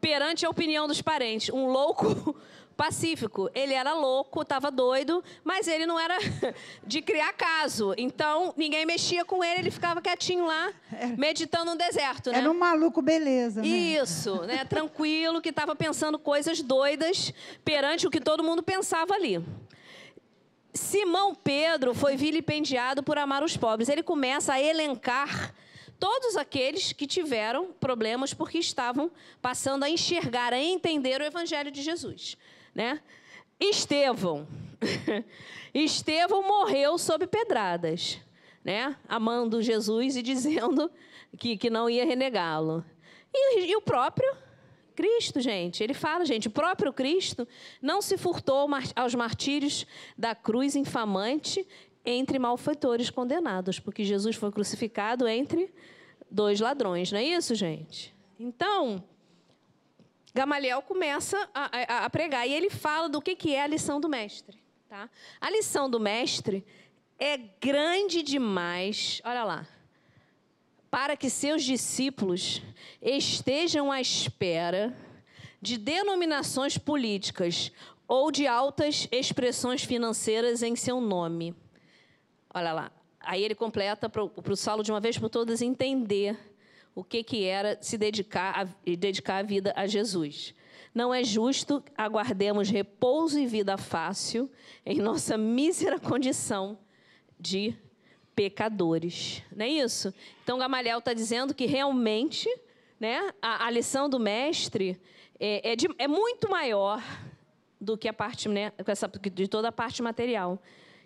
perante 0.00 0.46
a 0.46 0.50
opinião 0.50 0.86
dos 0.86 1.02
parentes. 1.02 1.50
Um 1.52 1.66
louco 1.66 2.36
pacífico. 2.76 3.50
Ele 3.54 3.72
era 3.72 3.94
louco, 3.94 4.42
estava 4.42 4.70
doido, 4.70 5.24
mas 5.42 5.66
ele 5.66 5.86
não 5.86 5.98
era 5.98 6.16
de 6.86 7.00
criar 7.00 7.32
caso. 7.32 7.94
Então, 7.96 8.52
ninguém 8.56 8.84
mexia 8.84 9.24
com 9.24 9.42
ele, 9.42 9.60
ele 9.60 9.70
ficava 9.70 10.02
quietinho 10.02 10.46
lá, 10.46 10.72
meditando 11.16 11.72
no 11.72 11.76
deserto. 11.76 12.30
Né? 12.30 12.38
Era 12.38 12.50
um 12.50 12.58
maluco 12.58 13.00
beleza. 13.00 13.62
Né? 13.62 13.68
Isso, 13.68 14.42
né? 14.42 14.64
tranquilo, 14.68 15.40
que 15.40 15.48
estava 15.48 15.74
pensando 15.74 16.18
coisas 16.18 16.60
doidas 16.60 17.32
perante 17.64 18.06
o 18.06 18.10
que 18.10 18.20
todo 18.20 18.44
mundo 18.44 18.62
pensava 18.62 19.14
ali. 19.14 19.42
Simão 20.74 21.34
Pedro 21.34 21.94
foi 21.94 22.16
vilipendiado 22.16 23.02
por 23.02 23.16
amar 23.16 23.42
os 23.42 23.56
pobres. 23.56 23.88
Ele 23.88 24.02
começa 24.02 24.52
a 24.52 24.60
elencar 24.60 25.54
todos 25.98 26.36
aqueles 26.36 26.92
que 26.92 27.06
tiveram 27.06 27.72
problemas 27.72 28.34
porque 28.34 28.58
estavam 28.58 29.10
passando 29.40 29.84
a 29.84 29.90
enxergar, 29.90 30.52
a 30.52 30.58
entender 30.58 31.20
o 31.20 31.24
evangelho 31.24 31.70
de 31.70 31.82
Jesus, 31.82 32.36
né? 32.76 33.00
Estevão. 33.58 34.46
Estevão 35.72 36.42
morreu 36.42 36.98
sob 36.98 37.26
pedradas, 37.26 38.20
né? 38.62 38.94
Amando 39.08 39.62
Jesus 39.62 40.14
e 40.14 40.22
dizendo 40.22 40.90
que, 41.38 41.56
que 41.56 41.70
não 41.70 41.88
ia 41.88 42.04
renegá-lo. 42.04 42.84
E, 43.32 43.70
e 43.70 43.76
o 43.76 43.80
próprio 43.80 44.30
Cristo, 44.94 45.40
gente, 45.40 45.82
ele 45.82 45.94
fala, 45.94 46.24
gente, 46.26 46.48
o 46.48 46.50
próprio 46.50 46.92
Cristo 46.92 47.48
não 47.80 48.02
se 48.02 48.18
furtou 48.18 48.68
aos 48.94 49.14
martírios 49.14 49.86
da 50.16 50.34
cruz 50.34 50.76
infamante 50.76 51.66
entre 52.04 52.38
malfeitores 52.38 53.08
condenados, 53.08 53.80
porque 53.80 54.04
Jesus 54.04 54.36
foi 54.36 54.52
crucificado 54.52 55.26
entre 55.26 55.72
dois 56.30 56.60
ladrões, 56.60 57.10
não 57.10 57.18
é 57.18 57.24
isso, 57.24 57.54
gente? 57.54 58.14
Então, 58.38 59.02
Gamaliel 60.36 60.82
começa 60.82 61.48
a, 61.54 61.70
a, 61.72 62.04
a 62.04 62.10
pregar 62.10 62.46
e 62.46 62.52
ele 62.52 62.68
fala 62.68 63.08
do 63.08 63.22
que, 63.22 63.34
que 63.34 63.54
é 63.54 63.62
a 63.62 63.66
lição 63.66 63.98
do 63.98 64.06
mestre. 64.06 64.62
Tá? 64.86 65.08
A 65.40 65.48
lição 65.48 65.88
do 65.88 65.98
mestre 65.98 66.62
é 67.18 67.38
grande 67.38 68.22
demais, 68.22 69.22
olha 69.24 69.44
lá, 69.44 69.66
para 70.90 71.16
que 71.16 71.30
seus 71.30 71.64
discípulos 71.64 72.60
estejam 73.00 73.90
à 73.90 73.98
espera 73.98 74.94
de 75.62 75.78
denominações 75.78 76.76
políticas 76.76 77.72
ou 78.06 78.30
de 78.30 78.46
altas 78.46 79.08
expressões 79.10 79.84
financeiras 79.84 80.62
em 80.62 80.76
seu 80.76 81.00
nome. 81.00 81.54
Olha 82.52 82.74
lá. 82.74 82.92
Aí 83.20 83.42
ele 83.42 83.54
completa 83.54 84.06
para 84.06 84.22
o 84.22 84.56
Saulo, 84.56 84.82
de 84.82 84.92
uma 84.92 85.00
vez 85.00 85.16
por 85.16 85.30
todas, 85.30 85.62
entender 85.62 86.38
o 86.96 87.04
que, 87.04 87.22
que 87.22 87.44
era 87.44 87.78
se 87.82 87.98
dedicar 87.98 88.58
a, 88.58 88.64
dedicar 88.96 89.36
a 89.36 89.42
vida 89.42 89.70
a 89.76 89.86
Jesus. 89.86 90.54
Não 90.94 91.12
é 91.12 91.22
justo 91.22 91.84
aguardemos 91.94 92.70
repouso 92.70 93.38
e 93.38 93.46
vida 93.46 93.76
fácil 93.76 94.50
em 94.84 94.98
nossa 94.98 95.36
mísera 95.36 96.00
condição 96.00 96.78
de 97.38 97.76
pecadores. 98.34 99.42
Não 99.54 99.66
é 99.66 99.68
isso? 99.68 100.12
Então, 100.42 100.58
Gamaliel 100.58 100.98
está 100.98 101.12
dizendo 101.12 101.54
que 101.54 101.66
realmente 101.66 102.48
né, 102.98 103.30
a, 103.42 103.66
a 103.66 103.70
lição 103.70 104.08
do 104.08 104.18
mestre 104.18 104.98
é, 105.38 105.72
é, 105.72 105.76
de, 105.76 105.86
é, 105.98 106.08
muito 106.08 106.48
maior 106.48 107.02
do 107.78 107.98
que 107.98 108.08
a 108.08 108.12
parte 108.12 108.48
né, 108.48 108.72
de 109.34 109.46
toda 109.46 109.68
a 109.68 109.72
parte 109.72 110.02
material 110.02 110.58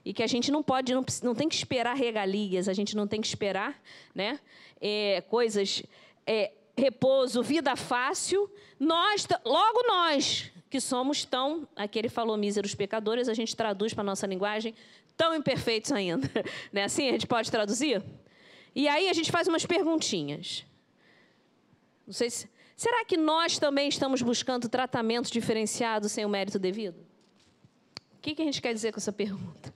e 0.04 0.14
que 0.14 0.22
a 0.22 0.26
gente 0.26 0.50
não 0.50 0.62
pode, 0.62 0.94
não, 0.94 1.04
não 1.22 1.34
tem 1.34 1.48
que 1.48 1.54
esperar 1.54 1.94
regalias, 1.94 2.68
a 2.68 2.72
gente 2.72 2.96
não 2.96 3.06
tem 3.06 3.20
que 3.20 3.26
esperar 3.26 3.80
né, 4.14 4.38
é, 4.80 5.20
coisas, 5.22 5.82
é, 6.26 6.52
repouso, 6.76 7.42
vida 7.42 7.76
fácil. 7.76 8.50
Nós, 8.78 9.26
logo 9.44 9.82
nós, 9.86 10.50
que 10.70 10.80
somos 10.80 11.24
tão, 11.24 11.68
aqui 11.76 11.98
ele 11.98 12.08
falou 12.08 12.36
míseros 12.36 12.74
pecadores, 12.74 13.28
a 13.28 13.34
gente 13.34 13.54
traduz 13.54 13.92
para 13.92 14.02
a 14.02 14.04
nossa 14.04 14.26
linguagem, 14.26 14.74
tão 15.16 15.34
imperfeitos 15.34 15.92
ainda. 15.92 16.30
Né? 16.72 16.84
Assim 16.84 17.08
a 17.08 17.12
gente 17.12 17.26
pode 17.26 17.50
traduzir? 17.50 18.02
E 18.74 18.88
aí 18.88 19.08
a 19.08 19.12
gente 19.12 19.30
faz 19.30 19.48
umas 19.48 19.66
perguntinhas. 19.66 20.64
Não 22.06 22.14
sei 22.14 22.30
se, 22.30 22.48
será 22.76 23.04
que 23.04 23.16
nós 23.16 23.58
também 23.58 23.88
estamos 23.88 24.22
buscando 24.22 24.68
tratamento 24.68 25.30
diferenciado 25.30 26.08
sem 26.08 26.24
o 26.24 26.28
mérito 26.28 26.58
devido? 26.58 26.98
O 28.14 28.20
que, 28.22 28.34
que 28.34 28.42
a 28.42 28.44
gente 28.44 28.62
quer 28.62 28.72
dizer 28.72 28.92
com 28.92 28.98
essa 28.98 29.12
pergunta? 29.12 29.74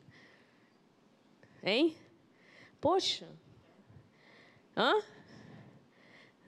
Hein? 1.63 1.97
Poxa. 2.81 3.27
Hã? 4.77 5.01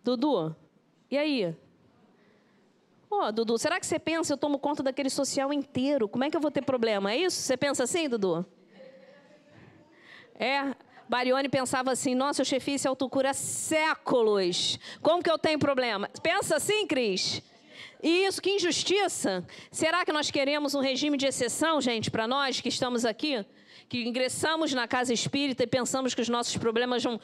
Dudu, 0.02 0.54
e 1.10 1.16
aí? 1.16 1.56
Ô, 3.08 3.16
oh, 3.16 3.32
Dudu, 3.32 3.56
será 3.56 3.78
que 3.78 3.86
você 3.86 3.98
pensa 3.98 4.32
eu 4.32 4.36
tomo 4.36 4.58
conta 4.58 4.82
daquele 4.82 5.10
social 5.10 5.52
inteiro? 5.52 6.08
Como 6.08 6.24
é 6.24 6.30
que 6.30 6.36
eu 6.36 6.40
vou 6.40 6.50
ter 6.50 6.62
problema? 6.62 7.12
É 7.12 7.16
isso? 7.16 7.40
Você 7.40 7.56
pensa 7.56 7.84
assim, 7.84 8.08
Dudu? 8.08 8.44
É. 10.34 10.74
Barione 11.08 11.48
pensava 11.48 11.92
assim: 11.92 12.14
nossa, 12.14 12.40
eu 12.40 12.44
chefiei 12.44 12.74
esse 12.74 12.88
autocura 12.88 13.30
há 13.30 13.34
séculos. 13.34 14.78
Como 15.00 15.22
que 15.22 15.30
eu 15.30 15.38
tenho 15.38 15.58
problema? 15.58 16.10
Pensa 16.20 16.56
assim, 16.56 16.86
Cris? 16.86 17.42
E 18.02 18.26
isso, 18.26 18.42
que 18.42 18.50
injustiça. 18.50 19.46
Será 19.70 20.04
que 20.04 20.12
nós 20.12 20.30
queremos 20.30 20.74
um 20.74 20.80
regime 20.80 21.16
de 21.16 21.26
exceção, 21.26 21.80
gente, 21.80 22.10
para 22.10 22.26
nós 22.26 22.60
que 22.60 22.68
estamos 22.68 23.04
aqui? 23.04 23.44
que 23.88 24.06
ingressamos 24.06 24.72
na 24.72 24.88
casa 24.88 25.12
espírita 25.12 25.62
e 25.62 25.66
pensamos 25.66 26.14
que 26.14 26.20
os 26.20 26.28
nossos 26.28 26.56
problemas 26.56 27.02
vão 27.02 27.20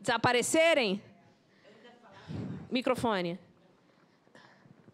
desaparecerem? 0.00 1.02
Microfone. 2.70 3.38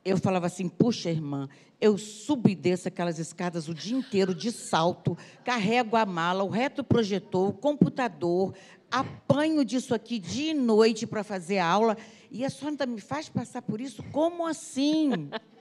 Eu 0.04 0.18
falava 0.18 0.46
assim, 0.46 0.68
puxa, 0.68 1.10
irmã, 1.10 1.48
eu 1.80 1.96
subo 1.96 2.48
e 2.48 2.54
desço 2.54 2.88
aquelas 2.88 3.18
escadas 3.18 3.68
o 3.68 3.74
dia 3.74 3.96
inteiro 3.96 4.34
de 4.34 4.52
salto, 4.52 5.16
carrego 5.44 5.96
a 5.96 6.04
mala, 6.04 6.44
o 6.44 6.48
retroprojetor, 6.48 7.48
o 7.48 7.52
computador, 7.52 8.54
apanho 8.90 9.64
disso 9.64 9.94
aqui 9.94 10.18
dia 10.18 10.50
e 10.50 10.54
noite 10.54 11.06
para 11.06 11.24
fazer 11.24 11.58
aula, 11.58 11.96
e 12.30 12.44
a 12.44 12.50
senhora 12.50 12.70
ainda 12.70 12.86
me 12.86 13.00
faz 13.00 13.28
passar 13.28 13.62
por 13.62 13.80
isso? 13.80 14.02
Como 14.04 14.46
assim? 14.46 15.30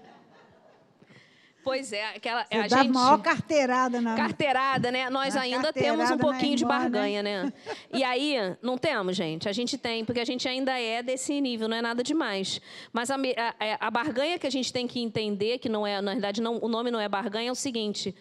Pois 1.63 1.93
é, 1.93 2.15
aquela 2.15 2.43
Você 2.43 2.57
a 2.57 2.67
dá 2.67 2.77
gente 2.83 2.91
maior 2.91 3.21
carteirada 3.21 4.01
na 4.01 4.15
carteirada, 4.15 4.91
né? 4.91 5.09
Nós 5.09 5.35
ainda 5.35 5.71
temos 5.71 6.11
um 6.11 6.17
pouquinho 6.17 6.57
de 6.57 6.63
né? 6.63 6.67
barganha, 6.67 7.23
né? 7.23 7.43
né? 7.43 7.53
E 7.93 8.03
aí 8.03 8.35
não 8.61 8.77
temos, 8.77 9.15
gente. 9.15 9.47
A 9.47 9.53
gente 9.53 9.77
tem, 9.77 10.03
porque 10.03 10.19
a 10.19 10.25
gente 10.25 10.47
ainda 10.47 10.77
é 10.77 11.01
desse 11.01 11.39
nível, 11.39 11.69
não 11.69 11.77
é 11.77 11.81
nada 11.81 12.03
demais. 12.03 12.59
Mas 12.91 13.09
a, 13.09 13.15
a, 13.15 13.87
a 13.87 13.91
barganha 13.91 14.37
que 14.37 14.45
a 14.45 14.51
gente 14.51 14.73
tem 14.73 14.85
que 14.85 14.99
entender, 14.99 15.57
que 15.59 15.69
não 15.69 15.87
é, 15.87 16.01
na 16.01 16.11
verdade, 16.11 16.41
não, 16.41 16.59
o 16.61 16.67
nome 16.67 16.91
não 16.91 16.99
é 16.99 17.07
barganha, 17.07 17.47
é 17.47 17.51
o 17.51 17.55
seguinte: 17.55 18.13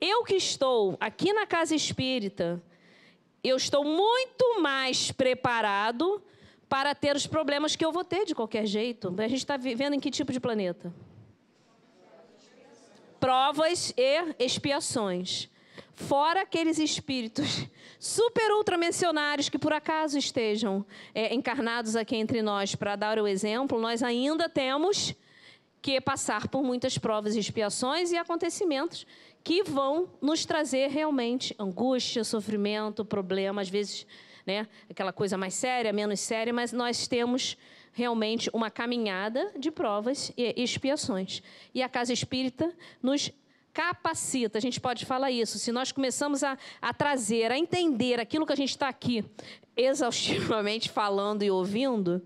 eu 0.00 0.22
que 0.22 0.34
estou 0.34 0.96
aqui 1.00 1.32
na 1.32 1.46
casa 1.46 1.74
espírita, 1.74 2.62
eu 3.42 3.56
estou 3.56 3.84
muito 3.84 4.62
mais 4.62 5.10
preparado 5.10 6.22
para 6.68 6.94
ter 6.94 7.14
os 7.14 7.26
problemas 7.26 7.74
que 7.74 7.84
eu 7.84 7.92
vou 7.92 8.04
ter 8.04 8.24
de 8.24 8.34
qualquer 8.34 8.66
jeito. 8.66 9.14
A 9.18 9.28
gente 9.28 9.38
está 9.38 9.56
vivendo 9.56 9.94
em 9.94 10.00
que 10.00 10.10
tipo 10.10 10.32
de 10.32 10.40
planeta? 10.40 10.92
Provas 13.24 13.94
e 13.96 14.34
expiações. 14.38 15.48
Fora 15.94 16.42
aqueles 16.42 16.78
espíritos 16.78 17.66
super 17.98 18.52
ultramencionários 18.52 19.48
que 19.48 19.58
por 19.58 19.72
acaso 19.72 20.18
estejam 20.18 20.84
é, 21.14 21.34
encarnados 21.34 21.96
aqui 21.96 22.16
entre 22.16 22.42
nós 22.42 22.74
para 22.74 22.96
dar 22.96 23.18
o 23.18 23.26
exemplo, 23.26 23.80
nós 23.80 24.02
ainda 24.02 24.46
temos 24.46 25.14
que 25.80 25.98
passar 26.02 26.48
por 26.48 26.62
muitas 26.62 26.98
provas 26.98 27.34
e 27.34 27.38
expiações 27.38 28.12
e 28.12 28.16
acontecimentos 28.18 29.06
que 29.42 29.62
vão 29.62 30.06
nos 30.20 30.44
trazer 30.44 30.90
realmente 30.90 31.54
angústia, 31.58 32.24
sofrimento, 32.24 33.06
problema, 33.06 33.62
às 33.62 33.70
vezes, 33.70 34.06
né, 34.44 34.68
aquela 34.90 35.14
coisa 35.14 35.38
mais 35.38 35.54
séria, 35.54 35.94
menos 35.94 36.20
séria, 36.20 36.52
mas 36.52 36.74
nós 36.74 37.08
temos 37.08 37.56
realmente 37.94 38.50
uma 38.52 38.70
caminhada 38.70 39.52
de 39.58 39.70
provas 39.70 40.32
e 40.36 40.52
expiações. 40.62 41.42
E 41.72 41.82
a 41.82 41.88
casa 41.88 42.12
espírita 42.12 42.74
nos 43.02 43.32
capacita, 43.72 44.58
a 44.58 44.60
gente 44.60 44.80
pode 44.80 45.04
falar 45.06 45.30
isso. 45.30 45.58
Se 45.58 45.72
nós 45.72 45.90
começamos 45.90 46.44
a, 46.44 46.58
a 46.80 46.92
trazer, 46.92 47.50
a 47.50 47.58
entender 47.58 48.20
aquilo 48.20 48.46
que 48.46 48.52
a 48.52 48.56
gente 48.56 48.70
está 48.70 48.88
aqui 48.88 49.24
exaustivamente 49.76 50.90
falando 50.90 51.42
e 51.42 51.50
ouvindo, 51.50 52.22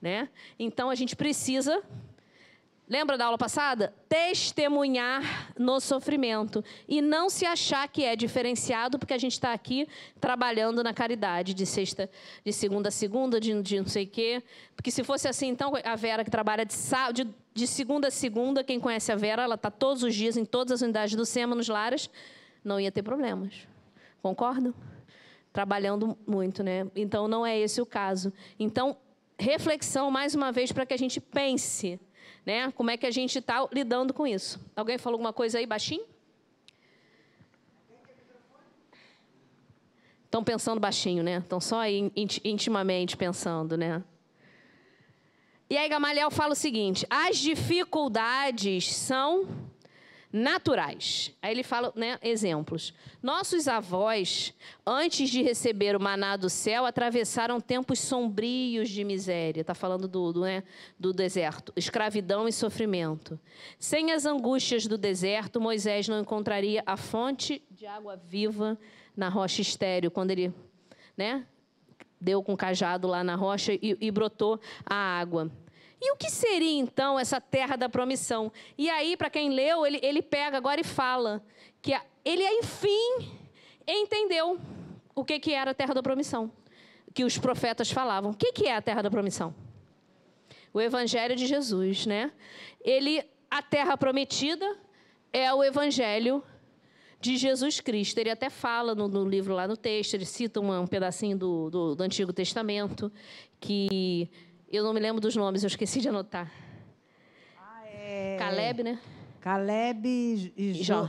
né? 0.00 0.28
então 0.58 0.90
a 0.90 0.94
gente 0.94 1.14
precisa 1.14 1.82
Lembra 2.90 3.16
da 3.16 3.26
aula 3.26 3.38
passada? 3.38 3.94
Testemunhar 4.08 5.54
no 5.56 5.78
sofrimento. 5.78 6.64
E 6.88 7.00
não 7.00 7.30
se 7.30 7.46
achar 7.46 7.86
que 7.86 8.04
é 8.04 8.16
diferenciado, 8.16 8.98
porque 8.98 9.14
a 9.14 9.18
gente 9.18 9.34
está 9.34 9.52
aqui 9.52 9.86
trabalhando 10.20 10.82
na 10.82 10.92
caridade, 10.92 11.54
de 11.54 11.64
sexta, 11.64 12.10
de 12.44 12.52
segunda 12.52 12.88
a 12.88 12.90
segunda, 12.90 13.38
de, 13.38 13.62
de 13.62 13.78
não 13.78 13.86
sei 13.86 14.06
o 14.06 14.08
quê. 14.08 14.42
Porque 14.74 14.90
se 14.90 15.04
fosse 15.04 15.28
assim, 15.28 15.46
então, 15.46 15.72
a 15.84 15.94
Vera 15.94 16.24
que 16.24 16.30
trabalha 16.32 16.64
de, 16.66 16.74
de, 17.14 17.28
de 17.54 17.66
segunda 17.68 18.08
a 18.08 18.10
segunda, 18.10 18.64
quem 18.64 18.80
conhece 18.80 19.12
a 19.12 19.16
Vera, 19.16 19.44
ela 19.44 19.54
está 19.54 19.70
todos 19.70 20.02
os 20.02 20.12
dias 20.12 20.36
em 20.36 20.44
todas 20.44 20.72
as 20.72 20.82
unidades 20.82 21.14
do 21.14 21.24
SEMA, 21.24 21.54
nos 21.54 21.68
lares, 21.68 22.10
não 22.64 22.80
ia 22.80 22.90
ter 22.90 23.04
problemas. 23.04 23.68
Concordam? 24.20 24.74
Trabalhando 25.52 26.18
muito, 26.26 26.64
né? 26.64 26.88
Então, 26.96 27.28
não 27.28 27.46
é 27.46 27.56
esse 27.56 27.80
o 27.80 27.86
caso. 27.86 28.32
Então, 28.58 28.96
reflexão, 29.38 30.10
mais 30.10 30.34
uma 30.34 30.50
vez, 30.50 30.72
para 30.72 30.84
que 30.84 30.92
a 30.92 30.98
gente 30.98 31.20
pense 31.20 32.00
Né? 32.44 32.70
Como 32.72 32.90
é 32.90 32.96
que 32.96 33.06
a 33.06 33.10
gente 33.10 33.38
está 33.38 33.66
lidando 33.72 34.14
com 34.14 34.26
isso? 34.26 34.60
Alguém 34.74 34.98
falou 34.98 35.16
alguma 35.16 35.32
coisa 35.32 35.58
aí 35.58 35.66
baixinho? 35.66 36.04
Estão 40.24 40.44
pensando 40.44 40.80
baixinho, 40.80 41.24
né? 41.24 41.38
Estão 41.38 41.60
só 41.60 41.80
aí 41.80 42.12
intimamente 42.44 43.16
pensando, 43.16 43.76
né? 43.76 44.02
E 45.68 45.76
aí 45.76 45.88
Gamaliel 45.88 46.30
fala 46.30 46.52
o 46.52 46.56
seguinte: 46.56 47.06
as 47.10 47.36
dificuldades 47.38 48.94
são 48.94 49.46
naturais. 50.32 51.34
Aí 51.42 51.52
ele 51.52 51.62
fala, 51.62 51.92
né, 51.96 52.18
exemplos. 52.22 52.94
Nossos 53.22 53.66
avós, 53.66 54.54
antes 54.86 55.28
de 55.28 55.42
receber 55.42 55.96
o 55.96 56.00
maná 56.00 56.36
do 56.36 56.48
céu, 56.48 56.86
atravessaram 56.86 57.60
tempos 57.60 57.98
sombrios 57.98 58.88
de 58.88 59.02
miséria. 59.02 59.60
Está 59.60 59.74
falando 59.74 60.06
do, 60.06 60.32
do, 60.32 60.40
né, 60.42 60.62
do 60.98 61.12
deserto, 61.12 61.72
escravidão 61.76 62.46
e 62.46 62.52
sofrimento. 62.52 63.38
Sem 63.78 64.12
as 64.12 64.24
angústias 64.24 64.86
do 64.86 64.96
deserto, 64.96 65.60
Moisés 65.60 66.06
não 66.06 66.20
encontraria 66.20 66.82
a 66.86 66.96
fonte 66.96 67.62
de 67.70 67.86
água 67.86 68.16
viva 68.16 68.78
na 69.16 69.28
rocha 69.28 69.60
estéreo, 69.60 70.10
quando 70.10 70.30
ele, 70.30 70.54
né, 71.16 71.44
deu 72.20 72.42
com 72.42 72.52
o 72.52 72.56
cajado 72.56 73.08
lá 73.08 73.24
na 73.24 73.34
rocha 73.34 73.72
e, 73.72 73.96
e 74.00 74.10
brotou 74.10 74.60
a 74.86 74.94
água. 74.94 75.50
E 76.00 76.12
o 76.12 76.16
que 76.16 76.30
seria 76.30 76.78
então 76.78 77.18
essa 77.18 77.40
terra 77.40 77.76
da 77.76 77.88
promissão? 77.88 78.50
E 78.78 78.88
aí, 78.88 79.16
para 79.16 79.28
quem 79.28 79.50
leu, 79.50 79.84
ele, 79.84 80.00
ele 80.02 80.22
pega 80.22 80.56
agora 80.56 80.80
e 80.80 80.84
fala 80.84 81.44
que 81.82 81.92
ele, 82.24 82.42
enfim, 82.42 83.38
entendeu 83.86 84.58
o 85.14 85.24
que, 85.24 85.38
que 85.38 85.52
era 85.52 85.72
a 85.72 85.74
terra 85.74 85.92
da 85.92 86.02
promissão, 86.02 86.50
que 87.12 87.24
os 87.24 87.36
profetas 87.36 87.90
falavam. 87.90 88.30
O 88.30 88.34
que, 88.34 88.52
que 88.52 88.66
é 88.66 88.76
a 88.76 88.80
terra 88.80 89.02
da 89.02 89.10
promissão? 89.10 89.54
O 90.72 90.80
evangelho 90.80 91.36
de 91.36 91.46
Jesus, 91.46 92.06
né? 92.06 92.32
Ele, 92.82 93.22
a 93.50 93.60
terra 93.60 93.96
prometida 93.96 94.78
é 95.32 95.52
o 95.52 95.62
evangelho 95.62 96.42
de 97.20 97.36
Jesus 97.36 97.80
Cristo. 97.80 98.18
Ele 98.18 98.30
até 98.30 98.48
fala 98.48 98.94
no, 98.94 99.06
no 99.06 99.28
livro 99.28 99.54
lá 99.54 99.68
no 99.68 99.76
texto, 99.76 100.14
ele 100.14 100.24
cita 100.24 100.60
um, 100.60 100.80
um 100.80 100.86
pedacinho 100.86 101.36
do, 101.36 101.68
do, 101.68 101.94
do 101.94 102.02
Antigo 102.02 102.32
Testamento 102.32 103.12
que 103.60 104.30
eu 104.70 104.84
não 104.84 104.92
me 104.92 105.00
lembro 105.00 105.20
dos 105.20 105.34
nomes, 105.34 105.62
eu 105.62 105.68
esqueci 105.68 106.00
de 106.00 106.08
anotar. 106.08 106.50
Ah, 107.58 107.82
é... 107.86 108.36
Caleb, 108.38 108.82
né? 108.82 108.98
Caleb 109.40 110.52
e 110.56 110.74
jo... 110.74 111.08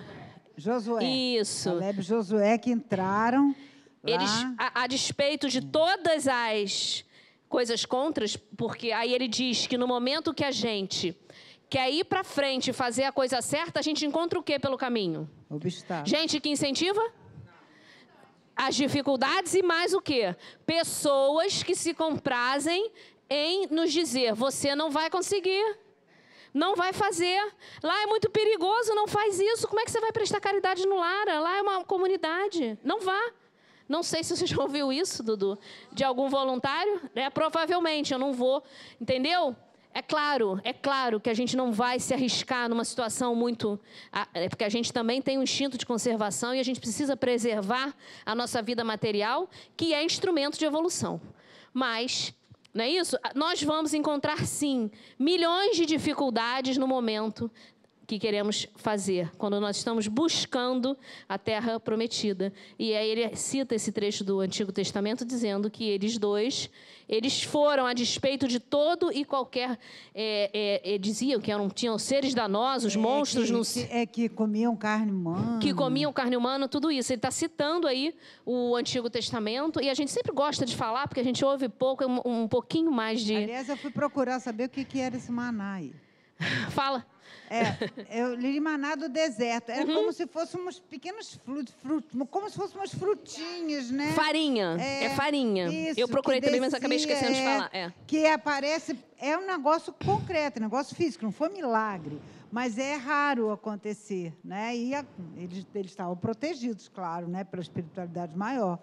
Josué. 0.58 1.04
Isso. 1.04 1.70
Caleb 1.70 2.00
e 2.00 2.04
Josué 2.04 2.58
que 2.58 2.72
entraram. 2.72 3.56
Eles, 4.04 4.32
a, 4.58 4.84
a 4.84 4.88
despeito 4.88 5.48
de 5.48 5.62
todas 5.62 6.28
as 6.28 7.06
coisas 7.48 7.86
contras, 7.86 8.36
porque 8.36 8.92
aí 8.92 9.14
ele 9.14 9.28
diz 9.28 9.68
que 9.68 9.78
no 9.78 9.88
momento 9.88 10.34
que 10.34 10.44
a 10.44 10.52
gente 10.52 11.16
quer 11.70 11.92
ir 11.92 12.06
para 12.06 12.24
frente 12.24 12.70
e 12.70 12.74
fazer 12.74 13.04
a 13.04 13.12
coisa 13.12 13.42
certa, 13.42 13.80
a 13.80 13.84
gente 13.84 14.06
encontra 14.06 14.40
o 14.40 14.44
que 14.44 14.58
pelo 14.58 14.78
caminho? 14.78 15.30
Obstáculo. 15.50 16.08
Gente 16.08 16.40
que 16.40 16.50
incentiva? 16.50 17.02
As 18.56 18.76
dificuldades 18.76 19.54
e 19.54 19.62
mais 19.62 19.94
o 19.94 20.02
que? 20.02 20.36
Pessoas 20.66 21.64
que 21.64 21.76
se 21.76 21.94
comprazem 21.94 22.92
em 23.32 23.66
nos 23.72 23.94
dizer: 23.94 24.34
você 24.34 24.76
não 24.76 24.92
vai 24.92 25.10
conseguir. 25.10 25.78
Não 26.54 26.76
vai 26.76 26.92
fazer. 26.92 27.42
Lá 27.82 28.04
é 28.04 28.06
muito 28.06 28.30
perigoso, 28.30 28.94
não 28.94 29.08
faz 29.08 29.40
isso. 29.40 29.66
Como 29.70 29.80
é 29.80 29.86
que 29.86 29.92
você 29.92 30.02
vai 30.02 30.12
prestar 30.12 30.42
caridade 30.42 30.86
no 30.86 31.00
Lara? 31.00 31.40
Lá 31.40 31.58
é 31.58 31.62
uma 31.62 31.86
comunidade. 31.86 32.78
Não 32.84 33.00
vá. 33.00 33.32
Não 33.88 34.04
sei 34.04 34.22
se 34.22 34.36
você 34.36 34.46
já 34.48 34.62
ouviu 34.62 34.92
isso, 34.92 35.24
Dudu, 35.24 35.58
de 35.94 36.04
algum 36.04 36.28
voluntário. 36.28 37.02
É, 37.16 37.30
provavelmente, 37.30 38.12
eu 38.12 38.20
não 38.20 38.34
vou. 38.34 38.62
Entendeu? 39.00 39.56
É 39.94 40.02
claro, 40.02 40.60
é 40.64 40.72
claro 40.72 41.20
que 41.20 41.30
a 41.30 41.34
gente 41.34 41.56
não 41.58 41.72
vai 41.72 42.00
se 42.00 42.14
arriscar 42.14 42.70
numa 42.70 42.86
situação 42.86 43.34
muito. 43.34 43.80
É 44.34 44.48
porque 44.48 44.64
a 44.64 44.70
gente 44.70 44.92
também 44.92 45.22
tem 45.22 45.38
um 45.38 45.44
instinto 45.44 45.78
de 45.78 45.86
conservação 45.86 46.56
e 46.56 46.60
a 46.60 46.64
gente 46.64 46.80
precisa 46.80 47.16
preservar 47.16 47.94
a 48.26 48.34
nossa 48.34 48.62
vida 48.62 48.84
material, 48.84 49.50
que 49.76 49.94
é 49.94 50.04
instrumento 50.04 50.58
de 50.58 50.66
evolução. 50.66 51.20
Mas 51.74 52.34
não 52.74 52.86
é 52.86 52.90
isso? 52.90 53.18
Nós 53.36 53.62
vamos 53.62 53.94
encontrar, 53.94 54.46
sim, 54.46 54.90
milhões 55.20 55.76
de 55.76 55.86
dificuldades 55.86 56.78
no 56.78 56.88
momento 56.88 57.52
que 58.12 58.20
queremos 58.20 58.68
fazer, 58.76 59.32
quando 59.38 59.58
nós 59.62 59.78
estamos 59.78 60.06
buscando 60.06 60.98
a 61.30 61.38
terra 61.38 61.80
prometida. 61.80 62.52
E 62.78 62.94
aí 62.94 63.10
ele 63.10 63.36
cita 63.38 63.74
esse 63.74 63.90
trecho 63.90 64.22
do 64.22 64.42
Antigo 64.42 64.70
Testamento 64.70 65.24
dizendo 65.24 65.72
que 65.72 65.88
eles 65.88 66.18
dois, 66.18 66.70
eles 67.08 67.42
foram 67.42 67.86
a 67.86 67.94
despeito 67.94 68.50
de 68.50 68.60
todo 68.60 69.14
e 69.14 69.24
qualquer, 69.24 69.80
é, 70.14 70.82
é, 70.84 70.96
é, 70.96 70.98
diziam 70.98 71.40
que 71.40 71.50
eram, 71.50 71.70
tinham 71.70 71.98
seres 71.98 72.34
danosos, 72.34 72.98
é 72.98 73.00
monstros. 73.00 73.46
Que, 73.46 73.54
no... 73.54 73.64
que, 73.64 73.94
é 73.94 74.06
que 74.06 74.28
comiam 74.28 74.76
carne 74.76 75.14
humana. 75.14 75.60
Que 75.60 75.74
comiam 75.74 76.12
carne 76.12 76.36
humana, 76.36 76.68
tudo 76.68 76.92
isso. 76.92 77.14
Ele 77.14 77.18
está 77.18 77.32
citando 77.32 77.88
aí 77.88 78.14
o 78.46 78.76
Antigo 78.76 79.10
Testamento 79.10 79.82
e 79.82 79.90
a 79.90 79.94
gente 79.94 80.12
sempre 80.12 80.34
gosta 80.34 80.66
de 80.66 80.76
falar, 80.76 81.08
porque 81.08 81.22
a 81.22 81.24
gente 81.24 81.46
ouve 81.46 81.70
pouco, 81.70 82.06
um, 82.06 82.20
um 82.26 82.46
pouquinho 82.46 82.92
mais 82.92 83.22
de... 83.22 83.38
Aliás, 83.38 83.70
eu 83.70 83.78
fui 83.78 83.90
procurar 83.90 84.42
saber 84.42 84.66
o 84.66 84.70
que, 84.70 84.84
que 84.84 85.00
era 85.00 85.16
esse 85.16 85.32
maná 85.32 85.76
aí. 85.76 85.94
Fala. 86.72 87.06
É, 87.52 88.22
eu 88.22 88.34
li 88.34 88.62
maná 88.62 88.96
do 88.96 89.10
deserto. 89.10 89.72
Era 89.72 89.86
uhum. 89.86 89.94
como 89.94 90.14
se 90.14 90.26
fossem 90.26 90.62
uns 90.66 90.80
pequenos 90.80 91.38
frutos, 91.44 91.76
como 92.30 92.50
se 92.50 92.56
fossem 92.56 92.78
umas 92.78 92.94
frutinhas, 92.94 93.92
né? 93.92 94.14
Farinha. 94.14 94.78
É, 94.80 95.04
é 95.04 95.10
farinha. 95.10 95.68
Isso, 95.68 96.00
eu 96.00 96.08
procurei 96.08 96.40
também, 96.40 96.62
descia, 96.62 96.68
mas 96.68 96.74
acabei 96.74 96.98
esquecendo 96.98 97.32
é, 97.32 97.34
de 97.34 97.44
falar. 97.44 97.70
É. 97.74 97.94
Que 98.08 98.26
aparece, 98.26 98.98
é 99.20 99.38
um 99.38 99.46
negócio 99.46 99.94
concreto, 100.06 100.60
um 100.60 100.64
negócio 100.64 100.96
físico, 100.96 101.26
não 101.26 101.32
foi 101.34 101.50
milagre. 101.50 102.22
Mas 102.50 102.78
é 102.78 102.96
raro 102.96 103.52
acontecer, 103.52 104.34
né? 104.42 104.74
E 104.76 104.96
a, 104.96 105.06
eles, 105.36 105.68
eles 105.76 105.92
estavam 105.92 106.16
protegidos, 106.16 106.88
claro, 106.88 107.28
né? 107.28 107.44
Pela 107.44 107.62
espiritualidade 107.62 108.34
maior. 108.34 108.80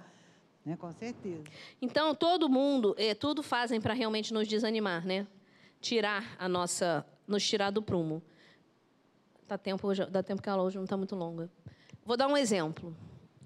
Né, 0.62 0.76
com 0.76 0.92
certeza. 0.92 1.42
Então, 1.80 2.14
todo 2.14 2.50
mundo, 2.50 2.94
é, 2.98 3.14
tudo 3.14 3.42
fazem 3.42 3.80
para 3.80 3.94
realmente 3.94 4.34
nos 4.34 4.46
desanimar, 4.46 5.06
né? 5.06 5.26
Tirar 5.80 6.36
a 6.38 6.46
nossa, 6.46 7.06
nos 7.26 7.46
tirar 7.48 7.70
do 7.70 7.80
prumo. 7.80 8.22
Dá 9.48 9.56
tempo, 9.56 9.88
dá 10.10 10.22
tempo 10.22 10.42
que 10.42 10.48
a 10.50 10.52
aula 10.52 10.64
hoje 10.64 10.76
não 10.76 10.84
está 10.84 10.94
muito 10.94 11.16
longa. 11.16 11.50
Vou 12.04 12.18
dar 12.18 12.28
um 12.28 12.36
exemplo 12.36 12.94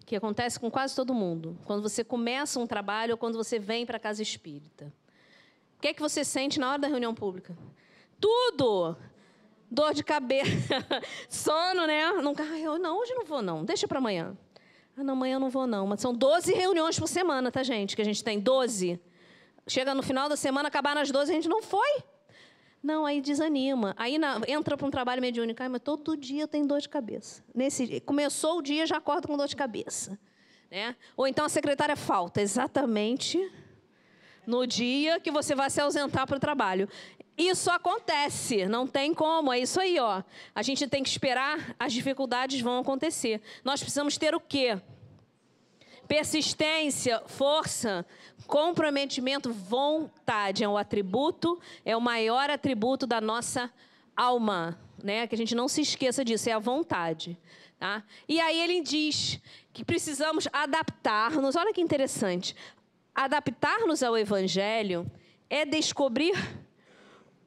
que 0.04 0.16
acontece 0.16 0.58
com 0.58 0.68
quase 0.68 0.96
todo 0.96 1.14
mundo. 1.14 1.56
Quando 1.64 1.80
você 1.80 2.02
começa 2.02 2.58
um 2.58 2.66
trabalho 2.66 3.12
ou 3.12 3.18
quando 3.18 3.36
você 3.36 3.56
vem 3.56 3.86
para 3.86 3.98
a 3.98 4.00
casa 4.00 4.20
espírita. 4.20 4.92
O 5.78 5.80
que 5.80 5.88
é 5.88 5.94
que 5.94 6.02
você 6.02 6.24
sente 6.24 6.58
na 6.58 6.70
hora 6.70 6.78
da 6.80 6.88
reunião 6.88 7.14
pública? 7.14 7.56
Tudo! 8.20 8.96
Dor 9.70 9.94
de 9.94 10.02
cabeça, 10.02 10.74
sono, 11.30 11.86
né? 11.86 12.10
Não, 12.20 12.34
não, 12.78 12.98
hoje 12.98 13.14
não 13.14 13.24
vou, 13.24 13.40
não. 13.40 13.64
Deixa 13.64 13.86
para 13.86 13.98
amanhã. 13.98 14.36
Ah, 14.96 15.04
não, 15.04 15.14
amanhã 15.14 15.36
eu 15.36 15.40
não 15.40 15.50
vou, 15.50 15.68
não. 15.68 15.86
Mas 15.86 16.00
são 16.00 16.12
12 16.12 16.52
reuniões 16.52 16.98
por 16.98 17.06
semana, 17.06 17.50
tá, 17.50 17.62
gente? 17.62 17.94
Que 17.94 18.02
a 18.02 18.04
gente 18.04 18.22
tem 18.22 18.40
12. 18.40 19.00
Chega 19.68 19.94
no 19.94 20.02
final 20.02 20.28
da 20.28 20.36
semana, 20.36 20.68
acabar 20.68 20.96
nas 20.96 21.10
12, 21.10 21.30
a 21.30 21.34
gente 21.34 21.48
não 21.48 21.62
foi. 21.62 22.02
Não, 22.82 23.06
aí 23.06 23.20
desanima. 23.20 23.94
Aí 23.96 24.18
na, 24.18 24.40
entra 24.48 24.76
para 24.76 24.86
um 24.86 24.90
trabalho 24.90 25.22
mediúnico. 25.22 25.62
Mas 25.70 25.80
todo 25.82 26.16
dia 26.16 26.48
tenho 26.48 26.66
dor 26.66 26.80
de 26.80 26.88
cabeça. 26.88 27.44
Nesse, 27.54 28.00
começou 28.00 28.58
o 28.58 28.62
dia, 28.62 28.86
já 28.86 28.96
acorda 28.96 29.28
com 29.28 29.36
dor 29.36 29.46
de 29.46 29.54
cabeça. 29.54 30.18
Né? 30.70 30.96
Ou 31.16 31.26
então 31.26 31.44
a 31.44 31.48
secretária 31.48 31.94
falta 31.94 32.40
exatamente 32.40 33.38
no 34.46 34.66
dia 34.66 35.20
que 35.20 35.30
você 35.30 35.54
vai 35.54 35.70
se 35.70 35.80
ausentar 35.80 36.26
para 36.26 36.36
o 36.36 36.40
trabalho. 36.40 36.88
Isso 37.36 37.70
acontece, 37.70 38.66
não 38.66 38.86
tem 38.86 39.14
como, 39.14 39.52
é 39.52 39.58
isso 39.58 39.80
aí, 39.80 39.98
ó. 39.98 40.22
A 40.54 40.62
gente 40.62 40.86
tem 40.86 41.02
que 41.02 41.08
esperar, 41.08 41.74
as 41.78 41.92
dificuldades 41.92 42.60
vão 42.60 42.78
acontecer. 42.78 43.40
Nós 43.64 43.80
precisamos 43.80 44.18
ter 44.18 44.34
o 44.34 44.40
quê? 44.40 44.78
Persistência, 46.06 47.22
força, 47.26 48.04
comprometimento, 48.46 49.52
vontade. 49.52 50.64
É 50.64 50.68
o 50.68 50.76
atributo, 50.76 51.60
é 51.84 51.96
o 51.96 52.00
maior 52.00 52.50
atributo 52.50 53.06
da 53.06 53.20
nossa 53.20 53.70
alma. 54.16 54.78
Né? 55.02 55.26
Que 55.26 55.34
a 55.34 55.38
gente 55.38 55.54
não 55.54 55.68
se 55.68 55.80
esqueça 55.80 56.24
disso, 56.24 56.48
é 56.48 56.52
a 56.52 56.58
vontade. 56.58 57.38
Tá? 57.78 58.02
E 58.28 58.40
aí 58.40 58.60
ele 58.60 58.80
diz 58.80 59.40
que 59.72 59.84
precisamos 59.84 60.46
adaptar-nos. 60.52 61.56
Olha 61.56 61.72
que 61.72 61.80
interessante. 61.80 62.54
Adaptar-nos 63.14 64.02
ao 64.02 64.16
Evangelho 64.16 65.10
é 65.50 65.64
descobrir 65.64 66.34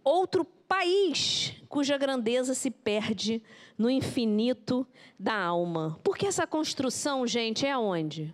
outro 0.03 0.45
país 0.67 1.53
cuja 1.69 1.97
grandeza 1.97 2.53
se 2.53 2.69
perde 2.69 3.41
no 3.77 3.89
infinito 3.89 4.87
da 5.19 5.35
alma. 5.35 5.99
Porque 6.03 6.25
essa 6.25 6.45
construção, 6.45 7.25
gente, 7.25 7.65
é 7.65 7.71
aonde? 7.71 8.33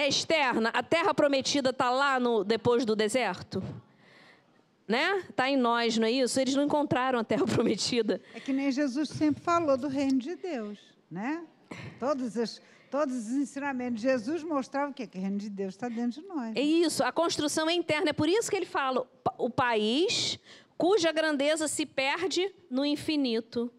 É 0.00 0.08
externa. 0.08 0.70
A 0.70 0.82
terra 0.82 1.12
prometida 1.12 1.70
está 1.70 1.90
lá 1.90 2.18
no, 2.18 2.42
depois 2.42 2.84
do 2.84 2.96
deserto. 2.96 3.62
Né? 4.88 5.24
Está 5.28 5.48
em 5.48 5.56
nós, 5.56 5.96
não 5.98 6.06
é 6.06 6.10
isso? 6.10 6.40
Eles 6.40 6.54
não 6.54 6.64
encontraram 6.64 7.18
a 7.18 7.24
terra 7.24 7.44
prometida. 7.46 8.20
É 8.34 8.40
que 8.40 8.52
nem 8.52 8.72
Jesus 8.72 9.08
sempre 9.10 9.42
falou 9.42 9.76
do 9.76 9.88
reino 9.88 10.18
de 10.18 10.34
Deus. 10.34 10.78
Né? 11.10 11.44
Todos 11.98 12.34
os, 12.34 12.60
todos 12.90 13.14
os 13.14 13.32
ensinamentos 13.32 14.00
de 14.00 14.08
Jesus 14.08 14.42
mostravam 14.42 14.92
que, 14.92 15.06
que 15.06 15.18
o 15.18 15.20
reino 15.20 15.38
de 15.38 15.50
Deus 15.50 15.74
está 15.74 15.88
dentro 15.88 16.20
de 16.20 16.26
nós. 16.26 16.56
É 16.56 16.60
isso, 16.60 17.04
a 17.04 17.12
construção 17.12 17.68
é 17.68 17.72
interna. 17.74 18.10
É 18.10 18.12
por 18.12 18.28
isso 18.28 18.50
que 18.50 18.56
ele 18.56 18.66
fala: 18.66 19.06
o 19.38 19.48
país 19.48 20.38
cuja 20.76 21.12
grandeza 21.12 21.68
se 21.68 21.84
perde 21.84 22.52
no 22.70 22.84
infinito 22.84 23.70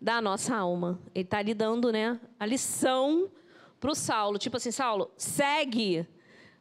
da 0.00 0.22
nossa 0.22 0.54
alma. 0.54 1.00
Ele 1.14 1.24
está 1.24 1.42
lhe 1.42 1.52
dando 1.52 1.90
né, 1.90 2.18
a 2.38 2.46
lição 2.46 3.28
para 3.84 3.92
o 3.92 3.94
Saulo. 3.94 4.38
Tipo 4.38 4.56
assim, 4.56 4.70
Saulo, 4.70 5.10
segue. 5.14 6.06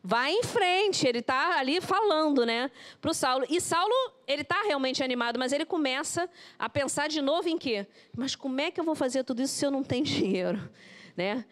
Vai 0.04 0.34
em 0.34 0.44
frente, 0.44 1.08
ele 1.08 1.20
está 1.20 1.58
ali 1.58 1.80
falando, 1.80 2.46
né, 2.46 2.70
para 3.00 3.12
o 3.12 3.14
Saulo. 3.14 3.46
E 3.50 3.62
Saulo, 3.62 3.94
ele 4.28 4.42
está 4.42 4.62
realmente 4.64 5.02
animado, 5.02 5.40
mas 5.40 5.54
ele 5.54 5.64
começa 5.64 6.30
a 6.60 6.68
pensar 6.68 7.08
de 7.08 7.22
novo 7.22 7.48
em 7.48 7.58
quê? 7.58 7.88
Mas 8.14 8.36
como 8.36 8.60
é 8.60 8.70
que 8.70 8.78
eu 8.78 8.84
vou 8.84 8.96
fazer 8.96 9.24
tudo 9.24 9.42
isso 9.42 9.54
se 9.54 9.66
eu 9.66 9.72
não 9.72 9.82
tenho 9.82 10.04
dinheiro, 10.04 10.70
né? 11.16 11.46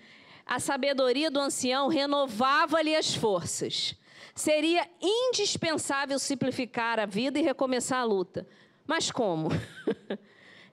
A 0.46 0.60
sabedoria 0.60 1.32
do 1.32 1.40
ancião 1.40 1.88
renovava-lhe 1.88 2.94
as 2.94 3.16
forças. 3.16 3.96
Seria 4.36 4.86
indispensável 5.02 6.20
simplificar 6.20 7.00
a 7.00 7.06
vida 7.06 7.40
e 7.40 7.42
recomeçar 7.42 8.02
a 8.02 8.04
luta. 8.04 8.46
Mas 8.86 9.10
como? 9.10 9.48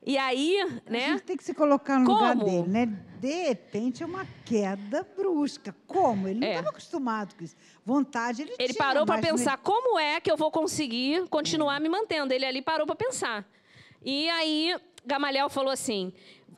E 0.08 0.16
aí, 0.16 0.66
né? 0.88 1.04
A 1.04 1.08
gente 1.10 1.22
tem 1.24 1.36
que 1.36 1.44
se 1.44 1.52
colocar 1.52 1.98
no 1.98 2.06
Como? 2.06 2.18
lugar 2.18 2.36
dele, 2.36 2.66
né? 2.66 2.86
De 3.20 3.42
repente 3.42 4.02
é 4.02 4.06
uma 4.06 4.26
queda 4.42 5.06
brusca. 5.14 5.76
Como? 5.86 6.26
Ele 6.26 6.40
não 6.40 6.48
estava 6.48 6.68
é. 6.68 6.70
acostumado 6.70 7.34
com 7.34 7.44
isso. 7.44 7.54
Vontade 7.84 8.40
ele, 8.40 8.52
ele 8.52 8.56
tinha. 8.56 8.66
Ele 8.68 8.74
parou 8.78 9.04
para 9.04 9.20
pensar 9.20 9.58
como 9.58 9.98
é 9.98 10.18
que 10.18 10.32
eu 10.32 10.36
vou 10.38 10.50
conseguir 10.50 11.28
continuar 11.28 11.76
é. 11.76 11.80
me 11.80 11.90
mantendo. 11.90 12.32
Ele 12.32 12.46
ali 12.46 12.62
parou 12.62 12.86
para 12.86 12.96
pensar. 12.96 13.46
E 14.02 14.30
aí 14.30 14.74
Gamaliel 15.04 15.50
falou 15.50 15.70
assim: 15.70 16.10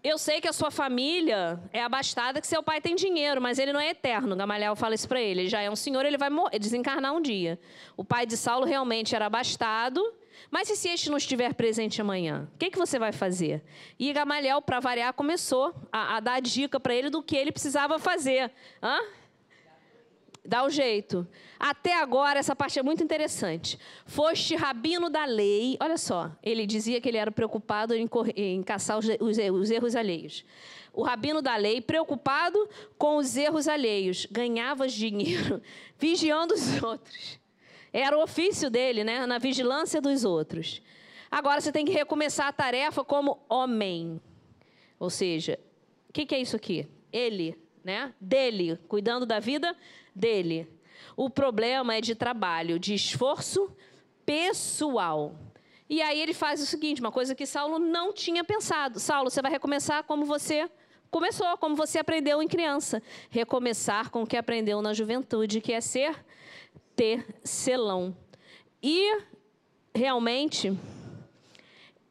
eu 0.05 0.17
sei 0.17 0.41
que 0.41 0.47
a 0.47 0.53
sua 0.53 0.71
família 0.71 1.61
é 1.73 1.83
abastada, 1.83 2.41
que 2.41 2.47
seu 2.47 2.63
pai 2.63 2.81
tem 2.81 2.95
dinheiro, 2.95 3.43
mas 3.43 3.59
ele 3.59 3.73
não 3.73 3.81
é 3.81 3.91
eterno. 3.91 4.37
Gamaliel 4.37 4.77
fala 4.77 4.95
isso 4.95 5.09
para 5.09 5.21
ele. 5.21 5.41
Ele 5.41 5.49
já 5.49 5.61
é 5.61 5.69
um 5.69 5.75
senhor, 5.75 6.07
ele 6.07 6.17
vai 6.17 6.31
morrer, 6.31 6.57
desencarnar 6.57 7.13
um 7.13 7.21
dia. 7.21 7.59
O 7.97 8.05
pai 8.05 8.27
de 8.27 8.37
Saulo 8.37 8.65
realmente 8.65 9.13
era 9.13 9.27
abastado, 9.27 10.01
mas 10.51 10.71
e 10.71 10.77
se 10.77 10.89
este 10.89 11.11
não 11.11 11.17
estiver 11.17 11.55
presente 11.55 12.01
amanhã? 12.01 12.49
O 12.55 12.59
que, 12.59 12.71
que 12.71 12.79
você 12.79 12.99
vai 12.99 13.13
fazer? 13.13 13.63
E 13.99 14.13
Gamaliel, 14.13 14.63
para 14.63 14.79
variar, 14.79 15.13
começou 15.13 15.75
a, 15.91 16.17
a 16.17 16.21
dar 16.21 16.41
dica 16.41 16.79
para 16.79 16.95
ele 16.95 17.11
do 17.11 17.23
que 17.23 17.37
ele 17.37 17.51
precisava 17.51 17.99
fazer. 17.99 18.53
Hã? 18.83 19.01
Dá 20.45 20.65
o 20.65 20.71
jeito. 20.71 21.27
Até 21.59 21.95
agora, 22.01 22.39
essa 22.39 22.57
parte 22.57 22.79
é 22.79 22.83
muito 22.83 23.03
interessante. 23.05 23.79
Foste 24.07 24.57
rabino 24.57 25.11
da 25.11 25.25
lei. 25.25 25.77
Olha 25.81 25.99
só, 25.99 26.33
ele 26.43 26.67
dizia 26.67 27.01
que 27.01 27.09
ele 27.09 27.19
era 27.19 27.31
preocupado 27.31 27.95
em, 27.95 28.09
em 28.35 28.63
caçar 28.63 28.99
os, 28.99 29.07
os, 29.21 29.39
os 29.39 29.71
erros 29.71 29.95
alheios. 29.95 30.45
O 30.93 31.03
rabino 31.03 31.41
da 31.43 31.57
lei, 31.57 31.81
preocupado 31.81 32.69
com 32.99 33.17
os 33.17 33.37
erros 33.37 33.69
alheios, 33.69 34.27
ganhavas 34.31 34.93
dinheiro 34.93 35.61
vigiando 35.99 36.55
os 36.55 36.83
outros. 36.83 37.40
Era 37.93 38.17
o 38.17 38.23
ofício 38.23 38.71
dele, 38.71 39.03
né? 39.05 39.27
Na 39.27 39.39
vigilância 39.39 40.01
dos 40.01 40.25
outros. 40.25 40.83
Agora 41.31 41.61
você 41.61 41.71
tem 41.71 41.85
que 41.85 41.93
recomeçar 41.93 42.49
a 42.49 42.53
tarefa 42.53 43.05
como 43.05 43.39
homem. 43.49 44.21
Ou 44.99 45.11
seja, 45.11 45.59
o 46.09 46.13
que, 46.13 46.27
que, 46.27 46.35
é 46.35 46.41
isso 46.41 46.57
aqui? 46.57 46.89
Ele, 47.13 47.57
né? 47.85 48.13
Dele, 48.21 48.77
cuidando 48.89 49.25
da 49.25 49.39
vida 49.39 49.77
dele. 50.15 50.69
O 51.17 51.31
problema 51.31 51.95
é 51.95 52.01
de 52.01 52.15
trabalho, 52.15 52.79
de 52.79 52.95
esforço 52.95 53.71
pessoal. 54.27 55.35
E 55.89 56.01
aí 56.03 56.21
ele 56.21 56.35
faz 56.35 56.63
o 56.63 56.67
seguinte, 56.67 57.01
uma 57.01 57.11
coisa 57.11 57.35
que 57.35 57.47
Saulo 57.47 57.79
não 57.79 58.13
tinha 58.13 58.45
pensado. 58.45 59.01
Saulo, 59.01 59.31
você 59.31 59.43
vai 59.43 59.51
recomeçar 59.51 60.05
como 60.05 60.25
você 60.25 60.71
começou, 61.11 61.59
como 61.59 61.75
você 61.75 61.99
aprendeu 61.99 62.41
em 62.41 62.47
criança. 62.47 63.03
Recomeçar 63.29 64.11
com 64.11 64.23
o 64.23 64.27
que 64.27 64.37
aprendeu 64.37 64.81
na 64.81 64.93
juventude, 64.93 65.61
que 65.61 65.73
é 65.73 65.81
ser 65.81 66.25
tecelão. 67.01 68.15
E, 68.83 69.23
realmente, 69.95 70.79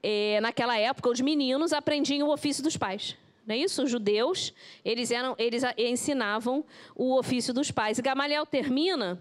é, 0.02 0.42
naquela 0.42 0.80
época, 0.80 1.12
os 1.12 1.22
meninos 1.22 1.74
aprendiam 1.74 2.28
o 2.28 2.34
ofício 2.34 2.64
dos 2.64 2.76
pais. 2.76 3.16
Não 3.46 3.54
é 3.54 3.60
isso? 3.60 3.84
Os 3.84 3.92
judeus, 3.92 4.52
eles, 4.84 5.12
eram, 5.12 5.36
eles 5.38 5.62
ensinavam 5.78 6.66
o 6.96 7.16
ofício 7.16 7.54
dos 7.54 7.70
pais. 7.70 8.00
E 8.00 8.02
Gamaliel 8.02 8.48
termina 8.48 9.20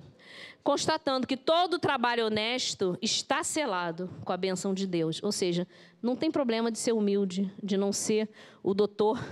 constatando 0.64 1.26
que 1.26 1.36
todo 1.36 1.78
trabalho 1.78 2.26
honesto 2.26 2.98
está 3.02 3.44
selado 3.44 4.10
com 4.24 4.32
a 4.32 4.38
benção 4.38 4.72
de 4.72 4.86
Deus. 4.86 5.22
Ou 5.22 5.32
seja, 5.32 5.68
não 6.02 6.16
tem 6.16 6.30
problema 6.30 6.72
de 6.72 6.78
ser 6.78 6.92
humilde, 6.92 7.52
de 7.62 7.76
não 7.76 7.92
ser 7.92 8.26
o 8.62 8.72
doutor 8.72 9.22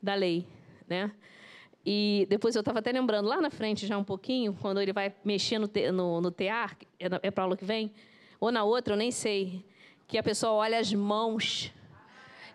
da 0.00 0.14
lei, 0.14 0.46
né? 0.88 1.10
E 1.88 2.26
depois 2.28 2.56
eu 2.56 2.60
estava 2.60 2.80
até 2.80 2.90
lembrando, 2.90 3.28
lá 3.28 3.40
na 3.40 3.48
frente 3.48 3.86
já 3.86 3.96
um 3.96 4.02
pouquinho, 4.02 4.52
quando 4.60 4.80
ele 4.80 4.92
vai 4.92 5.14
mexer 5.24 5.56
no, 5.60 5.68
te, 5.68 5.92
no, 5.92 6.20
no 6.20 6.32
tear, 6.32 6.76
é, 6.98 7.06
é 7.22 7.30
para 7.30 7.44
aula 7.44 7.56
que 7.56 7.64
vem, 7.64 7.92
ou 8.40 8.50
na 8.50 8.64
outra, 8.64 8.94
eu 8.94 8.98
nem 8.98 9.12
sei, 9.12 9.64
que 10.08 10.18
a 10.18 10.22
pessoa 10.22 10.54
olha 10.54 10.80
as 10.80 10.92
mãos. 10.92 11.72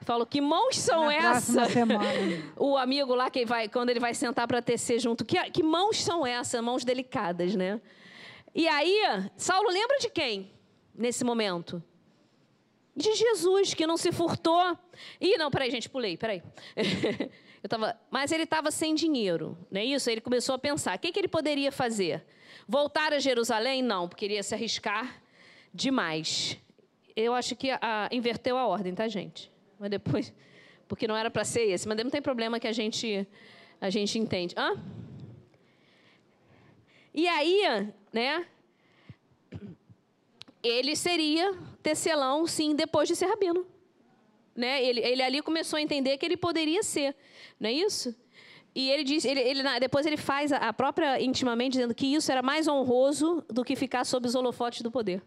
Fala, 0.01 0.25
que 0.25 0.41
mãos 0.41 0.77
são 0.77 1.09
essas? 1.09 1.69
o 2.59 2.75
amigo 2.75 3.15
lá, 3.15 3.29
que 3.29 3.45
vai, 3.45 3.69
quando 3.69 3.89
ele 3.89 4.01
vai 4.01 4.13
sentar 4.13 4.45
para 4.49 4.61
tecer 4.61 4.99
junto, 4.99 5.23
que, 5.23 5.37
que 5.51 5.63
mãos 5.63 6.03
são 6.03 6.27
essas? 6.27 6.61
Mãos 6.61 6.83
delicadas, 6.83 7.55
né? 7.55 7.79
E 8.53 8.67
aí, 8.67 8.99
Saulo 9.37 9.69
lembra 9.69 9.97
de 9.99 10.09
quem 10.09 10.51
nesse 10.93 11.23
momento? 11.23 11.81
De 12.93 13.15
Jesus, 13.15 13.73
que 13.73 13.87
não 13.87 13.95
se 13.95 14.11
furtou. 14.11 14.77
Ih, 15.21 15.37
não, 15.37 15.49
peraí, 15.49 15.71
gente, 15.71 15.89
pulei, 15.89 16.17
peraí. 16.17 16.43
Eu 17.63 17.69
tava, 17.69 17.95
mas 18.09 18.31
ele 18.31 18.43
estava 18.43 18.71
sem 18.71 18.95
dinheiro, 18.95 19.57
não 19.69 19.79
é 19.79 19.85
isso? 19.85 20.09
Ele 20.09 20.21
começou 20.21 20.55
a 20.55 20.59
pensar: 20.59 20.95
o 20.95 20.99
que, 20.99 21.11
que 21.11 21.19
ele 21.19 21.27
poderia 21.27 21.71
fazer? 21.71 22.23
Voltar 22.67 23.13
a 23.13 23.19
Jerusalém? 23.19 23.81
Não, 23.81 24.07
porque 24.07 24.25
iria 24.25 24.41
se 24.41 24.55
arriscar 24.55 25.21
demais. 25.73 26.57
Eu 27.15 27.33
acho 27.33 27.55
que 27.55 27.69
a, 27.69 28.09
inverteu 28.11 28.57
a 28.57 28.65
ordem, 28.65 28.95
tá, 28.95 29.07
gente? 29.07 29.51
Mas 29.79 29.89
depois, 29.89 30.33
porque 30.87 31.07
não 31.07 31.15
era 31.15 31.29
para 31.29 31.43
ser 31.43 31.63
esse, 31.69 31.87
mas 31.87 31.97
não 31.97 32.09
tem 32.09 32.21
problema 32.21 32.59
que 32.59 32.67
a 32.67 32.71
gente 32.71 33.27
a 33.79 33.89
gente 33.89 34.17
entende. 34.17 34.53
Hã? 34.57 34.75
E 37.13 37.27
aí, 37.27 37.63
né? 38.13 38.45
Ele 40.63 40.95
seria 40.95 41.57
tecelão, 41.81 42.45
sim, 42.45 42.75
depois 42.75 43.07
de 43.07 43.15
ser 43.15 43.25
rabino. 43.25 43.65
Né? 44.55 44.83
Ele, 44.83 44.99
ele 44.99 45.21
ali 45.21 45.41
começou 45.41 45.77
a 45.77 45.81
entender 45.81 46.17
que 46.17 46.25
ele 46.25 46.37
poderia 46.37 46.83
ser. 46.83 47.15
Não 47.59 47.69
é 47.69 47.73
isso? 47.73 48.15
E 48.73 48.89
ele 48.89 49.03
diz, 49.03 49.25
ele, 49.25 49.39
ele, 49.41 49.63
depois 49.79 50.05
ele 50.05 50.17
faz 50.17 50.51
a 50.51 50.71
própria 50.71 51.21
intimamente 51.21 51.73
dizendo 51.73 51.93
que 51.93 52.07
isso 52.07 52.31
era 52.31 52.41
mais 52.41 52.67
honroso 52.67 53.43
do 53.49 53.65
que 53.65 53.75
ficar 53.75 54.05
sob 54.05 54.27
os 54.27 54.35
holofotes 54.35 54.81
do 54.81 54.89
poder. 54.89 55.21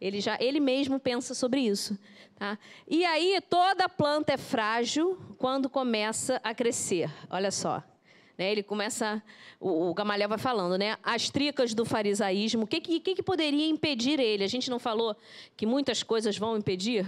Ele 0.00 0.20
já, 0.20 0.36
ele 0.40 0.60
mesmo 0.60 1.00
pensa 1.00 1.34
sobre 1.34 1.60
isso, 1.60 1.98
tá? 2.38 2.58
E 2.86 3.04
aí 3.04 3.40
toda 3.48 3.88
planta 3.88 4.34
é 4.34 4.36
frágil 4.36 5.18
quando 5.38 5.70
começa 5.70 6.40
a 6.44 6.54
crescer. 6.54 7.10
Olha 7.30 7.50
só, 7.50 7.82
né? 8.36 8.52
Ele 8.52 8.62
começa, 8.62 9.22
o, 9.58 9.88
o 9.88 9.94
Gamaliel 9.94 10.28
vai 10.28 10.38
falando, 10.38 10.76
né? 10.76 10.98
As 11.02 11.30
tricas 11.30 11.72
do 11.72 11.84
farisaísmo. 11.84 12.64
O 12.64 12.66
que, 12.66 12.80
que, 12.80 13.00
que 13.00 13.22
poderia 13.22 13.66
impedir 13.66 14.20
ele? 14.20 14.44
A 14.44 14.48
gente 14.48 14.70
não 14.70 14.78
falou 14.78 15.16
que 15.56 15.64
muitas 15.64 16.02
coisas 16.02 16.36
vão 16.36 16.56
impedir? 16.56 17.06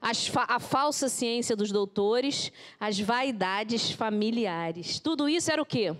A 0.00 0.60
falsa 0.60 1.08
ciência 1.08 1.56
dos 1.56 1.72
doutores, 1.72 2.52
as 2.78 2.98
vaidades 2.98 3.90
familiares. 3.90 5.00
Tudo 5.00 5.28
isso 5.28 5.50
era 5.50 5.60
o 5.60 5.66
quê? 5.66 5.96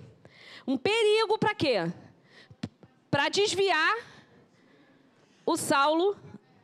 Um 0.66 0.76
perigo 0.76 1.38
para 1.38 1.54
quê? 1.54 1.92
Para 3.10 3.28
desviar 3.28 3.96
o 5.44 5.56
Saulo 5.56 6.16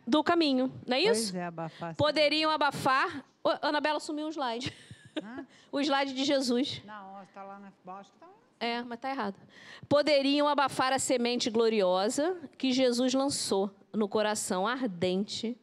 do 0.06 0.22
caminho, 0.22 0.72
não 0.86 0.96
é 0.96 1.00
isso? 1.00 1.36
É, 1.36 1.44
abafar. 1.44 1.94
Poderiam 1.94 2.50
abafar. 2.50 3.24
Oh, 3.44 3.50
Anabela 3.62 4.00
sumiu 4.00 4.26
um 4.26 4.30
slide. 4.30 4.72
o 5.70 5.80
slide 5.80 6.12
de 6.12 6.24
Jesus. 6.24 6.82
Não, 6.84 7.22
está 7.22 7.44
lá 7.44 7.58
na 7.58 7.72
bosta. 7.84 8.12
Tá 8.18 8.28
é, 8.58 8.82
mas 8.82 8.98
está 8.98 9.10
errado. 9.10 9.36
Poderiam 9.88 10.46
abafar 10.46 10.92
a 10.92 10.98
semente 10.98 11.50
gloriosa 11.50 12.36
que 12.56 12.72
Jesus 12.72 13.14
lançou 13.14 13.70
no 13.92 14.08
coração 14.08 14.66
ardente 14.66 15.56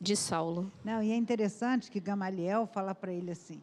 de 0.00 0.16
Saulo. 0.16 0.72
Não, 0.84 1.02
e 1.02 1.12
é 1.12 1.16
interessante 1.16 1.90
que 1.90 2.00
Gamaliel 2.00 2.66
fala 2.66 2.94
para 2.94 3.12
ele 3.12 3.30
assim, 3.30 3.60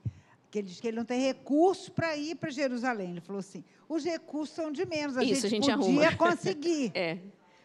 que 0.51 0.59
ele 0.59 0.67
diz 0.67 0.79
que 0.79 0.87
ele 0.87 0.97
não 0.97 1.05
tem 1.05 1.21
recursos 1.21 1.89
para 1.89 2.15
ir 2.15 2.35
para 2.35 2.49
Jerusalém. 2.49 3.11
Ele 3.11 3.21
falou 3.21 3.39
assim: 3.39 3.63
os 3.89 4.03
recursos 4.03 4.55
são 4.55 4.71
de 4.71 4.85
menos, 4.85 5.17
a 5.17 5.23
Isso, 5.23 5.47
gente, 5.47 5.69
a 5.69 5.75
gente 5.75 5.85
podia 5.85 6.07
arruma. 6.09 6.15
conseguir. 6.17 6.91
é. 6.93 7.17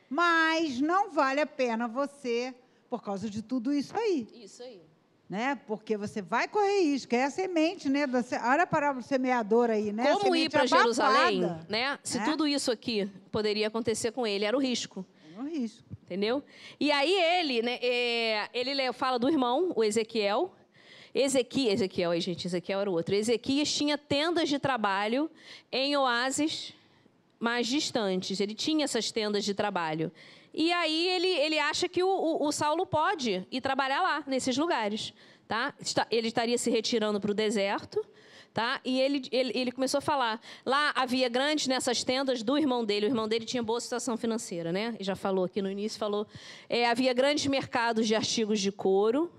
Mas 0.09 0.79
não 0.79 1.11
vale 1.11 1.41
a 1.41 1.47
pena 1.47 1.89
você, 1.89 2.55
por 2.91 3.03
causa 3.03 3.31
de 3.31 3.41
tudo 3.41 3.73
isso 3.73 3.97
aí. 3.97 4.29
Isso 4.35 4.63
aí. 4.63 4.83
Né? 5.27 5.59
Porque 5.67 5.97
você 5.97 6.21
vai 6.21 6.47
correr 6.47 6.83
risco, 6.83 7.15
é 7.15 7.25
a 7.25 7.31
semente, 7.31 7.89
né? 7.89 8.07
Da, 8.07 8.23
olha 8.51 8.65
a 8.65 8.67
parábola 8.67 9.03
do 9.03 9.09
semeador 9.09 9.71
aí, 9.71 9.91
né? 9.91 10.13
Como 10.13 10.37
ir 10.37 10.51
para 10.51 10.67
Jerusalém, 10.67 11.41
né? 11.67 11.99
Se 12.03 12.19
é? 12.19 12.25
tudo 12.25 12.47
isso 12.47 12.71
aqui 12.71 13.11
poderia 13.31 13.69
acontecer 13.69 14.13
com 14.13 14.27
ele, 14.27 14.45
era 14.45 14.55
o 14.55 14.61
risco. 14.61 15.07
O 15.43 15.47
risco. 15.47 15.83
Entendeu? 16.05 16.43
E 16.79 16.93
aí 16.93 17.13
ele, 17.13 17.63
né, 17.63 17.79
é, 17.83 18.49
ele 18.53 18.93
fala 18.93 19.19
do 19.19 19.29
irmão, 19.29 19.73
o 19.75 19.83
Ezequiel. 19.83 20.55
Ezequiel, 21.15 21.73
Ezequiel, 21.73 22.11
aí, 22.11 22.21
gente, 22.21 22.47
Ezequiel 22.47 22.81
era 22.81 22.91
o 22.91 22.95
outro. 22.95 23.15
Ezequias 23.15 23.73
tinha 23.73 23.99
tendas 23.99 24.49
de 24.49 24.59
trabalho 24.59 25.31
em 25.71 25.97
oásis 25.97 26.75
mais 27.39 27.67
distantes. 27.67 28.41
Ele 28.41 28.55
tinha 28.55 28.85
essas 28.85 29.11
tendas 29.11 29.45
de 29.45 29.53
trabalho. 29.53 30.13
E 30.55 30.71
aí 30.73 31.09
ele, 31.09 31.29
ele 31.29 31.59
acha 31.59 31.89
que 31.89 32.03
o, 32.03 32.09
o, 32.09 32.47
o 32.47 32.53
Saulo 32.53 32.87
pode 32.87 33.47
ir 33.51 33.61
trabalhar 33.61 34.01
lá, 34.01 34.23
nesses 34.27 34.57
lugares. 34.57 35.13
Tá? 35.49 35.75
Ele 36.11 36.29
estaria 36.29 36.57
se 36.57 36.71
retirando 36.71 37.21
para 37.21 37.31
o 37.31 37.35
deserto. 37.35 38.05
Tá? 38.53 38.83
E 38.85 39.01
ele, 39.01 39.23
ele, 39.33 39.53
ele 39.55 39.73
começou 39.73 39.97
a 39.97 40.01
falar. 40.03 40.39
Lá 40.65 40.93
havia 40.95 41.27
grandes 41.29 41.67
nessas 41.67 42.05
tendas 42.05 42.43
do 42.43 42.59
irmão 42.59 42.85
dele. 42.85 43.07
O 43.07 43.09
irmão 43.09 43.27
dele 43.27 43.47
tinha 43.47 43.63
boa 43.63 43.81
situação 43.81 44.15
financeira, 44.17 44.71
né? 44.71 44.95
Já 45.01 45.17
falou 45.17 45.47
aqui 45.47 45.63
no 45.63 45.71
início, 45.71 45.99
falou. 45.99 46.27
É, 46.69 46.87
havia 46.87 47.15
grandes 47.15 47.47
mercados 47.47 48.07
de 48.07 48.15
artigos 48.15 48.61
de 48.61 48.71
couro. 48.71 49.33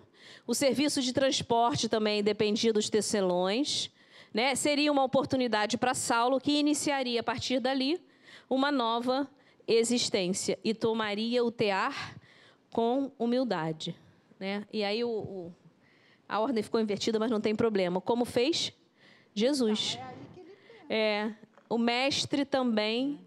O 0.47 0.55
serviço 0.55 0.99
de 0.99 1.13
transporte 1.13 1.87
também 1.87 2.23
dependia 2.23 2.73
dos 2.73 2.89
tecelões. 2.89 3.91
Né? 4.33 4.55
Seria 4.55 4.91
uma 4.91 5.03
oportunidade 5.03 5.77
para 5.77 5.93
Saulo 5.93 6.41
que 6.41 6.51
iniciaria 6.51 7.19
a 7.19 7.23
partir 7.23 7.59
dali 7.59 8.01
uma 8.49 8.71
nova 8.71 9.29
existência 9.67 10.57
e 10.63 10.73
tomaria 10.73 11.43
o 11.43 11.51
tear 11.51 12.17
com 12.71 13.11
humildade. 13.19 13.95
Né? 14.39 14.65
E 14.73 14.83
aí 14.83 15.03
o, 15.03 15.09
o, 15.09 15.53
a 16.27 16.39
ordem 16.39 16.63
ficou 16.63 16.81
invertida, 16.81 17.19
mas 17.19 17.29
não 17.29 17.39
tem 17.39 17.55
problema. 17.55 18.01
Como 18.01 18.25
fez 18.25 18.73
Jesus. 19.33 19.99
É, 20.89 21.31
o 21.69 21.77
mestre 21.77 22.45
também 22.45 23.19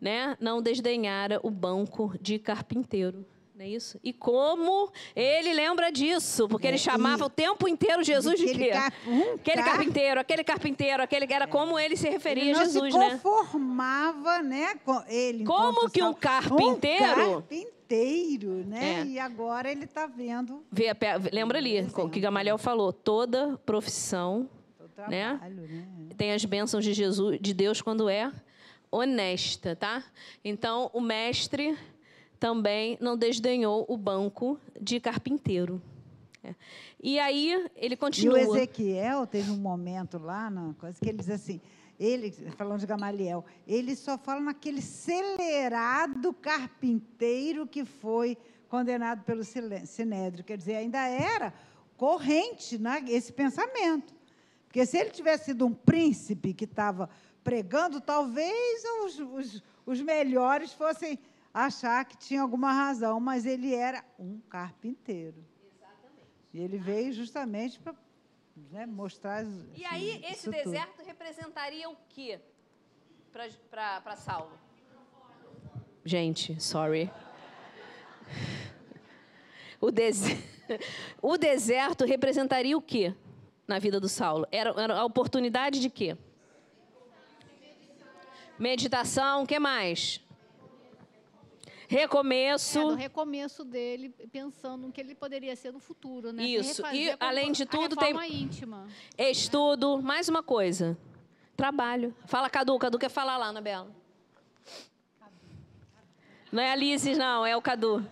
né, 0.00 0.36
não 0.40 0.62
desdenhara 0.62 1.40
o 1.42 1.50
banco 1.50 2.14
de 2.20 2.38
carpinteiro. 2.38 3.26
Não 3.58 3.64
é 3.64 3.70
isso? 3.70 3.98
E 4.04 4.12
como 4.12 4.88
ele 5.16 5.52
lembra 5.52 5.90
disso? 5.90 6.46
Porque 6.46 6.64
ele 6.64 6.76
é, 6.76 6.78
chamava 6.78 7.24
o 7.24 7.28
tempo 7.28 7.66
inteiro 7.66 8.04
Jesus 8.04 8.38
de 8.38 8.54
quê? 8.54 8.70
Car 8.70 8.92
um 9.04 9.34
aquele 9.34 9.56
car... 9.56 9.64
carpinteiro, 9.64 10.20
aquele 10.20 10.44
carpinteiro, 10.44 11.02
aquele 11.02 11.26
era 11.32 11.44
é. 11.44 11.48
como 11.48 11.76
ele 11.76 11.96
se 11.96 12.08
referia 12.08 12.44
ele 12.44 12.52
a 12.52 12.64
Jesus, 12.64 12.92
se 12.92 12.98
né? 12.98 13.18
conformava, 13.20 14.42
né? 14.42 14.76
Com 14.84 15.02
ele. 15.08 15.44
Como 15.44 15.90
que 15.90 16.00
um 16.00 16.14
carpinteiro? 16.14 17.38
Um 17.38 17.42
carpinteiro, 17.42 18.64
né? 18.64 19.00
É. 19.00 19.04
E 19.06 19.18
agora 19.18 19.72
ele 19.72 19.86
está 19.86 20.06
vendo. 20.06 20.64
Vê, 20.70 20.90
lembra 21.32 21.58
ali 21.58 21.80
o 21.96 22.08
que 22.08 22.20
Gamaliel 22.20 22.58
falou? 22.58 22.92
Toda 22.92 23.58
profissão, 23.66 24.42
né? 24.42 24.48
Trabalho, 25.06 25.62
né? 25.62 25.88
né? 25.98 26.14
Tem 26.16 26.32
as 26.32 26.44
bênçãos 26.44 26.84
de 26.84 26.92
Jesus, 26.92 27.38
de 27.40 27.54
Deus 27.54 27.80
quando 27.80 28.08
é 28.08 28.32
honesta, 28.90 29.76
tá? 29.76 30.02
Então 30.44 30.90
o 30.92 31.00
mestre 31.00 31.78
também 32.40 32.98
não 33.00 33.16
desdenhou 33.16 33.84
o 33.88 33.96
banco 33.96 34.58
de 34.80 34.98
carpinteiro. 34.98 35.80
É. 36.42 36.54
E 37.00 37.18
aí 37.18 37.68
ele 37.76 37.96
continua. 37.96 38.40
E 38.40 38.46
o 38.46 38.56
Ezequiel 38.56 39.26
teve 39.26 39.50
um 39.50 39.56
momento 39.56 40.18
lá, 40.18 40.50
na 40.50 40.74
coisa 40.74 40.98
que 41.00 41.08
ele 41.08 41.18
diz 41.18 41.30
assim, 41.30 41.60
ele, 41.98 42.30
falando 42.56 42.80
de 42.80 42.86
Gamaliel, 42.86 43.44
ele 43.66 43.94
só 43.94 44.16
fala 44.16 44.40
naquele 44.40 44.78
acelerado 44.78 46.32
carpinteiro 46.32 47.66
que 47.66 47.84
foi 47.84 48.36
condenado 48.68 49.22
pelo 49.24 49.42
Sinédrio. 49.44 50.44
Quer 50.44 50.56
dizer, 50.56 50.76
ainda 50.76 51.06
era 51.06 51.52
corrente 51.96 52.78
né, 52.78 53.04
esse 53.08 53.32
pensamento. 53.32 54.17
Porque 54.68 54.84
se 54.84 54.98
ele 54.98 55.10
tivesse 55.10 55.46
sido 55.46 55.66
um 55.66 55.72
príncipe 55.72 56.52
que 56.52 56.64
estava 56.64 57.08
pregando, 57.42 58.02
talvez 58.02 58.84
os, 59.02 59.18
os, 59.18 59.62
os 59.86 60.00
melhores 60.02 60.74
fossem 60.74 61.18
achar 61.52 62.04
que 62.04 62.18
tinha 62.18 62.42
alguma 62.42 62.70
razão, 62.70 63.18
mas 63.18 63.46
ele 63.46 63.74
era 63.74 64.04
um 64.18 64.38
carpinteiro. 64.40 65.42
Exatamente. 65.74 66.28
E 66.52 66.60
ele 66.60 66.76
veio 66.76 67.14
justamente 67.14 67.80
para 67.80 67.94
né, 68.70 68.84
mostrar. 68.84 69.42
E 69.74 69.86
aí, 69.86 70.22
esse 70.26 70.50
deserto 70.50 70.98
tudo. 70.98 71.06
representaria 71.06 71.88
o 71.88 71.96
quê 72.10 72.38
para 73.32 74.16
Saulo? 74.16 74.52
Gente, 76.04 76.62
sorry. 76.62 77.10
O, 79.80 79.92
des... 79.92 80.22
o 81.22 81.38
deserto 81.38 82.04
representaria 82.04 82.76
o 82.76 82.82
quê 82.82 83.14
na 83.68 83.78
vida 83.78 84.00
do 84.00 84.08
Saulo? 84.08 84.46
Era, 84.50 84.70
era 84.80 84.98
a 84.98 85.04
oportunidade 85.04 85.78
de 85.78 85.90
quê? 85.90 86.16
Meditação, 88.58 89.44
o 89.44 89.46
que 89.46 89.58
mais? 89.60 90.20
Recomeço. 91.86 92.90
É, 92.92 92.94
recomeço 92.96 93.64
dele, 93.64 94.10
pensando 94.30 94.86
no 94.86 94.92
que 94.92 95.00
ele 95.00 95.14
poderia 95.14 95.54
ser 95.54 95.72
no 95.72 95.78
futuro, 95.78 96.32
né? 96.32 96.44
Isso. 96.44 96.82
E, 96.88 97.14
além 97.20 97.52
de 97.52 97.64
tudo, 97.64 97.96
tem. 97.96 98.14
íntima. 98.42 98.86
Estudo. 99.16 100.02
Mais 100.02 100.28
uma 100.28 100.42
coisa. 100.42 100.98
Trabalho. 101.56 102.14
Fala, 102.26 102.50
Cadu. 102.50 102.78
Cadu 102.78 102.98
quer 102.98 103.08
falar 103.08 103.38
lá, 103.38 103.46
Anabela. 103.46 103.90
Não 106.52 106.62
é 106.62 106.70
a 106.70 106.72
Alice, 106.72 107.14
não. 107.14 107.46
É 107.46 107.56
o 107.56 107.62
Cadu. 107.62 108.06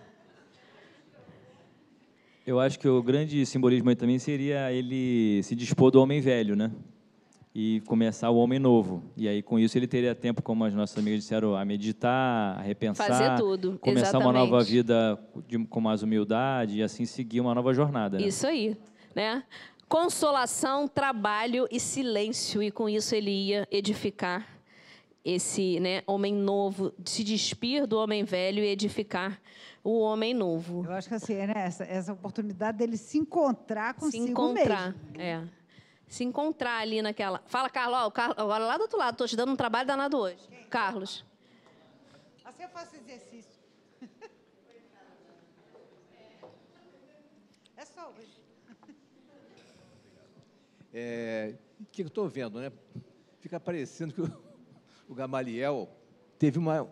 Eu 2.47 2.61
acho 2.61 2.79
que 2.79 2.87
o 2.87 3.03
grande 3.03 3.45
simbolismo 3.45 3.89
aí 3.89 3.95
também 3.95 4.17
seria 4.17 4.71
ele 4.71 5.43
se 5.43 5.53
dispor 5.53 5.91
do 5.91 6.01
homem 6.01 6.21
velho, 6.21 6.55
né? 6.55 6.71
e 7.59 7.81
começar 7.87 8.29
o 8.29 8.37
homem 8.37 8.59
novo. 8.59 9.03
E 9.17 9.27
aí, 9.27 9.41
com 9.41 9.57
isso, 9.57 9.75
ele 9.75 9.87
teria 9.87 10.13
tempo, 10.13 10.43
como 10.43 10.63
as 10.63 10.75
nossas 10.75 10.95
amigas 10.95 11.21
disseram, 11.21 11.55
a 11.55 11.65
meditar, 11.65 12.55
a 12.55 12.61
repensar. 12.61 13.07
Fazer 13.07 13.35
tudo, 13.35 13.79
Começar 13.79 14.09
exatamente. 14.09 14.27
uma 14.27 14.33
nova 14.33 14.63
vida 14.63 15.19
de, 15.47 15.65
com 15.65 15.81
mais 15.81 16.03
humildade 16.03 16.77
e 16.77 16.83
assim 16.83 17.03
seguir 17.03 17.41
uma 17.41 17.55
nova 17.55 17.73
jornada. 17.73 18.19
Né? 18.19 18.27
Isso 18.27 18.45
aí, 18.45 18.77
né? 19.15 19.43
Consolação, 19.89 20.87
trabalho 20.87 21.67
e 21.71 21.79
silêncio. 21.79 22.61
E 22.61 22.69
com 22.69 22.87
isso 22.87 23.15
ele 23.15 23.31
ia 23.31 23.67
edificar 23.71 24.47
esse 25.25 25.79
né, 25.79 26.03
homem 26.05 26.35
novo, 26.35 26.93
se 27.03 27.23
despir 27.23 27.87
do 27.87 27.97
homem 27.97 28.23
velho 28.23 28.63
e 28.63 28.67
edificar 28.67 29.41
o 29.89 29.99
homem 29.99 30.33
novo. 30.33 30.83
Eu 30.85 30.91
acho 30.91 31.07
que 31.07 31.15
assim, 31.15 31.35
né, 31.35 31.53
essa, 31.55 31.85
essa 31.85 32.11
oportunidade 32.11 32.77
dele 32.77 32.97
se 32.97 33.17
encontrar 33.17 33.93
consigo 33.93 34.25
se 34.25 34.31
encontrar, 34.31 34.93
mesmo. 34.93 35.21
É 35.21 35.47
se 36.09 36.23
encontrar 36.23 36.79
ali 36.79 37.01
naquela. 37.01 37.41
Fala, 37.47 37.69
Carlos, 37.69 37.97
ó, 37.99 38.09
Carlos, 38.09 38.37
agora 38.37 38.65
lá 38.65 38.77
do 38.77 38.83
outro 38.83 38.97
lado, 38.97 39.13
estou 39.13 39.27
te 39.27 39.35
dando 39.35 39.51
um 39.51 39.57
trabalho 39.57 39.85
danado 39.85 40.17
hoje. 40.17 40.39
Quem? 40.47 40.63
Carlos. 40.69 41.25
Assim 42.45 42.63
eu 42.63 42.69
faço 42.69 42.95
exercício. 42.95 43.59
É 47.75 47.85
só 47.85 48.09
hoje. 48.09 48.41
É, 50.93 51.55
o 51.79 51.85
que 51.85 52.01
eu 52.01 52.07
estou 52.07 52.27
vendo, 52.27 52.59
né? 52.59 52.71
Fica 53.39 53.59
parecendo 53.59 54.13
que 54.13 54.21
o, 54.21 54.43
o 55.09 55.13
Gamaliel 55.13 55.89
teve 56.39 56.57
uma 56.57 56.89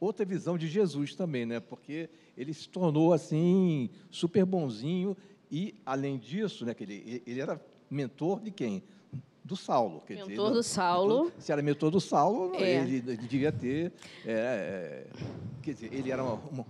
outra 0.00 0.24
visão 0.24 0.58
de 0.58 0.68
Jesus 0.68 1.14
também, 1.14 1.46
né? 1.46 1.60
Porque 1.60 2.08
ele 2.36 2.52
se 2.52 2.68
tornou 2.68 3.12
assim 3.12 3.90
super 4.10 4.44
bonzinho 4.44 5.16
e 5.50 5.74
além 5.84 6.18
disso, 6.18 6.64
né? 6.64 6.74
Que 6.74 6.84
ele, 6.84 7.22
ele 7.26 7.40
era 7.40 7.60
mentor 7.90 8.40
de 8.40 8.50
quem? 8.50 8.82
Do 9.44 9.54
Saulo. 9.56 10.02
Quer 10.04 10.14
mentor 10.14 10.28
dizer, 10.28 10.54
do 10.54 10.62
Saulo. 10.62 11.24
Mentor, 11.24 11.40
se 11.40 11.52
era 11.52 11.62
mentor 11.62 11.90
do 11.90 12.00
Saulo, 12.00 12.56
é. 12.56 12.82
ele, 12.82 12.96
ele, 12.96 13.16
devia 13.16 13.52
ter. 13.52 13.92
É, 14.24 15.06
quer 15.62 15.72
dizer, 15.72 15.94
ele 15.94 16.10
era 16.10 16.22
uma, 16.22 16.34
uma, 16.50 16.66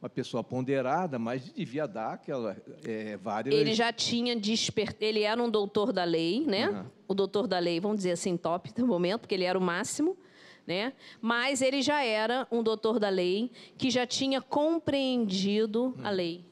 uma, 0.00 0.08
pessoa 0.08 0.42
ponderada, 0.42 1.18
mas 1.18 1.52
devia 1.52 1.86
dar 1.86 2.14
aquela, 2.14 2.56
é, 2.82 3.18
várias. 3.18 3.54
Ele 3.54 3.74
já 3.74 3.92
tinha 3.92 4.34
despertado. 4.34 5.04
Ele 5.04 5.20
era 5.20 5.42
um 5.42 5.50
doutor 5.50 5.92
da 5.92 6.04
lei, 6.04 6.46
né? 6.46 6.70
Uhum. 6.70 6.84
O 7.08 7.14
doutor 7.14 7.46
da 7.46 7.58
lei, 7.58 7.78
vamos 7.78 7.98
dizer 7.98 8.12
assim, 8.12 8.38
top 8.38 8.72
no 8.78 8.86
momento, 8.86 9.20
porque 9.20 9.34
ele 9.34 9.44
era 9.44 9.58
o 9.58 9.62
máximo. 9.62 10.16
Né? 10.66 10.94
Mas 11.20 11.60
ele 11.60 11.82
já 11.82 12.02
era 12.02 12.46
um 12.50 12.62
doutor 12.62 12.98
da 12.98 13.10
lei 13.10 13.50
que 13.76 13.90
já 13.90 14.06
tinha 14.06 14.40
compreendido 14.40 15.94
hum. 15.98 16.00
a 16.02 16.10
lei 16.10 16.44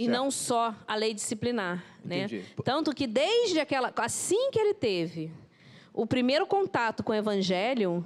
e 0.00 0.06
certo. 0.06 0.16
não 0.16 0.30
só 0.30 0.74
a 0.88 0.94
lei 0.94 1.12
disciplinar, 1.12 1.84
né? 2.02 2.26
Tanto 2.64 2.94
que 2.94 3.06
desde 3.06 3.60
aquela, 3.60 3.92
assim 3.96 4.50
que 4.50 4.58
ele 4.58 4.72
teve 4.72 5.30
o 5.92 6.06
primeiro 6.06 6.46
contato 6.46 7.04
com 7.04 7.12
o 7.12 7.14
evangelho, 7.14 8.02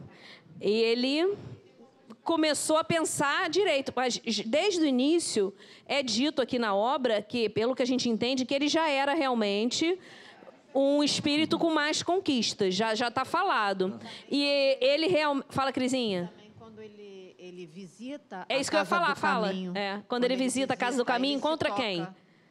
ele 0.60 1.36
começou 2.24 2.78
a 2.78 2.82
pensar 2.82 3.48
direito, 3.48 3.92
mas 3.94 4.18
desde 4.46 4.80
o 4.80 4.86
início 4.86 5.54
é 5.86 6.02
dito 6.02 6.42
aqui 6.42 6.58
na 6.58 6.74
obra 6.74 7.22
que, 7.22 7.48
pelo 7.48 7.76
que 7.76 7.82
a 7.82 7.86
gente 7.86 8.08
entende, 8.08 8.44
que 8.44 8.54
ele 8.54 8.66
já 8.66 8.88
era 8.88 9.14
realmente 9.14 9.96
um 10.74 11.02
espírito 11.02 11.58
com 11.58 11.72
mais 11.72 12.02
conquistas, 12.02 12.74
já 12.74 12.94
já 12.94 13.08
está 13.08 13.24
falado. 13.24 13.98
E 14.30 14.76
ele 14.80 15.06
realmente 15.06 15.46
fala, 15.50 15.72
Crisinha 15.72 16.32
ele 17.44 17.66
visita 17.66 18.46
É 18.48 18.58
isso 18.58 18.70
que 18.70 18.76
eu 18.76 18.80
ia 18.80 18.86
falar, 18.86 19.14
fala. 19.14 19.52
É, 19.74 19.92
quando, 19.92 20.04
quando 20.06 20.24
ele, 20.24 20.34
ele, 20.34 20.42
visita 20.42 20.72
a 20.72 20.76
Casa 20.76 20.96
do 20.96 21.04
Caminho, 21.04 21.36
encontra 21.36 21.70
quem? 21.72 22.06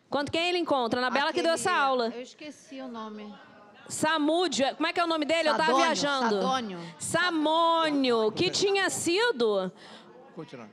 Quanto 0.09 0.31
quem 0.31 0.49
ele 0.49 0.59
encontra? 0.59 1.01
Na 1.01 1.09
Bela 1.09 1.33
que 1.33 1.41
deu 1.41 1.53
essa 1.53 1.71
aula. 1.71 2.11
Eu 2.15 2.21
esqueci 2.21 2.79
o 2.79 2.87
nome. 2.87 3.33
Samúdio, 3.87 4.65
como 4.75 4.87
é 4.87 4.93
que 4.93 4.99
é 4.99 5.03
o 5.03 5.07
nome 5.07 5.25
dele? 5.25 5.49
Sadônio, 5.49 5.71
eu 5.71 5.73
estava 5.73 5.85
viajando. 5.85 6.41
Sadônio. 6.41 6.79
Samônio, 6.99 8.31
que 8.31 8.49
tinha 8.49 8.89
sido 8.89 9.71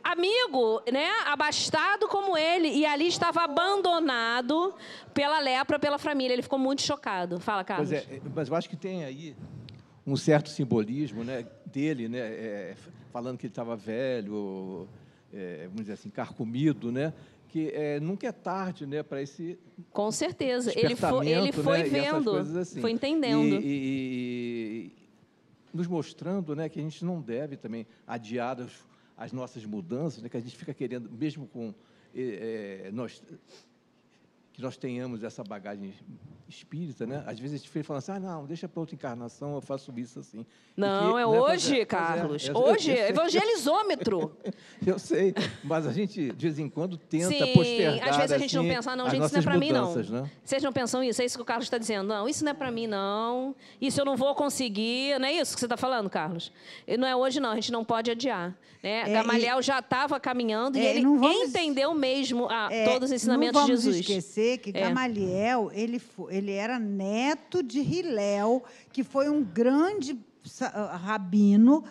amigo, 0.03 0.83
né, 0.93 1.09
abastado 1.27 2.09
como 2.09 2.37
ele, 2.37 2.69
e 2.69 2.87
ali 2.87 3.07
estava 3.07 3.43
abandonado 3.43 4.75
pela 5.13 5.39
lepra, 5.39 5.79
pela 5.79 5.99
família. 5.99 6.35
Ele 6.35 6.43
ficou 6.43 6.59
muito 6.59 6.83
chocado. 6.83 7.41
Fala, 7.41 7.65
Carlos. 7.65 7.91
Pois 7.91 8.03
é, 8.03 8.21
mas 8.35 8.49
eu 8.49 8.55
acho 8.55 8.69
que 8.69 8.77
tem 8.77 9.05
aí 9.05 9.37
um 10.07 10.17
certo 10.17 10.49
simbolismo, 10.49 11.23
né, 11.25 11.47
dele, 11.67 12.09
né, 12.09 12.19
é, 12.19 12.77
falando 13.13 13.39
que 13.39 13.47
ele 13.47 13.53
estava 13.53 13.77
velho, 13.77 14.89
é, 15.33 15.65
vamos 15.65 15.83
dizer 15.83 15.93
assim, 15.95 16.11
carcomido, 16.11 16.91
né? 16.91 17.13
que 17.51 17.69
é, 17.75 17.99
nunca 17.99 18.29
é 18.29 18.33
tarde 18.33 18.87
né, 18.87 19.03
para 19.03 19.21
esse. 19.21 19.59
Com 19.93 20.11
certeza. 20.13 20.73
Ele 20.77 20.95
foi, 20.95 21.29
ele 21.29 21.53
foi 21.53 21.79
né, 21.79 21.89
vendo, 21.89 22.37
assim. 22.37 22.81
foi 22.81 22.93
entendendo. 22.93 23.57
E, 23.57 23.67
e, 23.67 24.87
e, 24.87 24.93
nos 25.75 25.89
mostrando 25.89 26.55
né, 26.55 26.69
que 26.69 26.79
a 26.79 26.83
gente 26.83 27.05
não 27.05 27.21
deve 27.21 27.57
também 27.57 27.87
adiar 28.07 28.61
as, 28.61 28.71
as 29.21 29.33
nossas 29.33 29.67
mudanças, 29.67 30.23
né, 30.23 30.31
que 30.31 30.37
a 30.39 30.41
gente 30.41 30.57
fica 30.57 30.73
querendo, 30.73 31.11
mesmo 31.11 31.47
com. 31.47 31.75
É, 32.15 32.91
nós, 32.93 33.23
que 34.61 34.65
nós 34.65 34.77
tenhamos 34.77 35.25
essa 35.25 35.43
bagagem 35.43 35.95
espírita, 36.47 37.07
né? 37.07 37.23
Às 37.27 37.39
vezes 37.39 37.61
a 37.61 37.65
gente 37.65 37.83
fala 37.83 37.99
assim, 37.99 38.13
ah, 38.13 38.21
não, 38.21 38.45
deixa 38.45 38.69
para 38.69 38.81
outra 38.81 38.95
encarnação, 38.95 39.55
eu 39.55 39.61
faço 39.61 39.93
isso 39.97 40.19
assim. 40.19 40.45
Não, 40.77 41.19
é 41.19 41.25
hoje, 41.25 41.71
fazer, 41.71 41.87
Carlos. 41.87 42.49
É, 42.49 42.53
hoje, 42.53 42.91
eu, 42.91 43.09
evangelizômetro. 43.09 44.37
eu 44.85 44.99
sei, 44.99 45.35
mas 45.65 45.87
a 45.87 45.93
gente, 45.93 46.33
de 46.33 46.47
vez 46.47 46.59
em 46.59 46.69
quando, 46.69 46.99
tenta 46.99 47.29
Sim, 47.29 47.55
postergar, 47.55 48.09
às 48.09 48.17
vezes 48.17 48.33
a 48.33 48.39
gente 48.39 48.57
assim, 48.57 48.69
não 48.69 48.75
pensa, 48.75 48.97
não, 48.97 49.11
gente, 49.11 49.25
isso 49.25 49.35
não 49.35 49.41
é 49.41 49.45
para 49.45 49.59
mim, 49.59 49.73
não. 49.73 49.95
Né? 49.95 50.31
Vocês 50.45 50.63
não 50.63 50.73
pensam 50.73 51.03
isso? 51.03 51.23
É 51.23 51.25
isso 51.25 51.39
que 51.39 51.43
o 51.43 51.47
Carlos 51.47 51.67
está 51.67 51.79
dizendo. 51.79 52.09
Não, 52.09 52.29
isso 52.29 52.45
não 52.45 52.51
é 52.51 52.55
para 52.55 52.71
mim, 52.71 52.87
não. 52.87 53.55
Isso 53.81 54.01
eu 54.01 54.05
não 54.05 54.17
vou 54.17 54.35
conseguir. 54.35 55.19
Não 55.19 55.27
é 55.27 55.33
isso 55.33 55.55
que 55.55 55.61
você 55.61 55.67
está 55.67 55.77
falando, 55.77 56.11
Carlos? 56.11 56.53
Não 56.99 57.07
é 57.07 57.17
hoje, 57.17 57.41
não. 57.41 57.53
A 57.53 57.55
gente 57.55 57.73
não 57.73 57.85
pode 57.85 58.11
adiar. 58.11 58.55
Né? 58.83 59.01
É, 59.03 59.13
Gamaliel 59.13 59.61
e, 59.61 59.63
já 59.63 59.79
estava 59.79 60.19
caminhando 60.19 60.79
é, 60.79 60.83
e 60.83 60.87
ele 60.87 61.03
vamos, 61.03 61.49
entendeu 61.49 61.93
mesmo 61.95 62.49
a, 62.49 62.69
é, 62.73 62.87
todos 62.87 63.11
os 63.11 63.15
ensinamentos 63.15 63.61
de 63.61 63.67
Jesus. 63.69 63.85
Não 63.85 63.93
vamos 63.93 64.09
esquecer 64.09 64.50
que 64.59 64.71
é. 64.71 64.73
Gamaliel, 64.73 65.71
ele, 65.73 66.01
ele 66.29 66.53
era 66.53 66.79
neto 66.79 67.63
de 67.63 67.81
Hilel, 67.81 68.63
que 68.93 69.03
foi 69.05 69.29
um 69.29 69.43
grande 69.43 70.19
ah, 70.61 70.97
rabino, 70.97 71.85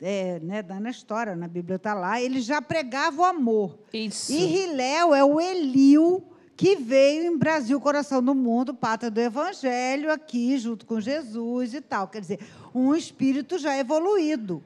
é, 0.00 0.40
né, 0.40 0.62
na 0.62 0.90
história, 0.90 1.36
na 1.36 1.46
Bíblia 1.46 1.76
está 1.76 1.94
lá, 1.94 2.20
ele 2.20 2.40
já 2.40 2.60
pregava 2.60 3.22
o 3.22 3.24
amor. 3.24 3.78
Isso. 3.92 4.32
E 4.32 4.64
Hilel 4.64 5.14
é 5.14 5.24
o 5.24 5.40
Eliu, 5.40 6.24
que 6.56 6.76
veio 6.76 7.24
em 7.24 7.36
Brasil, 7.36 7.80
coração 7.80 8.22
do 8.22 8.34
mundo, 8.34 8.74
pátria 8.74 9.10
do 9.10 9.20
Evangelho, 9.20 10.12
aqui, 10.12 10.58
junto 10.58 10.84
com 10.86 11.00
Jesus 11.00 11.74
e 11.74 11.80
tal. 11.80 12.08
Quer 12.08 12.20
dizer, 12.20 12.40
um 12.74 12.94
espírito 12.94 13.58
já 13.58 13.76
evoluído. 13.78 14.62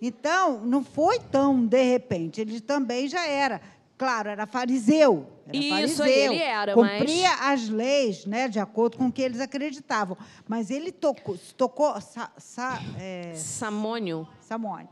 Então, 0.00 0.60
não 0.64 0.82
foi 0.82 1.20
tão 1.20 1.64
de 1.64 1.82
repente, 1.82 2.40
ele 2.40 2.60
também 2.60 3.06
já 3.06 3.24
era. 3.26 3.60
Claro, 4.02 4.30
era 4.30 4.48
fariseu. 4.48 5.28
Era 5.46 5.56
Isso, 5.56 5.98
fariseu, 5.98 6.32
ele 6.32 6.42
era, 6.42 6.74
Cumpria 6.74 7.36
mas... 7.36 7.62
as 7.62 7.68
leis, 7.68 8.26
né, 8.26 8.48
de 8.48 8.58
acordo 8.58 8.98
com 8.98 9.06
o 9.06 9.12
que 9.12 9.22
eles 9.22 9.38
acreditavam. 9.38 10.18
Mas 10.48 10.72
ele 10.72 10.90
tocou, 10.90 11.38
tocou 11.56 12.00
sa, 12.00 12.32
sa, 12.36 12.82
é, 12.98 13.32
Samônio. 13.36 14.26
Samônio. 14.40 14.88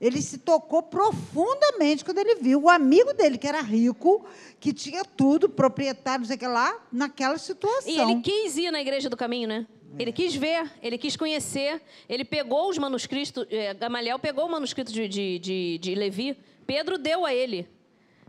Ele 0.00 0.22
se 0.22 0.38
tocou 0.38 0.82
profundamente 0.82 2.06
quando 2.06 2.16
ele 2.16 2.36
viu 2.36 2.62
o 2.62 2.70
amigo 2.70 3.12
dele, 3.12 3.36
que 3.36 3.46
era 3.46 3.60
rico, 3.60 4.24
que 4.58 4.72
tinha 4.72 5.04
tudo, 5.04 5.46
proprietário, 5.46 6.20
não 6.20 6.26
sei 6.26 6.36
o 6.36 6.38
que 6.38 6.46
lá, 6.46 6.74
naquela 6.90 7.36
situação. 7.36 7.92
E 7.92 7.98
ele 7.98 8.22
quis 8.22 8.56
ir 8.56 8.70
na 8.70 8.80
Igreja 8.80 9.10
do 9.10 9.16
Caminho, 9.16 9.46
né? 9.46 9.66
Ele 9.98 10.10
quis 10.10 10.34
ver, 10.34 10.72
ele 10.82 10.96
quis 10.96 11.16
conhecer. 11.16 11.82
Ele 12.08 12.24
pegou 12.24 12.70
os 12.70 12.78
manuscritos, 12.78 13.46
é, 13.50 13.74
Gamaliel 13.74 14.18
pegou 14.18 14.46
o 14.46 14.50
manuscrito 14.50 14.90
de, 14.90 15.06
de, 15.06 15.38
de, 15.38 15.78
de 15.78 15.94
Levi, 15.94 16.34
Pedro 16.66 16.96
deu 16.96 17.26
a 17.26 17.34
ele. 17.34 17.68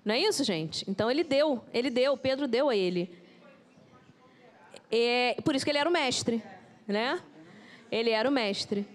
Não 0.06 0.14
é 0.14 0.20
isso, 0.20 0.43
gente? 0.43 0.88
Então 0.88 1.10
ele 1.10 1.24
deu, 1.24 1.64
ele 1.74 1.89
deu, 1.89 2.16
Pedro 2.16 2.47
deu 2.47 2.70
a 2.70 2.76
ele. 2.76 3.12
É, 4.91 5.36
por 5.43 5.56
isso 5.56 5.66
que 5.66 5.72
ele 5.72 5.80
era 5.80 5.89
o 5.89 5.91
mestre, 5.91 6.43
né? 6.88 7.20
Ele 7.91 8.12
era 8.12 8.30
o 8.30 8.32
mestre. 8.32 8.88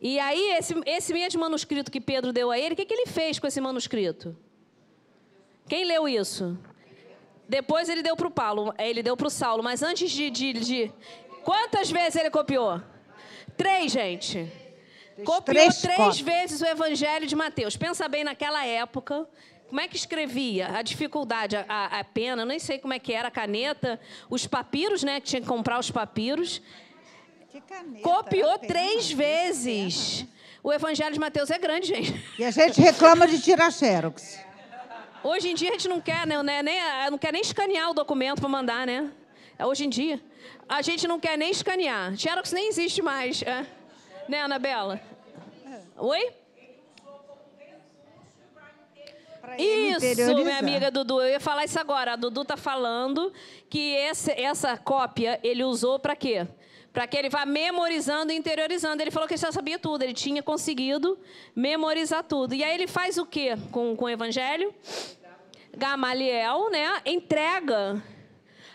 E 0.00 0.18
aí, 0.18 0.50
esse, 0.58 0.74
esse 0.84 1.14
mesmo 1.14 1.40
manuscrito 1.40 1.90
que 1.90 2.00
Pedro 2.00 2.30
deu 2.30 2.50
a 2.50 2.58
ele, 2.58 2.74
o 2.74 2.76
que, 2.76 2.84
que 2.84 2.92
ele 2.92 3.06
fez 3.06 3.38
com 3.38 3.46
esse 3.46 3.58
manuscrito? 3.58 4.36
Quem 5.66 5.86
leu 5.86 6.06
isso? 6.06 6.58
Depois 7.48 7.88
ele 7.88 8.02
deu 8.02 8.14
para 8.14 8.28
o 8.28 8.30
Paulo, 8.30 8.74
ele 8.78 9.02
deu 9.02 9.16
para 9.16 9.26
o 9.26 9.30
Saulo, 9.30 9.62
mas 9.62 9.82
antes 9.82 10.10
de, 10.10 10.28
de, 10.28 10.52
de, 10.52 10.92
Quantas 11.42 11.90
vezes 11.90 12.16
ele 12.16 12.30
copiou? 12.30 12.82
Três, 13.56 13.92
gente. 13.92 14.50
Copiou 15.24 15.42
três, 15.42 15.80
três 15.80 16.20
vezes 16.20 16.60
o 16.60 16.66
Evangelho 16.66 17.26
de 17.26 17.36
Mateus. 17.36 17.76
Pensa 17.76 18.06
bem 18.08 18.24
naquela 18.24 18.66
época. 18.66 19.26
Como 19.68 19.80
é 19.80 19.88
que 19.88 19.96
escrevia? 19.96 20.68
A 20.76 20.82
dificuldade, 20.82 21.56
a, 21.56 22.00
a 22.00 22.04
pena, 22.04 22.44
nem 22.44 22.58
sei 22.58 22.78
como 22.78 22.92
é 22.92 22.98
que 22.98 23.12
era, 23.12 23.28
a 23.28 23.30
caneta, 23.30 23.98
os 24.30 24.46
papiros, 24.46 25.02
né? 25.02 25.20
Que 25.20 25.26
tinha 25.26 25.40
que 25.40 25.48
comprar 25.48 25.78
os 25.78 25.90
papiros. 25.90 26.62
Que 27.50 27.60
caneta, 27.60 28.02
Copiou 28.02 28.58
três 28.58 29.10
vezes. 29.10 30.22
Né? 30.22 30.28
O 30.62 30.72
Evangelho 30.72 31.12
de 31.12 31.20
Mateus 31.20 31.50
é 31.50 31.58
grande, 31.58 31.88
gente. 31.88 32.24
E 32.38 32.44
a 32.44 32.50
gente 32.50 32.80
reclama 32.80 33.26
de 33.26 33.40
tirar 33.40 33.70
xerox. 33.70 34.38
Hoje 35.22 35.48
em 35.48 35.54
dia 35.54 35.70
a 35.70 35.72
gente 35.72 35.88
não 35.88 36.00
quer, 36.00 36.26
né, 36.26 36.62
nem, 36.62 36.78
não 37.10 37.18
quer 37.18 37.32
nem 37.32 37.40
escanear 37.40 37.90
o 37.90 37.94
documento 37.94 38.40
para 38.40 38.48
mandar, 38.48 38.86
né? 38.86 39.10
É 39.58 39.64
hoje 39.64 39.86
em 39.86 39.88
dia. 39.88 40.20
A 40.68 40.82
gente 40.82 41.06
não 41.08 41.18
quer 41.18 41.38
nem 41.38 41.50
escanear. 41.50 42.16
Xerox 42.16 42.52
nem 42.52 42.68
existe 42.68 43.00
mais. 43.00 43.42
É. 43.42 43.66
Né, 44.28 44.40
Anabela? 44.40 45.00
Oi? 45.96 46.32
Isso, 49.58 50.34
minha 50.34 50.58
amiga 50.58 50.90
Dudu. 50.90 51.20
Eu 51.20 51.30
ia 51.30 51.40
falar 51.40 51.64
isso 51.64 51.78
agora. 51.78 52.12
A 52.12 52.16
Dudu 52.16 52.42
está 52.42 52.56
falando 52.56 53.32
que 53.68 53.94
esse, 53.94 54.30
essa 54.32 54.76
cópia 54.76 55.38
ele 55.42 55.62
usou 55.64 55.98
para 55.98 56.16
quê? 56.16 56.46
Para 56.92 57.06
que 57.06 57.16
ele 57.16 57.28
vá 57.28 57.44
memorizando 57.44 58.32
e 58.32 58.36
interiorizando. 58.36 59.02
Ele 59.02 59.10
falou 59.10 59.26
que 59.26 59.34
ele 59.34 59.40
já 59.40 59.50
sabia 59.50 59.78
tudo, 59.78 60.02
ele 60.02 60.14
tinha 60.14 60.42
conseguido 60.42 61.18
memorizar 61.54 62.22
tudo. 62.22 62.54
E 62.54 62.62
aí 62.62 62.74
ele 62.74 62.86
faz 62.86 63.18
o 63.18 63.26
quê 63.26 63.56
com, 63.70 63.96
com 63.96 64.04
o 64.04 64.08
evangelho? 64.08 64.72
Gamaliel, 65.76 66.70
né? 66.70 67.00
Entrega 67.04 68.02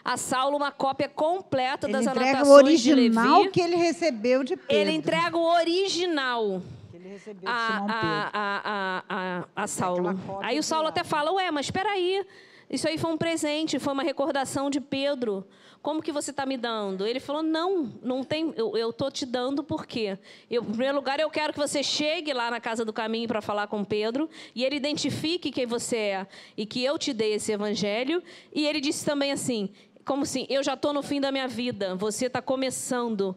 a 0.03 0.17
Saulo 0.17 0.57
uma 0.57 0.71
cópia 0.71 1.07
completa 1.07 1.87
ele 1.87 1.93
das 1.93 2.07
anotações 2.07 2.47
o 2.47 2.51
original 2.51 3.25
de 3.25 3.39
Levi. 3.39 3.51
que 3.51 3.61
ele 3.61 3.75
recebeu 3.75 4.43
de 4.43 4.55
Pedro. 4.57 4.75
Ele 4.75 4.91
entrega 4.91 5.37
o 5.37 5.53
original. 5.53 6.61
Ele 7.09 7.17
recebeu. 7.17 7.49
A, 7.49 7.85
a, 7.89 8.29
a, 8.33 9.03
a, 9.09 9.63
a 9.63 9.67
Saulo. 9.67 10.09
Aí 10.43 10.59
o 10.59 10.63
Saulo 10.63 10.87
até 10.87 11.03
fala, 11.03 11.31
ué, 11.33 11.49
mas 11.49 11.65
espera 11.65 11.89
aí. 11.89 12.23
Isso 12.69 12.87
aí 12.87 12.99
foi 12.99 13.11
um 13.11 13.17
presente, 13.17 13.79
foi 13.79 13.93
uma 13.93 14.03
recordação 14.03 14.69
de 14.69 14.79
Pedro. 14.79 15.47
Como 15.81 16.03
que 16.03 16.11
você 16.11 16.29
está 16.29 16.45
me 16.45 16.55
dando? 16.55 17.07
Ele 17.07 17.19
falou: 17.19 17.41
Não, 17.41 17.91
não 18.03 18.23
tem. 18.23 18.53
Eu 18.55 18.91
estou 18.91 19.09
te 19.09 19.25
dando 19.25 19.63
porque, 19.63 20.19
eu, 20.51 20.61
em 20.61 20.65
primeiro 20.65 20.95
lugar, 20.95 21.19
eu 21.19 21.31
quero 21.31 21.51
que 21.51 21.57
você 21.57 21.81
chegue 21.81 22.31
lá 22.31 22.51
na 22.51 22.59
casa 22.59 22.85
do 22.85 22.93
caminho 22.93 23.27
para 23.27 23.41
falar 23.41 23.65
com 23.65 23.83
Pedro 23.83 24.29
e 24.53 24.63
ele 24.63 24.75
identifique 24.75 25.49
quem 25.49 25.65
você 25.65 25.97
é 25.97 26.27
e 26.55 26.63
que 26.63 26.83
eu 26.83 26.99
te 26.99 27.11
dei 27.11 27.33
esse 27.33 27.51
evangelho. 27.51 28.21
E 28.53 28.67
ele 28.67 28.79
disse 28.79 29.03
também 29.03 29.31
assim: 29.31 29.69
como 30.05 30.23
assim, 30.23 30.45
eu 30.47 30.61
já 30.61 30.75
estou 30.75 30.93
no 30.93 31.01
fim 31.01 31.19
da 31.19 31.31
minha 31.31 31.47
vida, 31.47 31.95
você 31.95 32.27
está 32.27 32.41
começando 32.41 33.35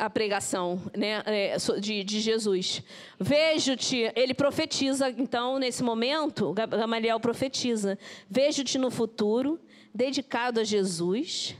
a 0.00 0.08
pregação 0.08 0.80
né, 0.96 1.22
é, 1.26 1.56
de, 1.78 2.02
de 2.02 2.20
Jesus. 2.20 2.82
Vejo-te, 3.18 4.10
ele 4.16 4.32
profetiza, 4.32 5.10
então, 5.10 5.58
nesse 5.58 5.82
momento, 5.82 6.52
Gamaliel 6.54 7.20
profetiza: 7.20 7.98
Vejo-te 8.28 8.78
no 8.78 8.90
futuro, 8.90 9.60
dedicado 9.94 10.58
a 10.58 10.64
Jesus, 10.64 11.54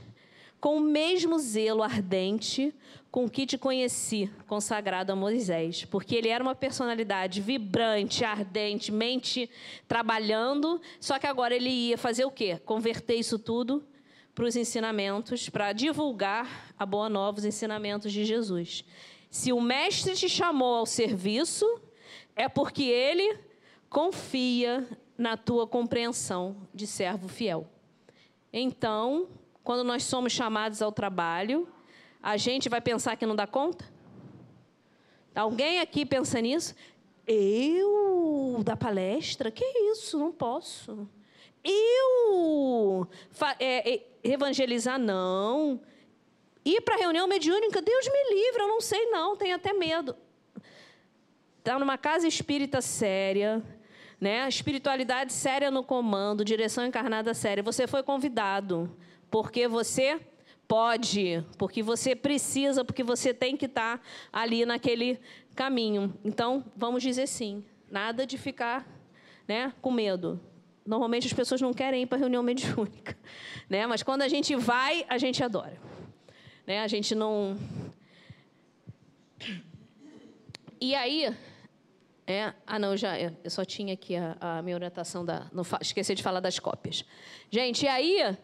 com 0.59 0.77
o 0.77 0.81
mesmo 0.81 1.37
zelo 1.37 1.83
ardente 1.83 2.73
com 3.11 3.29
que 3.29 3.45
te 3.45 3.57
conheci, 3.57 4.31
consagrado 4.47 5.11
a 5.11 5.15
Moisés, 5.15 5.83
porque 5.83 6.15
ele 6.15 6.29
era 6.29 6.41
uma 6.41 6.55
personalidade 6.55 7.41
vibrante, 7.41 8.23
ardente, 8.23 8.89
mente 8.89 9.49
trabalhando, 9.85 10.81
só 10.97 11.19
que 11.19 11.27
agora 11.27 11.53
ele 11.53 11.69
ia 11.69 11.97
fazer 11.97 12.23
o 12.23 12.31
quê? 12.31 12.57
Converter 12.63 13.15
isso 13.15 13.37
tudo 13.37 13.83
para 14.33 14.45
os 14.45 14.55
ensinamentos, 14.55 15.49
para 15.49 15.73
divulgar 15.73 16.73
a 16.77 16.85
boa 16.85 17.09
nova, 17.09 17.39
os 17.39 17.45
ensinamentos 17.45 18.11
de 18.11 18.23
Jesus. 18.25 18.83
Se 19.29 19.51
o 19.51 19.61
mestre 19.61 20.13
te 20.15 20.29
chamou 20.29 20.75
ao 20.75 20.85
serviço, 20.85 21.65
é 22.35 22.47
porque 22.47 22.83
ele 22.83 23.37
confia 23.89 24.87
na 25.17 25.37
tua 25.37 25.67
compreensão 25.67 26.67
de 26.73 26.87
servo 26.87 27.27
fiel. 27.27 27.67
Então, 28.51 29.27
quando 29.63 29.83
nós 29.83 30.03
somos 30.03 30.33
chamados 30.33 30.81
ao 30.81 30.91
trabalho, 30.91 31.67
a 32.21 32.37
gente 32.37 32.69
vai 32.69 32.81
pensar 32.81 33.15
que 33.15 33.25
não 33.25 33.35
dá 33.35 33.45
conta? 33.45 33.85
Alguém 35.35 35.79
aqui 35.79 36.05
pensa 36.05 36.41
nisso? 36.41 36.75
Eu 37.25 38.61
da 38.63 38.75
palestra? 38.75 39.49
Que 39.51 39.63
isso? 39.91 40.17
Não 40.17 40.31
posso. 40.31 41.07
Eu 41.63 43.07
é, 43.59 43.93
é, 43.93 44.10
evangelizar, 44.23 44.99
não. 44.99 45.81
Ir 46.63 46.81
para 46.81 46.95
a 46.95 46.97
reunião 46.97 47.27
mediúnica, 47.27 47.81
Deus 47.81 48.05
me 48.07 48.35
livre, 48.35 48.61
eu 48.61 48.67
não 48.67 48.81
sei 48.81 49.07
não, 49.07 49.35
tenho 49.35 49.55
até 49.55 49.73
medo. 49.73 50.15
Está 51.59 51.77
numa 51.77 51.97
casa 51.97 52.27
espírita 52.27 52.81
séria, 52.81 53.63
né? 54.19 54.47
espiritualidade 54.47 55.33
séria 55.33 55.71
no 55.71 55.83
comando, 55.83 56.45
direção 56.45 56.85
encarnada 56.85 57.33
séria. 57.33 57.63
Você 57.63 57.87
foi 57.87 58.03
convidado, 58.03 58.95
porque 59.29 59.67
você 59.67 60.19
Pode, 60.71 61.45
porque 61.57 61.83
você 61.83 62.15
precisa, 62.15 62.85
porque 62.85 63.03
você 63.03 63.33
tem 63.33 63.57
que 63.57 63.65
estar 63.65 63.97
tá 63.97 64.03
ali 64.31 64.65
naquele 64.65 65.19
caminho. 65.53 66.17
Então, 66.23 66.63
vamos 66.77 67.03
dizer 67.03 67.27
sim. 67.27 67.61
Nada 67.89 68.25
de 68.25 68.37
ficar 68.37 68.87
né, 69.45 69.73
com 69.81 69.91
medo. 69.91 70.39
Normalmente 70.85 71.27
as 71.27 71.33
pessoas 71.33 71.61
não 71.61 71.73
querem 71.73 72.03
ir 72.03 72.05
para 72.05 72.17
reunião 72.17 72.41
mediúnica, 72.41 73.17
né? 73.69 73.85
Mas 73.85 74.03
quando 74.03 74.21
a 74.23 74.27
gente 74.27 74.55
vai, 74.55 75.05
a 75.07 75.17
gente 75.17 75.43
adora, 75.43 75.77
né? 76.65 76.79
A 76.81 76.87
gente 76.87 77.13
não. 77.13 77.57
E 80.79 80.95
aí, 80.95 81.35
é, 82.25 82.53
ah 82.65 82.79
não, 82.79 82.97
já 82.97 83.19
eu 83.19 83.49
só 83.49 83.63
tinha 83.63 83.93
aqui 83.93 84.15
a, 84.15 84.37
a 84.39 84.61
minha 84.61 84.75
orientação 84.75 85.23
da, 85.23 85.47
não, 85.53 85.63
esqueci 85.79 86.15
de 86.15 86.23
falar 86.23 86.39
das 86.39 86.57
cópias. 86.57 87.05
Gente, 87.51 87.85
e 87.85 87.87
aí 87.87 88.37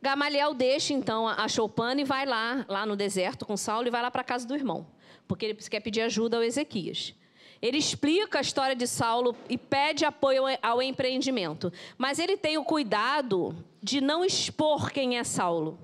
Gamaliel 0.00 0.52
deixa 0.54 0.92
então 0.92 1.28
a 1.28 1.46
Choupana 1.46 2.00
e 2.00 2.04
vai 2.04 2.26
lá, 2.26 2.64
lá 2.68 2.84
no 2.84 2.96
deserto 2.96 3.46
com 3.46 3.56
Saulo 3.56 3.86
e 3.86 3.90
vai 3.90 4.02
lá 4.02 4.10
para 4.10 4.22
a 4.22 4.24
casa 4.24 4.46
do 4.46 4.54
irmão, 4.54 4.86
porque 5.28 5.46
ele 5.46 5.54
quer 5.54 5.80
pedir 5.80 6.00
ajuda 6.00 6.38
ao 6.38 6.42
Ezequias. 6.42 7.14
Ele 7.62 7.78
explica 7.78 8.38
a 8.38 8.42
história 8.42 8.74
de 8.74 8.88
Saulo 8.88 9.36
e 9.48 9.56
pede 9.56 10.04
apoio 10.04 10.42
ao 10.60 10.82
empreendimento, 10.82 11.72
mas 11.96 12.18
ele 12.18 12.36
tem 12.36 12.58
o 12.58 12.64
cuidado 12.64 13.54
de 13.80 14.00
não 14.00 14.24
expor 14.24 14.90
quem 14.90 15.16
é 15.16 15.22
Saulo. 15.22 15.78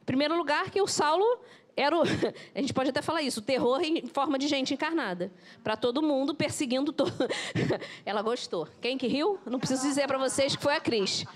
Em 0.00 0.04
primeiro 0.06 0.34
lugar, 0.38 0.70
que 0.70 0.80
o 0.80 0.86
Saulo 0.86 1.40
era 1.76 1.94
o, 1.94 2.02
a 2.54 2.60
gente 2.60 2.72
pode 2.72 2.88
até 2.88 3.02
falar 3.02 3.20
isso, 3.20 3.40
o 3.40 3.42
terror 3.42 3.82
em 3.82 4.06
forma 4.06 4.38
de 4.38 4.48
gente 4.48 4.72
encarnada, 4.72 5.30
para 5.62 5.76
todo 5.76 6.02
mundo 6.02 6.34
perseguindo 6.34 6.90
todo. 6.90 7.12
Ela 8.04 8.22
gostou. 8.22 8.66
Quem 8.80 8.96
que 8.96 9.06
riu? 9.06 9.38
Não 9.44 9.58
preciso 9.58 9.82
dizer 9.82 10.06
para 10.06 10.16
vocês 10.16 10.56
que 10.56 10.62
foi 10.62 10.74
a 10.74 10.80
Cris, 10.80 11.26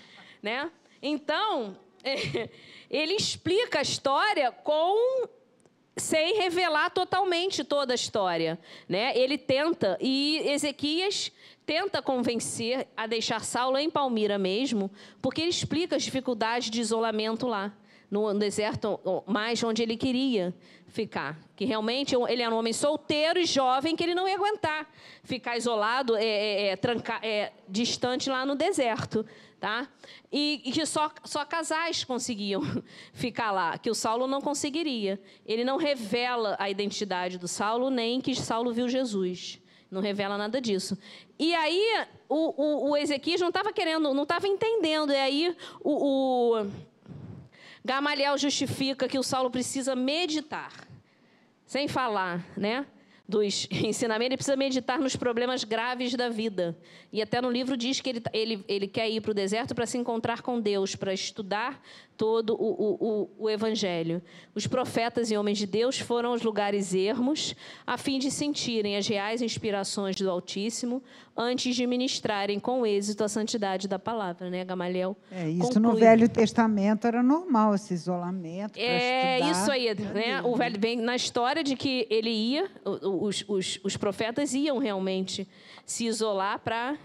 né? 0.43 0.71
Então, 1.03 1.77
ele 2.91 3.15
explica 3.15 3.81
a 3.81 3.83
história 3.83 4.51
com 4.51 5.29
sem 5.97 6.37
revelar 6.39 6.91
totalmente 6.91 7.63
toda 7.63 7.93
a 7.93 7.95
história, 7.95 8.59
né? 8.89 9.17
Ele 9.17 9.39
tenta 9.39 9.97
e 10.01 10.43
Ezequias 10.45 11.31
tenta 11.65 12.03
convencer 12.03 12.87
a 12.97 13.07
deixar 13.07 13.43
Saulo 13.45 13.79
em 13.79 13.89
Palmira 13.89 14.37
mesmo, 14.37 14.91
porque 15.23 15.41
ele 15.41 15.51
explica 15.51 15.97
as 15.97 16.03
dificuldades 16.03 16.71
de 16.71 16.81
isolamento 16.81 17.47
lá 17.47 17.73
no 18.11 18.33
deserto 18.35 19.01
mais 19.27 19.63
onde 19.63 19.83
ele 19.83 19.97
queria 19.97 20.55
ficar. 20.87 21.39
Que 21.57 21.65
realmente 21.65 22.15
ele 22.29 22.43
era 22.43 22.55
um 22.55 22.59
homem 22.59 22.73
solteiro 22.73 23.41
e 23.41 23.45
jovem 23.45 23.97
que 23.97 24.05
ele 24.05 24.15
não 24.15 24.29
ia 24.29 24.37
aguentar 24.37 24.89
ficar 25.25 25.57
isolado, 25.57 26.15
é, 26.17 26.25
é, 26.25 26.73
é, 26.73 27.29
é 27.29 27.53
distante 27.69 28.29
lá 28.29 28.45
no 28.45 28.55
deserto. 28.55 29.25
Tá? 29.65 29.89
E, 30.31 30.61
e, 30.63 30.73
que 30.73 30.85
só, 30.85 31.11
só 31.25 31.43
casais 31.43 32.05
conseguiam 32.05 32.61
ficar 33.15 33.51
lá, 33.51 33.79
que 33.79 33.89
o 33.89 33.95
Saulo 33.95 34.27
não 34.27 34.39
conseguiria. 34.39 35.19
Ele 35.47 35.65
não 35.65 35.79
revela 35.79 36.55
a 36.59 36.69
identidade 36.69 37.39
do 37.39 37.49
Saulo, 37.49 37.89
nem 37.89 38.21
que 38.21 38.35
Saulo 38.35 38.75
viu 38.75 38.91
Jesus. 38.91 39.59
Não 39.91 40.03
revela 40.03 40.37
nada 40.37 40.61
disso. 40.61 40.99
E 41.39 41.55
aí 41.55 42.07
o, 42.29 42.63
o, 42.63 42.91
o 42.91 42.97
Ezequias 42.99 43.41
não 43.41 43.49
estava 43.49 43.73
querendo, 43.73 44.13
não 44.13 44.25
estava 44.25 44.47
entendendo. 44.47 45.11
E 45.15 45.17
aí 45.17 45.57
o, 45.81 46.59
o 46.59 46.71
Gamaliel 47.83 48.37
justifica 48.37 49.09
que 49.09 49.19
o 49.19 49.23
Saulo 49.23 49.51
precisa 49.51 49.97
meditar, 49.97 50.75
sem 51.65 51.89
falar, 51.89 52.45
né? 52.55 52.85
Dos 53.27 53.67
ensinamentos, 53.73 54.27
ele 54.27 54.37
precisa 54.37 54.57
meditar 54.57 54.99
nos 54.99 55.17
problemas 55.17 55.65
graves 55.65 56.15
da 56.15 56.29
vida. 56.29 56.77
E 57.13 57.23
até 57.23 57.41
no 57.41 57.51
livro 57.51 57.77
diz 57.77 58.01
que 58.01 58.11
ele, 58.11 58.23
ele, 58.33 58.65
ele 58.69 58.87
quer 58.87 59.09
ir 59.09 59.21
para 59.21 59.31
o 59.31 59.35
deserto 59.35 59.75
para 59.75 59.87
se 59.87 59.97
encontrar 59.97 60.43
com 60.43 60.61
Deus, 60.61 60.95
para 60.95 61.13
estudar 61.13 61.81
todo 62.17 62.55
o, 62.55 63.29
o, 63.39 63.45
o, 63.45 63.51
Evangelho. 63.51 64.23
Os 64.55 64.67
profetas 64.67 65.31
e 65.31 65.37
homens 65.37 65.59
de 65.59 65.67
Deus 65.67 65.99
foram 65.99 66.31
aos 66.31 66.43
lugares 66.43 66.95
ermos, 66.95 67.55
a 67.87 67.99
fim 67.99 68.19
de 68.19 68.31
sentirem 68.31 68.97
as 68.97 69.07
reais 69.07 69.43
inspirações 69.43 70.17
do 70.17 70.31
Altíssimo, 70.31 71.03
antes 71.37 71.75
de 71.75 71.87
ministrarem 71.87 72.61
com 72.61 72.87
êxito 72.87 73.25
a 73.25 73.29
santidade 73.29 73.89
da 73.89 73.99
palavra, 73.99 74.49
né, 74.49 74.65
Gamaliel? 74.65 75.17
É, 75.31 75.49
isso 75.49 75.73
conclui. 75.73 75.83
no 75.83 75.97
Velho 75.97 76.29
Testamento 76.29 77.07
era 77.07 77.23
normal, 77.23 77.75
esse 77.75 77.93
isolamento. 77.93 78.79
É 78.79 79.41
estudar. 79.41 79.51
isso 79.51 79.73
aí, 79.73 79.95
né? 79.95 80.43
O 80.43 80.55
velho 80.55 80.79
vem 80.79 80.97
na 80.97 81.17
história 81.17 81.65
de 81.65 81.75
que 81.75 82.07
ele 82.09 82.31
ia, 82.31 82.71
os, 83.21 83.45
os, 83.49 83.81
os 83.83 83.97
profetas 83.97 84.55
iam 84.55 84.79
realmente 84.79 85.49
se 85.85 86.07
isolar 86.07 86.59
para 86.59 86.97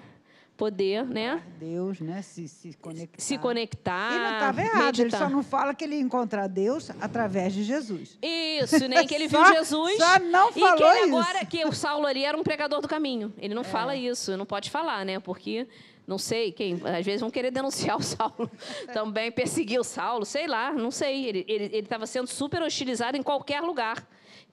poder, 0.60 1.06
né? 1.06 1.42
Deus, 1.58 2.02
né? 2.02 2.22
Se, 2.22 2.46
se 2.50 2.74
conectar. 2.74 3.22
Se 3.22 3.38
conectar. 3.38 4.14
E 4.14 4.18
não 4.20 4.34
estava 4.34 4.62
errado, 4.62 4.98
meditar. 4.98 5.06
ele 5.06 5.18
só 5.18 5.30
não 5.30 5.42
fala 5.42 5.74
que 5.74 5.86
ele 5.86 5.96
ia 5.96 6.02
encontrar 6.02 6.48
Deus 6.48 6.90
através 7.00 7.54
de 7.54 7.64
Jesus. 7.64 8.18
Isso, 8.22 8.86
nem 8.90 9.08
que 9.08 9.16
ele 9.16 9.28
viu 9.30 9.40
só, 9.40 9.54
Jesus. 9.54 9.98
Só 9.98 10.20
não 10.20 10.52
falou 10.52 10.76
e 10.76 10.78
que 10.78 10.84
ele 10.84 11.00
isso. 11.08 11.18
agora, 11.18 11.46
que 11.46 11.66
o 11.66 11.72
Saulo 11.72 12.06
ali 12.06 12.26
era 12.26 12.38
um 12.38 12.44
pregador 12.44 12.82
do 12.82 12.90
caminho. 12.90 13.34
Ele 13.38 13.54
não 13.54 13.62
é. 13.62 13.66
fala 13.66 13.96
isso, 13.96 14.36
não 14.36 14.46
pode 14.46 14.70
falar, 14.70 15.06
né? 15.06 15.18
Porque 15.18 15.66
não 16.06 16.18
sei 16.18 16.52
quem, 16.52 16.74
às 16.84 17.06
vezes 17.06 17.22
vão 17.22 17.30
querer 17.30 17.52
denunciar 17.52 17.96
o 17.96 18.04
Saulo, 18.04 18.52
também 18.92 19.32
perseguir 19.32 19.80
o 19.80 19.84
Saulo, 19.84 20.26
sei 20.26 20.46
lá, 20.46 20.74
não 20.74 20.92
sei. 20.92 21.46
Ele 21.48 21.78
estava 21.78 22.06
sendo 22.06 22.28
super 22.28 22.62
hostilizado 22.62 23.16
em 23.16 23.24
qualquer 23.24 23.62
lugar 23.62 24.06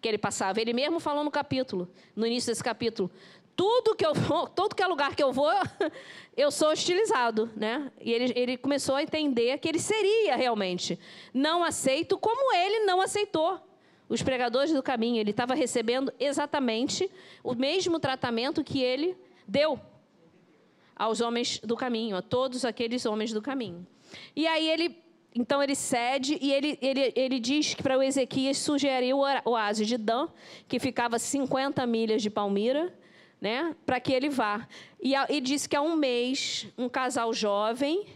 que 0.06 0.10
ele 0.10 0.18
passava. 0.18 0.60
Ele 0.60 0.72
mesmo 0.72 1.00
falou 1.00 1.24
no 1.24 1.32
capítulo, 1.32 1.88
no 2.14 2.24
início 2.24 2.52
desse 2.52 2.62
capítulo, 2.62 3.10
tudo 3.56 3.96
que 3.96 4.06
eu 4.06 4.14
vou, 4.14 4.46
todo 4.46 4.72
que 4.72 4.80
é 4.80 4.86
lugar 4.86 5.16
que 5.16 5.22
eu 5.22 5.32
vou, 5.32 5.50
eu 6.36 6.52
sou 6.52 6.68
hostilizado, 6.68 7.50
né? 7.56 7.90
E 8.00 8.12
ele, 8.12 8.32
ele 8.36 8.56
começou 8.56 8.94
a 8.94 9.02
entender 9.02 9.58
que 9.58 9.68
ele 9.68 9.80
seria 9.80 10.36
realmente 10.36 10.96
não 11.34 11.64
aceito 11.64 12.16
como 12.16 12.54
ele 12.54 12.84
não 12.84 13.00
aceitou 13.00 13.60
os 14.08 14.22
pregadores 14.22 14.72
do 14.72 14.80
caminho. 14.80 15.18
Ele 15.20 15.30
estava 15.30 15.54
recebendo 15.54 16.12
exatamente 16.20 17.10
o 17.42 17.56
mesmo 17.56 17.98
tratamento 17.98 18.62
que 18.62 18.80
ele 18.80 19.16
deu 19.48 19.80
aos 20.94 21.20
homens 21.20 21.58
do 21.64 21.76
caminho, 21.76 22.16
a 22.16 22.22
todos 22.22 22.64
aqueles 22.64 23.04
homens 23.04 23.32
do 23.32 23.42
caminho. 23.42 23.84
E 24.36 24.46
aí 24.46 24.70
ele, 24.70 24.96
então 25.36 25.62
ele 25.62 25.74
cede 25.74 26.38
e 26.40 26.50
ele, 26.50 26.78
ele, 26.80 27.12
ele 27.14 27.38
diz 27.38 27.74
que 27.74 27.82
para 27.82 27.98
o 27.98 28.02
Ezequias 28.02 28.56
sugeriu 28.56 29.18
o 29.18 29.50
oásis 29.50 29.86
de 29.86 29.98
Dan, 29.98 30.28
que 30.66 30.78
ficava 30.78 31.18
50 31.18 31.86
milhas 31.86 32.22
de 32.22 32.30
Palmira, 32.30 32.92
né, 33.38 33.76
para 33.84 34.00
que 34.00 34.12
ele 34.14 34.30
vá. 34.30 34.66
E, 35.00 35.14
e 35.14 35.40
disse 35.42 35.68
que 35.68 35.76
há 35.76 35.82
um 35.82 35.94
mês, 35.94 36.66
um 36.78 36.88
casal 36.88 37.34
jovem 37.34 38.06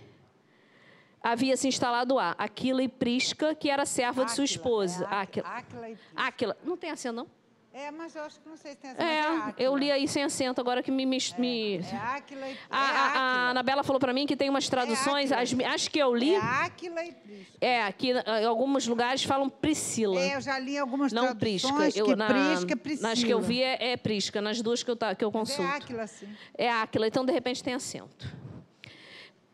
havia 1.22 1.56
se 1.58 1.68
instalado 1.68 2.14
lá, 2.14 2.34
Aquila 2.38 2.82
e 2.82 2.88
Prisca, 2.88 3.54
que 3.54 3.68
era 3.68 3.84
serva 3.84 4.22
Áquila, 4.22 4.26
de 4.26 4.32
sua 4.32 4.44
esposa. 4.44 5.04
É 5.04 5.14
Áquila. 5.14 5.48
Áquila, 5.48 5.98
Aquila. 6.16 6.56
Não 6.64 6.76
tem 6.78 6.90
acento, 6.90 7.16
não? 7.16 7.39
É, 7.72 7.88
mas 7.92 8.16
eu 8.16 8.24
acho 8.24 8.40
que 8.40 8.48
não 8.48 8.56
sei 8.56 8.72
se 8.72 8.78
tem 8.78 8.90
acento. 8.90 9.04
É, 9.04 9.62
é 9.62 9.66
eu 9.66 9.76
li 9.76 9.92
aí 9.92 10.08
sem 10.08 10.24
acento, 10.24 10.60
agora 10.60 10.82
que 10.82 10.90
me. 10.90 11.06
me, 11.06 11.18
é, 11.18 11.40
me... 11.40 11.76
é 11.76 11.96
Áquila 11.96 12.48
e 12.48 12.58
a, 12.68 12.78
a, 12.78 13.18
a 13.18 13.50
Anabela 13.50 13.84
falou 13.84 14.00
para 14.00 14.12
mim 14.12 14.26
que 14.26 14.36
tem 14.36 14.50
umas 14.50 14.66
é 14.66 14.70
traduções, 14.70 15.30
as, 15.30 15.54
acho 15.54 15.90
que 15.90 15.98
eu 16.00 16.12
li. 16.12 16.34
É 16.34 16.38
Áquila 16.38 17.04
e 17.04 17.12
Prisca. 17.12 17.58
É, 17.60 17.82
aqui 17.82 18.10
em 18.10 18.44
alguns 18.44 18.88
lugares 18.88 19.22
falam 19.22 19.48
Priscila. 19.48 20.20
É, 20.20 20.34
eu 20.34 20.40
já 20.40 20.58
li 20.58 20.76
algumas 20.76 21.12
não 21.12 21.26
traduções 21.26 21.72
Prisca. 21.72 21.98
Eu, 21.98 22.06
que 22.06 22.16
na, 22.16 22.26
Prisca, 22.26 22.76
Priscila. 22.76 23.08
Nas 23.08 23.22
que 23.22 23.30
eu 23.30 23.40
vi 23.40 23.62
é, 23.62 23.92
é 23.92 23.96
Prisca, 23.96 24.40
nas 24.40 24.60
duas 24.60 24.82
que 24.82 24.90
eu, 24.90 24.96
que 25.16 25.24
eu 25.24 25.30
consulto. 25.30 25.62
é 25.62 25.76
Áquila, 25.76 26.06
sim. 26.08 26.28
É 26.58 26.68
Áquila, 26.68 27.06
então 27.06 27.24
de 27.24 27.32
repente 27.32 27.62
tem 27.62 27.74
acento. 27.74 28.28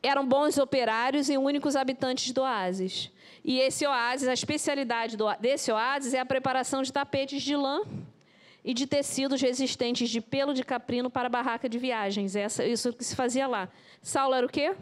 Eram 0.02 0.26
bons 0.26 0.56
operários 0.56 1.28
e 1.28 1.36
únicos 1.36 1.76
habitantes 1.76 2.32
do 2.32 2.40
oásis. 2.40 3.10
E 3.46 3.60
esse 3.60 3.86
oásis, 3.86 4.26
a 4.26 4.34
especialidade 4.34 5.16
desse 5.38 5.70
oásis 5.70 6.12
é 6.12 6.18
a 6.18 6.26
preparação 6.26 6.82
de 6.82 6.92
tapetes 6.92 7.40
de 7.40 7.54
lã 7.54 7.82
e 8.64 8.74
de 8.74 8.88
tecidos 8.88 9.40
resistentes 9.40 10.10
de 10.10 10.20
pelo 10.20 10.52
de 10.52 10.64
caprino 10.64 11.08
para 11.08 11.28
barraca 11.28 11.68
de 11.68 11.78
viagens. 11.78 12.34
Essa, 12.34 12.64
isso 12.64 12.92
que 12.92 13.04
se 13.04 13.14
fazia 13.14 13.46
lá. 13.46 13.68
Saulo 14.02 14.34
era 14.34 14.44
o 14.44 14.48
quê? 14.48 14.74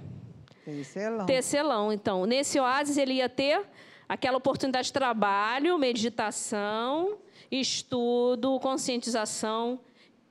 Tecelão. 0.65 1.27
Tecelão. 1.27 1.93
Então, 1.93 2.25
nesse 2.25 2.59
oásis 2.59 2.97
ele 2.97 3.13
ia 3.13 3.29
ter 3.29 3.61
aquela 4.09 4.39
oportunidade 4.39 4.87
de 4.87 4.95
trabalho, 4.95 5.77
meditação, 5.77 7.19
estudo, 7.51 8.59
conscientização, 8.61 9.79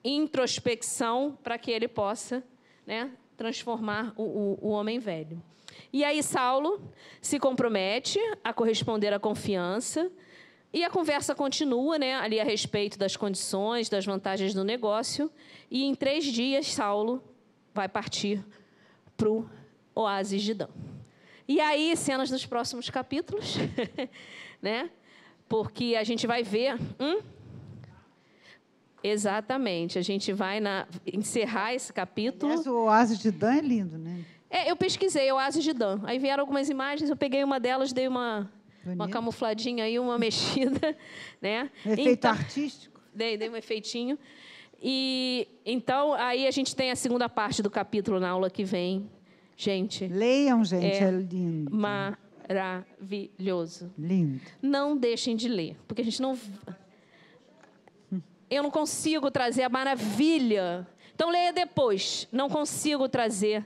introspecção, 0.03 1.38
para 1.43 1.59
que 1.59 1.69
ele 1.69 1.88
possa 1.88 2.43
né, 2.84 3.11
transformar 3.38 4.11
o, 4.17 4.23
o, 4.23 4.59
o 4.59 4.69
homem 4.69 4.97
velho. 4.97 5.39
E 5.93 6.03
aí 6.03 6.23
Saulo 6.23 6.81
se 7.21 7.39
compromete 7.39 8.19
a 8.43 8.51
corresponder 8.51 9.13
à 9.13 9.19
confiança, 9.19 10.11
e 10.73 10.83
a 10.83 10.89
conversa 10.89 11.35
continua, 11.35 11.99
né, 11.99 12.15
ali 12.15 12.39
a 12.39 12.43
respeito 12.43 12.97
das 12.97 13.15
condições, 13.15 13.89
das 13.89 14.03
vantagens 14.03 14.55
do 14.55 14.63
negócio. 14.63 15.31
E 15.69 15.83
em 15.83 15.93
três 15.93 16.25
dias, 16.25 16.73
Saulo 16.73 17.23
vai 17.75 17.87
partir 17.87 18.43
para 19.15 19.29
o 19.29 19.47
oásis 19.93 20.41
de 20.41 20.55
Dan. 20.55 20.69
E 21.47 21.59
aí, 21.59 21.95
cenas 21.95 22.31
dos 22.31 22.43
próximos 22.47 22.89
capítulos, 22.89 23.57
né? 24.59 24.89
Porque 25.47 25.95
a 25.95 26.03
gente 26.03 26.25
vai 26.25 26.41
ver. 26.41 26.79
Hum? 26.99 27.21
Exatamente, 29.03 29.99
a 29.99 30.01
gente 30.01 30.33
vai 30.33 30.59
na, 30.59 30.87
encerrar 31.05 31.75
esse 31.75 31.93
capítulo. 31.93 32.51
Mas 32.55 32.65
o 32.65 32.85
oásis 32.85 33.19
de 33.19 33.29
Dan 33.29 33.57
é 33.57 33.61
lindo, 33.61 33.97
né? 33.99 34.25
É, 34.53 34.69
eu 34.69 34.75
pesquisei 34.75 35.31
o 35.31 35.35
oásis 35.35 35.63
de 35.63 35.73
Dan. 35.73 35.99
Aí 36.03 36.19
vieram 36.19 36.41
algumas 36.41 36.69
imagens, 36.69 37.09
eu 37.09 37.17
peguei 37.17 37.43
uma 37.43 37.59
delas, 37.59 37.91
dei 37.91 38.07
uma 38.07 38.47
Bonito. 38.83 38.99
Uma 38.99 39.07
camufladinha 39.09 39.85
aí, 39.85 39.97
uma 39.97 40.19
mexida, 40.19 40.95
né? 41.41 41.71
Efeito 41.85 42.09
então, 42.09 42.31
artístico. 42.31 43.01
Dei, 43.15 43.37
dei 43.37 43.49
um 43.49 43.55
efeitinho. 43.55 44.19
E 44.81 45.47
então 45.65 46.13
aí 46.13 46.45
a 46.45 46.51
gente 46.51 46.75
tem 46.75 46.91
a 46.91 46.95
segunda 46.95 47.27
parte 47.27 47.63
do 47.63 47.71
capítulo 47.71 48.19
na 48.19 48.29
aula 48.29 48.49
que 48.49 48.63
vem. 48.63 49.09
Gente. 49.57 50.05
Leiam, 50.05 50.63
gente, 50.65 50.85
é, 50.85 51.05
é 51.05 51.11
lindo. 51.11 51.71
Maravilhoso. 52.47 53.89
Lindo. 53.97 54.41
Não 54.61 54.95
deixem 54.97 55.35
de 55.35 55.47
ler, 55.47 55.77
porque 55.87 56.01
a 56.01 56.05
gente 56.05 56.21
não 56.21 56.37
eu 58.51 58.61
não 58.61 58.69
consigo 58.69 59.31
trazer 59.31 59.63
a 59.63 59.69
maravilha. 59.69 60.85
Então 61.15 61.29
leia 61.29 61.53
depois. 61.53 62.27
Não 62.31 62.49
consigo 62.49 63.07
trazer 63.07 63.65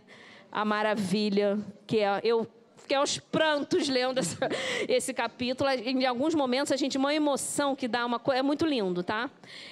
a 0.52 0.66
maravilha 0.66 1.60
que 1.86 2.00
é 2.00 2.22
eu 2.24 2.48
fiquei 2.78 2.98
aos 2.98 3.20
prantos 3.20 3.89
lendo 3.89 4.20
essa, 4.20 4.48
esse 4.88 5.14
capítulo. 5.14 5.70
Em 5.70 6.06
alguns 6.06 6.34
momentos 6.34 6.72
a 6.72 6.78
gente 6.78 6.98
uma 6.98 7.14
emoção 7.14 7.76
que 7.76 7.88
dá 7.88 8.06
uma 8.06 8.20
coisa 8.20 8.39
é 8.39 8.43
muito 8.43 8.66
lindo, 8.66 9.04
tá? 9.04 9.30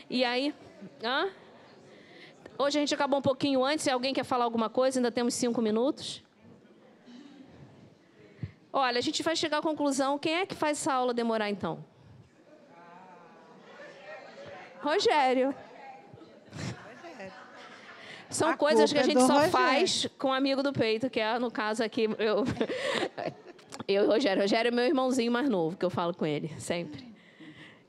E 0.09 0.23
aí, 0.25 0.53
hã? 1.03 1.29
Hoje 2.57 2.77
a 2.77 2.81
gente 2.81 2.93
acabou 2.93 3.19
um 3.19 3.21
pouquinho 3.21 3.63
antes. 3.63 3.83
Se 3.83 3.91
alguém 3.91 4.13
quer 4.13 4.23
falar 4.23 4.45
alguma 4.45 4.69
coisa, 4.69 4.99
ainda 4.99 5.11
temos 5.11 5.33
cinco 5.33 5.61
minutos. 5.61 6.23
Olha, 8.71 8.97
a 8.97 9.01
gente 9.01 9.23
vai 9.23 9.35
chegar 9.35 9.59
à 9.59 9.61
conclusão. 9.61 10.19
Quem 10.19 10.35
é 10.35 10.45
que 10.45 10.55
faz 10.55 10.77
essa 10.77 10.93
aula 10.93 11.13
demorar 11.13 11.49
então? 11.49 11.83
Rogério. 14.81 15.55
São 18.35 18.49
a 18.49 18.57
coisas 18.57 18.91
que 18.91 18.99
a 18.99 19.03
gente 19.03 19.21
só 19.21 19.33
Rogério. 19.33 19.51
faz 19.51 20.07
com 20.19 20.27
um 20.27 20.33
amigo 20.33 20.61
do 20.61 20.73
peito, 20.73 21.09
que 21.09 21.19
é, 21.19 21.39
no 21.39 21.49
caso 21.49 21.83
aqui, 21.83 22.03
eu, 22.17 22.43
eu 23.87 24.03
e 24.03 24.07
Rogério. 24.07 24.41
Rogério 24.41 24.69
é 24.69 24.71
meu 24.71 24.85
irmãozinho 24.85 25.31
mais 25.31 25.49
novo, 25.49 25.77
que 25.77 25.85
eu 25.85 25.89
falo 25.89 26.13
com 26.13 26.25
ele, 26.25 26.51
sempre. 26.59 27.15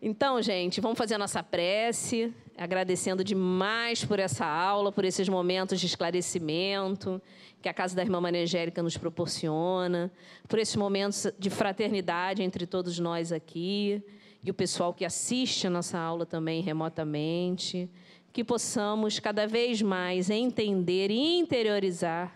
Então, 0.00 0.40
gente, 0.40 0.80
vamos 0.80 0.96
fazer 0.96 1.14
a 1.14 1.18
nossa 1.18 1.42
prece, 1.42 2.32
agradecendo 2.56 3.24
demais 3.24 4.04
por 4.04 4.20
essa 4.20 4.46
aula, 4.46 4.92
por 4.92 5.04
esses 5.04 5.28
momentos 5.28 5.80
de 5.80 5.86
esclarecimento 5.86 7.20
que 7.60 7.68
a 7.68 7.74
Casa 7.74 7.96
da 7.96 8.02
Irmã 8.02 8.20
Maria 8.20 8.42
Angélica 8.42 8.82
nos 8.82 8.96
proporciona, 8.96 10.12
por 10.46 10.60
esses 10.60 10.76
momentos 10.76 11.26
de 11.38 11.50
fraternidade 11.50 12.42
entre 12.42 12.66
todos 12.66 12.98
nós 13.00 13.32
aqui 13.32 14.00
e 14.44 14.50
o 14.50 14.54
pessoal 14.54 14.94
que 14.94 15.04
assiste 15.04 15.66
a 15.66 15.70
nossa 15.70 15.98
aula 15.98 16.24
também 16.24 16.62
remotamente, 16.62 17.90
que 18.36 18.44
possamos 18.44 19.18
cada 19.18 19.46
vez 19.46 19.80
mais 19.80 20.28
entender 20.28 21.10
e 21.10 21.38
interiorizar 21.38 22.30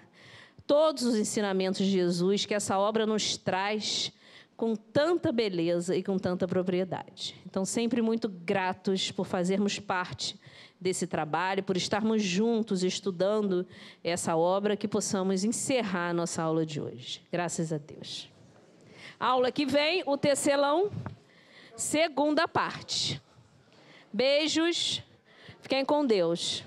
todos 0.66 1.02
os 1.02 1.14
ensinamentos 1.14 1.84
de 1.84 1.92
Jesus 1.92 2.46
que 2.46 2.54
essa 2.54 2.78
obra 2.78 3.04
nos 3.04 3.36
traz 3.36 4.10
com 4.56 4.74
tanta 4.74 5.30
beleza 5.30 5.94
e 5.94 6.02
com 6.02 6.16
tanta 6.16 6.48
propriedade. 6.48 7.38
Então, 7.44 7.66
sempre 7.66 8.00
muito 8.00 8.30
gratos 8.30 9.10
por 9.12 9.26
fazermos 9.26 9.78
parte 9.78 10.40
desse 10.80 11.06
trabalho, 11.06 11.62
por 11.62 11.76
estarmos 11.76 12.22
juntos 12.22 12.82
estudando 12.82 13.66
essa 14.02 14.34
obra, 14.34 14.78
que 14.78 14.88
possamos 14.88 15.44
encerrar 15.44 16.08
a 16.08 16.14
nossa 16.14 16.42
aula 16.42 16.64
de 16.64 16.80
hoje. 16.80 17.20
Graças 17.30 17.74
a 17.74 17.76
Deus. 17.76 18.26
Aula 19.18 19.52
que 19.52 19.66
vem, 19.66 20.02
o 20.06 20.16
tecelão. 20.16 20.90
Segunda 21.76 22.48
parte. 22.48 23.20
Beijos. 24.10 25.02
Fiquem 25.70 25.84
com 25.84 26.04
Deus. 26.04 26.64